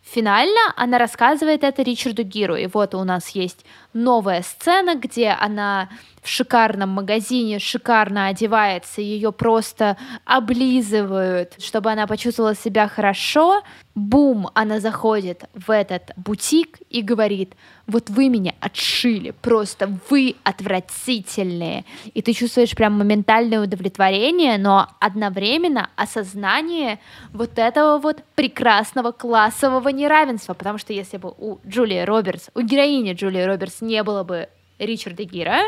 Финально 0.03 0.73
она 0.75 0.99
рассказывает 0.99 1.63
это 1.63 1.81
Ричарду 1.81 2.23
Гиру. 2.23 2.55
И 2.55 2.67
вот 2.67 2.93
у 2.93 3.03
нас 3.03 3.29
есть 3.29 3.65
новая 3.95 4.43
сцена, 4.43 4.95
где 4.95 5.29
она 5.29 5.89
в 6.21 6.27
шикарном 6.27 6.89
магазине 6.89 7.59
шикарно 7.59 8.27
одевается, 8.27 8.99
ее 8.99 9.31
просто 9.31 9.95
облизывают, 10.25 11.53
чтобы 11.59 11.91
она 11.91 12.07
почувствовала 12.07 12.55
себя 12.55 12.87
хорошо. 12.87 13.61
Бум, 13.93 14.49
она 14.55 14.79
заходит 14.79 15.43
в 15.53 15.71
этот 15.71 16.11
бутик 16.17 16.79
и 16.89 17.01
говорит, 17.01 17.53
вот 17.87 18.09
вы 18.09 18.29
меня 18.29 18.53
отшили, 18.59 19.31
просто 19.31 19.99
вы 20.09 20.35
отвратительные. 20.43 21.85
И 22.13 22.21
ты 22.21 22.33
чувствуешь 22.33 22.75
прям 22.75 22.93
моментальное 22.93 23.61
удовлетворение, 23.61 24.57
но 24.57 24.89
одновременно 24.99 25.89
осознание 25.95 26.99
вот 27.31 27.59
этого 27.59 27.99
вот 27.99 28.23
прекрасного 28.33 29.11
классового 29.11 29.89
неравенства, 29.89 30.55
потому 30.55 30.79
что 30.79 30.91
если 30.91 31.17
бы 31.17 31.33
у 31.37 31.59
Джулии 31.65 32.03
Робертс, 32.03 32.49
у 32.55 32.61
героини 32.61 33.13
Джулии 33.13 33.43
Робертс 33.43 33.81
не 33.85 34.03
было 34.03 34.23
бы 34.23 34.49
Ричарда 34.79 35.23
Гира, 35.23 35.59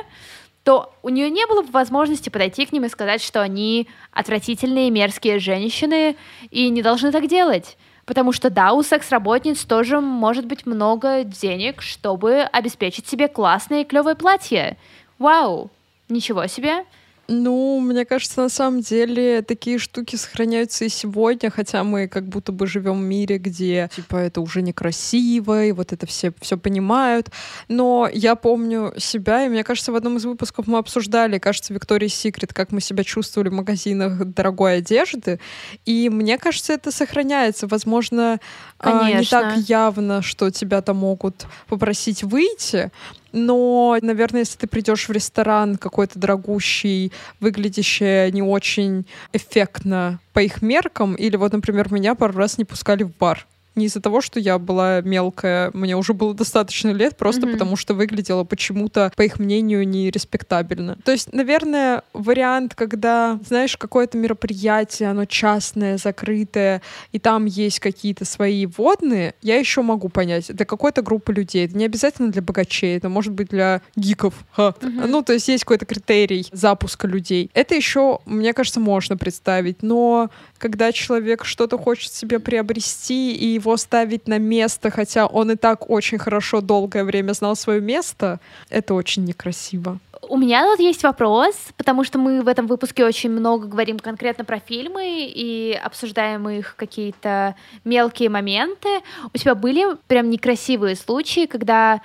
то 0.64 0.94
у 1.02 1.10
нее 1.10 1.30
не 1.30 1.46
было 1.46 1.62
бы 1.62 1.72
возможности 1.72 2.30
подойти 2.30 2.66
к 2.66 2.74
ним 2.74 2.84
и 2.84 2.90
сказать, 2.90 3.24
что 3.24 3.42
они 3.42 3.88
отвратительные, 4.12 4.92
мерзкие 4.92 5.40
женщины 5.40 6.18
и 6.52 6.70
не 6.70 6.82
должны 6.82 7.12
так 7.12 7.28
делать. 7.28 7.78
Потому 8.06 8.32
что 8.32 8.50
да, 8.50 8.74
у 8.74 8.84
секс-работниц 8.84 9.64
тоже 9.66 10.02
может 10.02 10.46
быть 10.46 10.66
много 10.66 11.24
денег, 11.24 11.82
чтобы 11.82 12.42
обеспечить 12.42 13.08
себе 13.08 13.28
классное 13.28 13.82
и 13.82 13.86
клевое 13.86 14.16
платье. 14.16 14.78
Вау! 15.20 15.70
Ничего 16.10 16.48
себе! 16.48 16.86
Ну, 17.28 17.80
мне 17.82 18.06
кажется, 18.06 18.42
на 18.42 18.50
самом 18.50 18.82
деле 18.82 19.42
такие 19.42 19.80
штуки 19.80 20.16
сохраняются 20.16 20.86
и 20.86 20.90
сегодня, 20.90 21.50
хотя 21.50 21.84
мы 21.84 22.08
как 22.08 22.26
будто 22.26 22.54
бы 22.54 22.68
живем 22.68 23.02
в 23.02 23.04
мире, 23.04 23.38
где 23.38 23.90
типа 23.94 24.16
это 24.16 24.40
уже 24.40 24.62
некрасиво, 24.62 25.66
и 25.66 25.74
вот 25.74 25.92
это 25.92 26.06
все 26.06 26.34
все 26.40 26.58
понимают. 26.58 27.30
Но 27.68 28.10
я 28.14 28.36
помню 28.36 28.94
себя, 28.98 29.46
и 29.46 29.50
мне 29.50 29.64
кажется, 29.66 29.92
в 29.92 29.96
одном 29.96 30.18
из 30.18 30.26
выпусков 30.26 30.68
мы 30.68 30.78
обсуждали, 30.78 31.38
кажется, 31.38 31.74
Виктория 31.74 32.08
Секрет, 32.08 32.54
как 32.54 32.72
мы 32.72 32.80
себя 32.80 33.04
чувствовали 33.04 33.50
в 33.50 33.54
магазинах 33.54 34.24
дорогой 34.26 34.78
одежды. 34.78 35.40
И 35.86 36.10
мне 36.10 36.38
кажется, 36.38 36.74
это 36.74 36.92
сохраняется. 36.92 37.68
Возможно, 37.68 38.40
Конечно. 38.78 39.18
А, 39.18 39.20
не 39.20 39.26
так 39.26 39.70
явно, 39.70 40.22
что 40.22 40.50
тебя 40.50 40.82
там 40.82 40.98
могут 40.98 41.46
попросить 41.68 42.24
выйти, 42.24 42.92
но, 43.32 43.98
наверное, 44.02 44.42
если 44.42 44.58
ты 44.58 44.68
придешь 44.68 45.08
в 45.08 45.12
ресторан 45.12 45.78
какой-то 45.78 46.20
дорогущий, 46.20 47.12
выглядящий 47.40 48.32
не 48.32 48.42
очень 48.42 49.06
эффектно 49.34 50.20
по 50.34 50.40
их 50.40 50.62
меркам, 50.62 51.16
или 51.16 51.36
вот, 51.36 51.54
например, 51.54 51.92
меня 51.92 52.16
пару 52.16 52.38
раз 52.38 52.58
не 52.58 52.66
пускали 52.66 53.04
в 53.04 53.16
бар 53.18 53.46
не 53.78 53.86
из-за 53.86 54.02
того, 54.02 54.22
что 54.22 54.40
я 54.40 54.58
была 54.60 55.02
мелкая, 55.02 55.72
мне 55.74 55.96
уже 55.96 56.14
было 56.14 56.34
достаточно 56.34 56.90
лет, 56.90 57.16
просто 57.16 57.48
mm-hmm. 57.48 57.52
потому 57.54 57.76
что 57.76 57.94
выглядела 57.94 58.44
почему-то, 58.44 59.12
по 59.16 59.22
их 59.22 59.40
мнению, 59.40 59.88
нереспектабельно. 59.88 60.98
То 61.04 61.12
есть, 61.12 61.32
наверное, 61.32 62.04
вариант, 62.14 62.76
когда, 62.76 63.40
знаешь, 63.48 63.78
какое-то 63.78 64.18
мероприятие, 64.18 65.10
оно 65.10 65.26
частное, 65.26 65.98
закрытое, 65.98 66.82
и 67.12 67.20
там 67.20 67.46
есть 67.46 67.80
какие-то 67.80 68.26
свои 68.26 68.66
водные, 68.66 69.36
я 69.42 69.58
еще 69.58 69.82
могу 69.82 70.10
понять. 70.10 70.48
Для 70.54 70.66
какой-то 70.66 71.02
группы 71.02 71.32
людей. 71.32 71.66
Это 71.66 71.78
не 71.78 71.86
обязательно 71.86 72.32
для 72.32 72.42
богачей, 72.42 72.98
это 72.98 73.10
может 73.10 73.34
быть 73.34 73.50
для 73.50 73.82
гиков. 73.96 74.34
Ха. 74.52 74.74
Mm-hmm. 74.80 75.08
Ну, 75.08 75.22
то 75.22 75.34
есть 75.34 75.48
есть 75.48 75.64
какой-то 75.64 75.86
критерий 75.86 76.48
запуска 76.52 77.08
людей. 77.08 77.52
Это 77.54 77.76
еще, 77.76 78.20
мне 78.26 78.54
кажется, 78.54 78.80
можно 78.80 79.18
представить, 79.18 79.84
но 79.84 80.30
когда 80.58 80.92
человек 80.92 81.46
что-то 81.46 81.78
хочет 81.78 82.12
себе 82.12 82.40
приобрести, 82.40 83.36
и 83.36 83.48
его 83.48 83.67
ставить 83.76 84.28
на 84.28 84.40
место, 84.40 84.90
хотя 84.90 85.26
он 85.26 85.52
и 85.52 85.56
так 85.56 85.90
очень 85.90 86.18
хорошо 86.18 86.62
долгое 86.62 87.04
время 87.04 87.34
знал 87.34 87.56
свое 87.56 87.82
место, 87.82 88.40
это 88.70 88.94
очень 88.94 89.26
некрасиво. 89.26 90.00
У 90.30 90.38
меня 90.38 90.64
тут 90.64 90.80
есть 90.80 91.04
вопрос, 91.04 91.56
потому 91.78 92.04
что 92.04 92.20
мы 92.20 92.42
в 92.42 92.48
этом 92.48 92.68
выпуске 92.68 93.06
очень 93.06 93.30
много 93.30 93.68
говорим 93.68 94.00
конкретно 94.00 94.46
про 94.46 94.60
фильмы 94.60 95.30
и 95.34 95.80
обсуждаем 95.84 96.50
их 96.50 96.76
какие-то 96.76 97.56
мелкие 97.84 98.30
моменты. 98.30 98.90
У 99.34 99.38
тебя 99.38 99.56
были 99.56 99.96
прям 100.08 100.30
некрасивые 100.30 100.96
случаи, 100.96 101.46
когда 101.46 102.02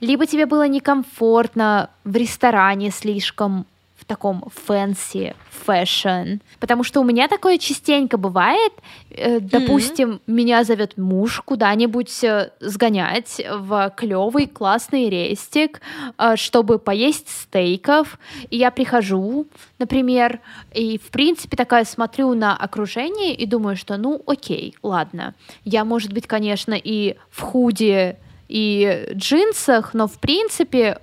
либо 0.00 0.26
тебе 0.26 0.46
было 0.46 0.68
некомфортно 0.68 1.90
в 2.04 2.14
ресторане 2.16 2.90
слишком 2.90 3.66
таком 4.08 4.44
fancy, 4.66 5.36
fashion. 5.50 6.40
Потому 6.58 6.82
что 6.82 7.00
у 7.00 7.04
меня 7.04 7.28
такое 7.28 7.58
частенько 7.58 8.16
бывает. 8.16 8.72
Э, 9.10 9.38
допустим, 9.38 10.12
mm-hmm. 10.12 10.20
меня 10.26 10.64
зовет 10.64 10.96
муж 10.96 11.40
куда-нибудь 11.44 12.24
э, 12.24 12.50
сгонять 12.58 13.40
в 13.48 13.92
клевый 13.96 14.46
классный 14.46 15.10
рестик, 15.10 15.80
э, 16.16 16.36
чтобы 16.36 16.78
поесть 16.78 17.28
стейков. 17.28 18.18
И 18.50 18.56
я 18.56 18.70
прихожу, 18.70 19.46
например, 19.78 20.40
и 20.72 20.98
в 20.98 21.10
принципе 21.10 21.56
такая 21.56 21.84
смотрю 21.84 22.34
на 22.34 22.56
окружение 22.56 23.34
и 23.34 23.46
думаю, 23.46 23.76
что 23.76 23.98
ну 23.98 24.22
окей, 24.26 24.74
ладно. 24.82 25.34
Я, 25.64 25.84
может 25.84 26.12
быть, 26.12 26.26
конечно, 26.26 26.74
и 26.74 27.16
в 27.30 27.42
худи 27.42 28.16
и 28.48 29.10
джинсах, 29.12 29.92
но 29.92 30.08
в 30.08 30.18
принципе 30.18 30.98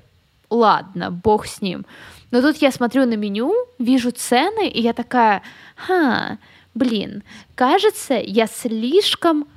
ладно, 0.49 1.11
бог 1.11 1.45
с 1.45 1.61
ним. 1.61 1.85
Но 2.35 2.41
тут 2.41 2.57
я 2.57 2.69
смотрю 2.69 3.05
на 3.05 3.15
меню, 3.15 3.53
вижу 3.79 4.11
цены, 4.11 4.67
и 4.67 4.81
я 4.81 4.91
такая, 4.91 5.41
ха, 5.77 6.37
блин, 6.73 7.23
кажется, 7.55 8.15
я 8.15 8.45
слишком 8.47 9.47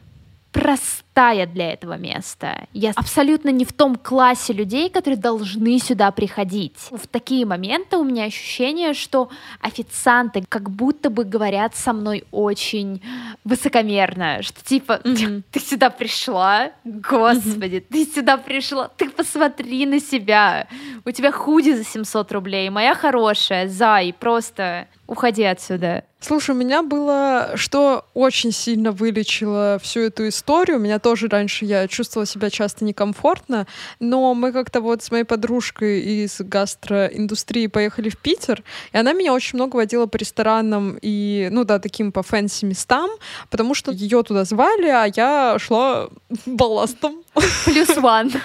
простая 1.19 1.47
для 1.47 1.73
этого 1.73 1.95
места. 1.95 2.69
Я 2.73 2.93
абсолютно 2.95 3.49
не 3.51 3.65
в 3.65 3.73
том 3.73 3.97
классе 3.97 4.53
людей, 4.53 4.89
которые 4.89 5.19
должны 5.19 5.79
сюда 5.81 6.13
приходить. 6.13 6.77
В 6.93 7.09
такие 7.09 7.45
моменты 7.45 7.97
у 7.97 8.05
меня 8.05 8.25
ощущение, 8.25 8.95
что 8.95 9.29
официанты 9.61 10.45
как 10.49 10.71
будто 10.71 11.11
бы 11.11 11.25
говорят 11.25 11.75
со 11.75 11.93
мной 11.93 12.25
очень 12.31 13.03
высокомерно, 13.43 14.43
что 14.43 14.65
типа 14.65 15.01
mm-hmm. 15.03 15.43
ты 15.51 15.61
сюда 15.61 15.91
пришла, 15.91 16.71
господи, 16.85 17.77
mm-hmm. 17.77 17.87
ты 17.91 18.05
сюда 18.05 18.37
пришла, 18.37 18.89
ты 18.97 19.11
посмотри 19.11 19.87
на 19.87 19.99
себя, 20.01 20.69
у 21.05 21.11
тебя 21.11 21.33
худи 21.33 21.73
за 21.73 21.85
700 21.85 22.31
рублей, 22.31 22.71
моя 22.71 22.95
хорошая, 22.95 23.69
зай, 23.69 24.15
просто 24.17 24.87
уходи 25.09 25.43
отсюда. 25.43 26.05
Слушай, 26.21 26.51
у 26.51 26.59
меня 26.59 26.83
было, 26.83 27.53
что 27.55 28.05
очень 28.13 28.51
сильно 28.51 28.91
вылечило 28.91 29.79
всю 29.81 30.01
эту 30.01 30.29
историю. 30.29 30.79
У 30.79 30.81
меня 30.81 30.99
тоже 31.09 31.29
раньше 31.29 31.65
я 31.65 31.89
чувствовала 31.89 32.27
себя 32.27 32.51
часто 32.51 32.85
некомфортно, 32.85 33.67
но 33.99 34.35
мы 34.35 34.53
как-то 34.53 34.83
вот 34.83 35.03
с 35.03 35.11
моей 35.11 35.25
подружкой 35.25 36.01
из 36.01 36.39
гастроиндустрии 36.39 37.67
поехали 37.67 38.11
в 38.11 38.19
Питер, 38.19 38.63
и 38.93 38.99
она 38.99 39.15
меня 39.15 39.33
очень 39.33 39.57
много 39.57 39.77
водила 39.77 40.05
по 40.05 40.19
ресторанам 40.19 40.99
и, 41.01 41.49
ну 41.51 41.65
да, 41.65 41.79
таким 41.79 42.13
по 42.13 42.23
fancy 42.23 42.67
местам, 42.67 43.09
потому 43.49 43.75
что 43.75 43.91
ее 43.91 44.23
туда 44.23 44.45
звали, 44.45 44.89
а 44.89 45.07
я 45.07 45.57
шла 45.59 46.11
балластом. 46.47 47.23
Плюс 47.65 47.89
one. 47.89 48.39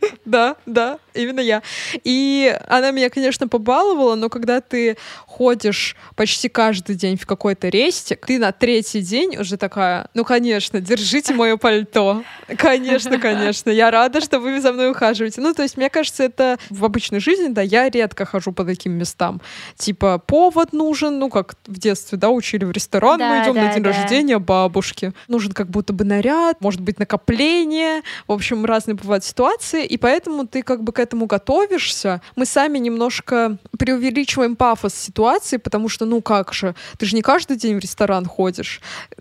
Да, 0.24 0.56
да, 0.66 0.98
именно 1.14 1.40
я. 1.40 1.62
И 2.02 2.56
она 2.68 2.90
меня, 2.90 3.10
конечно, 3.10 3.46
побаловала, 3.46 4.16
но 4.16 4.28
когда 4.28 4.60
ты 4.60 4.96
ходишь 5.26 5.94
почти 6.16 6.48
каждый 6.48 6.96
день 6.96 7.16
в 7.16 7.26
какой-то 7.26 7.68
рестик, 7.68 8.26
ты 8.26 8.38
на 8.38 8.50
третий 8.50 9.02
день 9.02 9.36
уже 9.36 9.56
такая, 9.56 10.08
ну, 10.14 10.24
конечно, 10.24 10.80
держите 10.80 11.32
мое 11.34 11.56
пальто. 11.56 12.24
Конечно, 12.56 13.18
конечно, 13.18 13.70
я 13.70 13.90
рада, 13.90 14.20
что 14.20 14.38
вы 14.38 14.60
за 14.60 14.72
мной 14.72 14.90
ухаживаете. 14.90 15.40
Ну, 15.40 15.52
то 15.52 15.62
есть, 15.62 15.76
мне 15.76 15.90
кажется, 15.90 16.24
это 16.24 16.58
в 16.70 16.84
обычной 16.84 17.20
жизни, 17.20 17.48
да, 17.48 17.62
я 17.62 17.88
редко 17.88 18.24
хожу 18.24 18.52
по 18.52 18.64
таким 18.64 18.92
местам. 18.92 19.40
Типа, 19.76 20.18
повод 20.18 20.72
нужен, 20.72 21.18
ну, 21.18 21.28
как 21.28 21.54
в 21.66 21.78
детстве, 21.78 22.18
да, 22.18 22.30
учили 22.30 22.64
в 22.64 22.70
ресторан, 22.70 23.18
да, 23.18 23.30
мы 23.30 23.44
идем 23.44 23.54
да, 23.54 23.62
на 23.62 23.74
день 23.74 23.82
да. 23.82 23.92
рождения 23.92 24.38
бабушки. 24.38 25.12
Нужен 25.28 25.52
как 25.52 25.68
будто 25.68 25.92
бы 25.92 26.04
наряд, 26.04 26.60
может 26.60 26.80
быть, 26.80 26.98
накопление. 26.98 28.02
В 28.26 28.32
общем, 28.32 28.64
разные 28.64 28.94
бывают 28.94 29.24
ситуации, 29.24 29.85
и 29.86 29.96
поэтому 29.96 30.46
ты 30.46 30.62
как 30.62 30.82
бы 30.82 30.92
к 30.92 30.98
этому 30.98 31.26
готовишься. 31.26 32.20
Мы 32.34 32.46
сами 32.46 32.78
немножко 32.78 33.58
преувеличиваем 33.78 34.56
пафос 34.56 34.94
ситуации, 34.94 35.56
потому 35.56 35.88
что, 35.88 36.04
ну 36.04 36.20
как 36.20 36.52
же, 36.52 36.74
ты 36.98 37.06
же 37.06 37.16
не 37.16 37.22
каждый 37.22 37.56
день 37.56 37.76
в 37.76 37.78
ресторан 37.78 38.26
ходишь, 38.26 38.80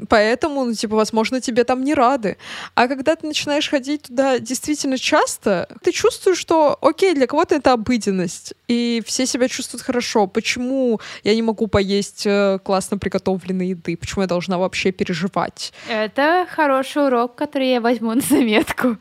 поэтому, 0.10 0.66
ну, 0.66 0.74
типа, 0.74 0.96
возможно, 0.96 1.42
тебе 1.42 1.64
там 1.64 1.84
не 1.84 1.94
рады. 1.94 2.38
А 2.74 2.88
когда 2.88 3.16
ты 3.16 3.28
начинаешь 3.28 3.70
ходить 3.70 4.04
туда 4.04 4.40
действительно 4.40 4.98
часто, 4.98 5.68
ты 5.82 5.92
чувствуешь, 5.92 6.38
что, 6.38 6.78
окей, 6.82 7.14
для 7.14 7.28
кого-то 7.28 7.56
это 7.56 7.74
обыденность, 7.74 8.54
и 8.68 9.02
все 9.06 9.26
себя 9.26 9.48
чувствуют 9.48 9.84
хорошо. 9.84 10.28
Почему 10.28 11.00
я 11.24 11.36
не 11.36 11.42
могу 11.42 11.68
поесть 11.68 12.24
э, 12.26 12.60
классно 12.64 12.98
приготовленной 12.98 13.70
еды? 13.70 13.96
Почему 13.98 14.24
я 14.24 14.28
должна 14.28 14.58
вообще 14.58 14.92
переживать? 14.92 15.74
Это 15.90 16.48
хороший 16.50 17.06
урок, 17.08 17.36
который 17.36 17.70
я 17.70 17.82
возьму 17.82 18.14
на 18.14 18.22
заметку. 18.22 18.98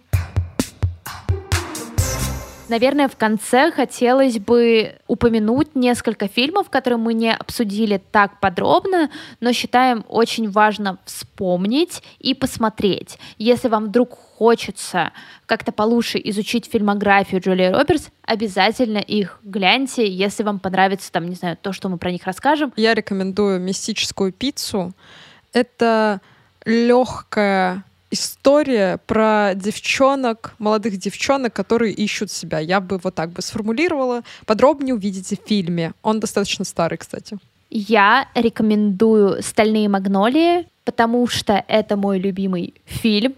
Наверное, 2.68 3.08
в 3.08 3.16
конце 3.16 3.70
хотелось 3.70 4.38
бы 4.38 4.96
упомянуть 5.06 5.74
несколько 5.74 6.28
фильмов, 6.28 6.70
которые 6.70 6.98
мы 6.98 7.12
не 7.12 7.32
обсудили 7.32 8.00
так 8.10 8.40
подробно, 8.40 9.10
но 9.40 9.52
считаем 9.52 10.04
очень 10.08 10.50
важно 10.50 10.98
вспомнить 11.04 12.02
и 12.20 12.32
посмотреть. 12.32 13.18
Если 13.36 13.68
вам 13.68 13.86
вдруг 13.86 14.12
хочется 14.12 15.12
как-то 15.44 15.72
получше 15.72 16.18
изучить 16.24 16.66
фильмографию 16.70 17.42
Джулии 17.42 17.66
Робертс, 17.66 18.08
обязательно 18.22 18.98
их 18.98 19.40
гляньте, 19.42 20.08
если 20.08 20.42
вам 20.42 20.58
понравится, 20.58 21.12
там, 21.12 21.28
не 21.28 21.34
знаю, 21.34 21.58
то, 21.60 21.72
что 21.72 21.90
мы 21.90 21.98
про 21.98 22.10
них 22.10 22.24
расскажем. 22.24 22.72
Я 22.76 22.94
рекомендую 22.94 23.60
«Мистическую 23.60 24.32
пиццу». 24.32 24.94
Это 25.52 26.20
легкая 26.64 27.84
история 28.10 28.98
про 29.06 29.52
девчонок, 29.54 30.54
молодых 30.58 30.96
девчонок, 30.96 31.52
которые 31.52 31.92
ищут 31.92 32.30
себя. 32.30 32.58
Я 32.58 32.80
бы 32.80 32.98
вот 33.02 33.14
так 33.14 33.30
бы 33.30 33.42
сформулировала. 33.42 34.22
Подробнее 34.46 34.94
увидите 34.94 35.36
в 35.36 35.48
фильме. 35.48 35.92
Он 36.02 36.20
достаточно 36.20 36.64
старый, 36.64 36.98
кстати. 36.98 37.38
Я 37.70 38.28
рекомендую 38.34 39.42
«Стальные 39.42 39.88
магнолии», 39.88 40.68
потому 40.84 41.26
что 41.26 41.64
это 41.66 41.96
мой 41.96 42.18
любимый 42.18 42.74
фильм. 42.84 43.34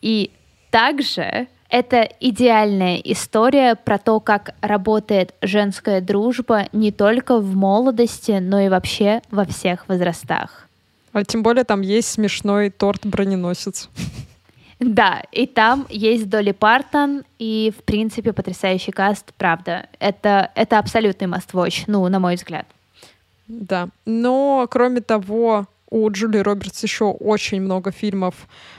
И 0.00 0.30
также 0.70 1.48
это 1.68 2.06
идеальная 2.20 2.96
история 2.96 3.74
про 3.74 3.98
то, 3.98 4.20
как 4.20 4.54
работает 4.60 5.34
женская 5.40 6.00
дружба 6.00 6.68
не 6.72 6.92
только 6.92 7.38
в 7.38 7.56
молодости, 7.56 8.32
но 8.32 8.60
и 8.60 8.68
вообще 8.68 9.22
во 9.30 9.46
всех 9.46 9.88
возрастах. 9.88 10.68
А 11.12 11.24
тем 11.24 11.42
более 11.42 11.64
там 11.64 11.80
есть 11.82 12.08
смешной 12.08 12.70
торт-броненосец. 12.70 13.88
Да, 14.80 15.22
и 15.30 15.46
там 15.46 15.86
есть 15.90 16.28
Долли 16.28 16.50
Партон, 16.50 17.22
и, 17.38 17.72
в 17.76 17.84
принципе, 17.84 18.32
потрясающий 18.32 18.90
каст, 18.90 19.32
правда. 19.36 19.88
Это, 20.00 20.50
это 20.56 20.78
абсолютный 20.78 21.28
must-watch, 21.28 21.84
ну, 21.86 22.08
на 22.08 22.18
мой 22.18 22.34
взгляд. 22.34 22.66
Да, 23.46 23.90
но, 24.06 24.66
кроме 24.68 25.00
того, 25.00 25.66
у 25.92 26.10
Джули 26.10 26.38
Робертс 26.38 26.82
еще 26.82 27.04
очень 27.04 27.60
много 27.60 27.92
фильмов 27.92 28.34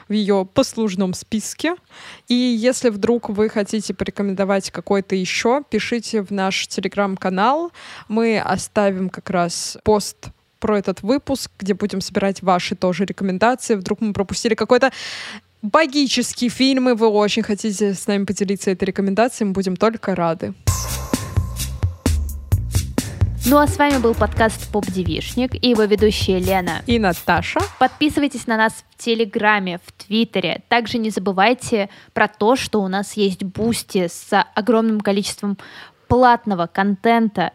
в 0.10 0.14
ее 0.14 0.48
послужном 0.52 1.14
списке. 1.14 1.76
И 2.28 2.34
если 2.34 2.90
вдруг 2.90 3.30
вы 3.30 3.50
хотите 3.50 3.94
порекомендовать 3.94 4.72
какой-то 4.72 5.16
еще, 5.16 5.62
пишите 5.70 6.24
в 6.24 6.32
наш 6.32 6.68
телеграм-канал. 6.68 7.72
Мы 8.08 8.40
оставим 8.40 9.10
как 9.10 9.30
раз 9.30 9.78
пост 9.84 10.30
про 10.64 10.80
этот 10.80 11.01
выпуск, 11.01 11.51
где 11.59 11.74
будем 11.74 11.99
собирать 11.99 12.41
ваши 12.41 12.74
тоже 12.74 13.03
рекомендации. 13.03 13.76
Вдруг 13.76 13.99
мы 13.99 14.14
пропустили 14.14 14.55
какой-то 14.55 14.91
богический 15.61 16.47
фильм, 16.47 16.88
и 16.88 16.93
вы 16.93 17.09
очень 17.09 17.43
хотите 17.43 17.93
с 17.93 18.07
нами 18.07 18.24
поделиться 18.24 18.72
этой 18.72 18.86
рекомендацией, 18.86 19.49
мы 19.49 19.53
будем 19.53 19.76
только 19.76 20.16
рады. 20.16 20.53
Ну 23.45 23.57
а 23.57 23.68
с 23.68 23.78
вами 23.78 23.97
был 23.97 24.16
подкаст 24.16 24.72
«Поп 24.72 24.86
Девишник» 24.86 25.53
и 25.53 25.72
его 25.72 25.84
ведущие 25.84 26.39
Лена 26.39 26.82
и 26.88 26.97
Наташа. 26.97 27.59
Подписывайтесь 27.78 28.47
на 28.47 28.55
нас 28.55 28.86
в 28.89 29.03
Телеграме, 29.03 29.82
в 29.86 29.91
Твиттере. 29.91 30.64
Также 30.70 30.97
не 30.97 31.09
забывайте 31.09 31.89
про 32.14 32.30
то, 32.30 32.55
что 32.55 32.82
у 32.82 32.88
нас 32.88 33.18
есть 33.18 33.43
Boosty 33.44 34.08
с 34.07 34.45
огромным 34.55 35.01
количеством 35.01 35.57
платного 36.07 36.68
контента, 36.68 37.51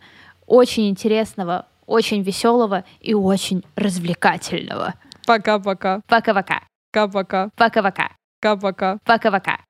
очень 0.46 0.90
интересного, 0.90 1.67
очень 1.88 2.22
веселого 2.22 2.84
и 3.00 3.14
очень 3.14 3.64
развлекательного. 3.74 4.94
Пока-пока. 5.26 6.00
Пока-пока. 6.06 6.62
Пока-пока. 6.92 7.50
Пока-пока. 7.56 8.10
Пока-пока. 8.40 8.98
Пока-пока. 9.04 9.67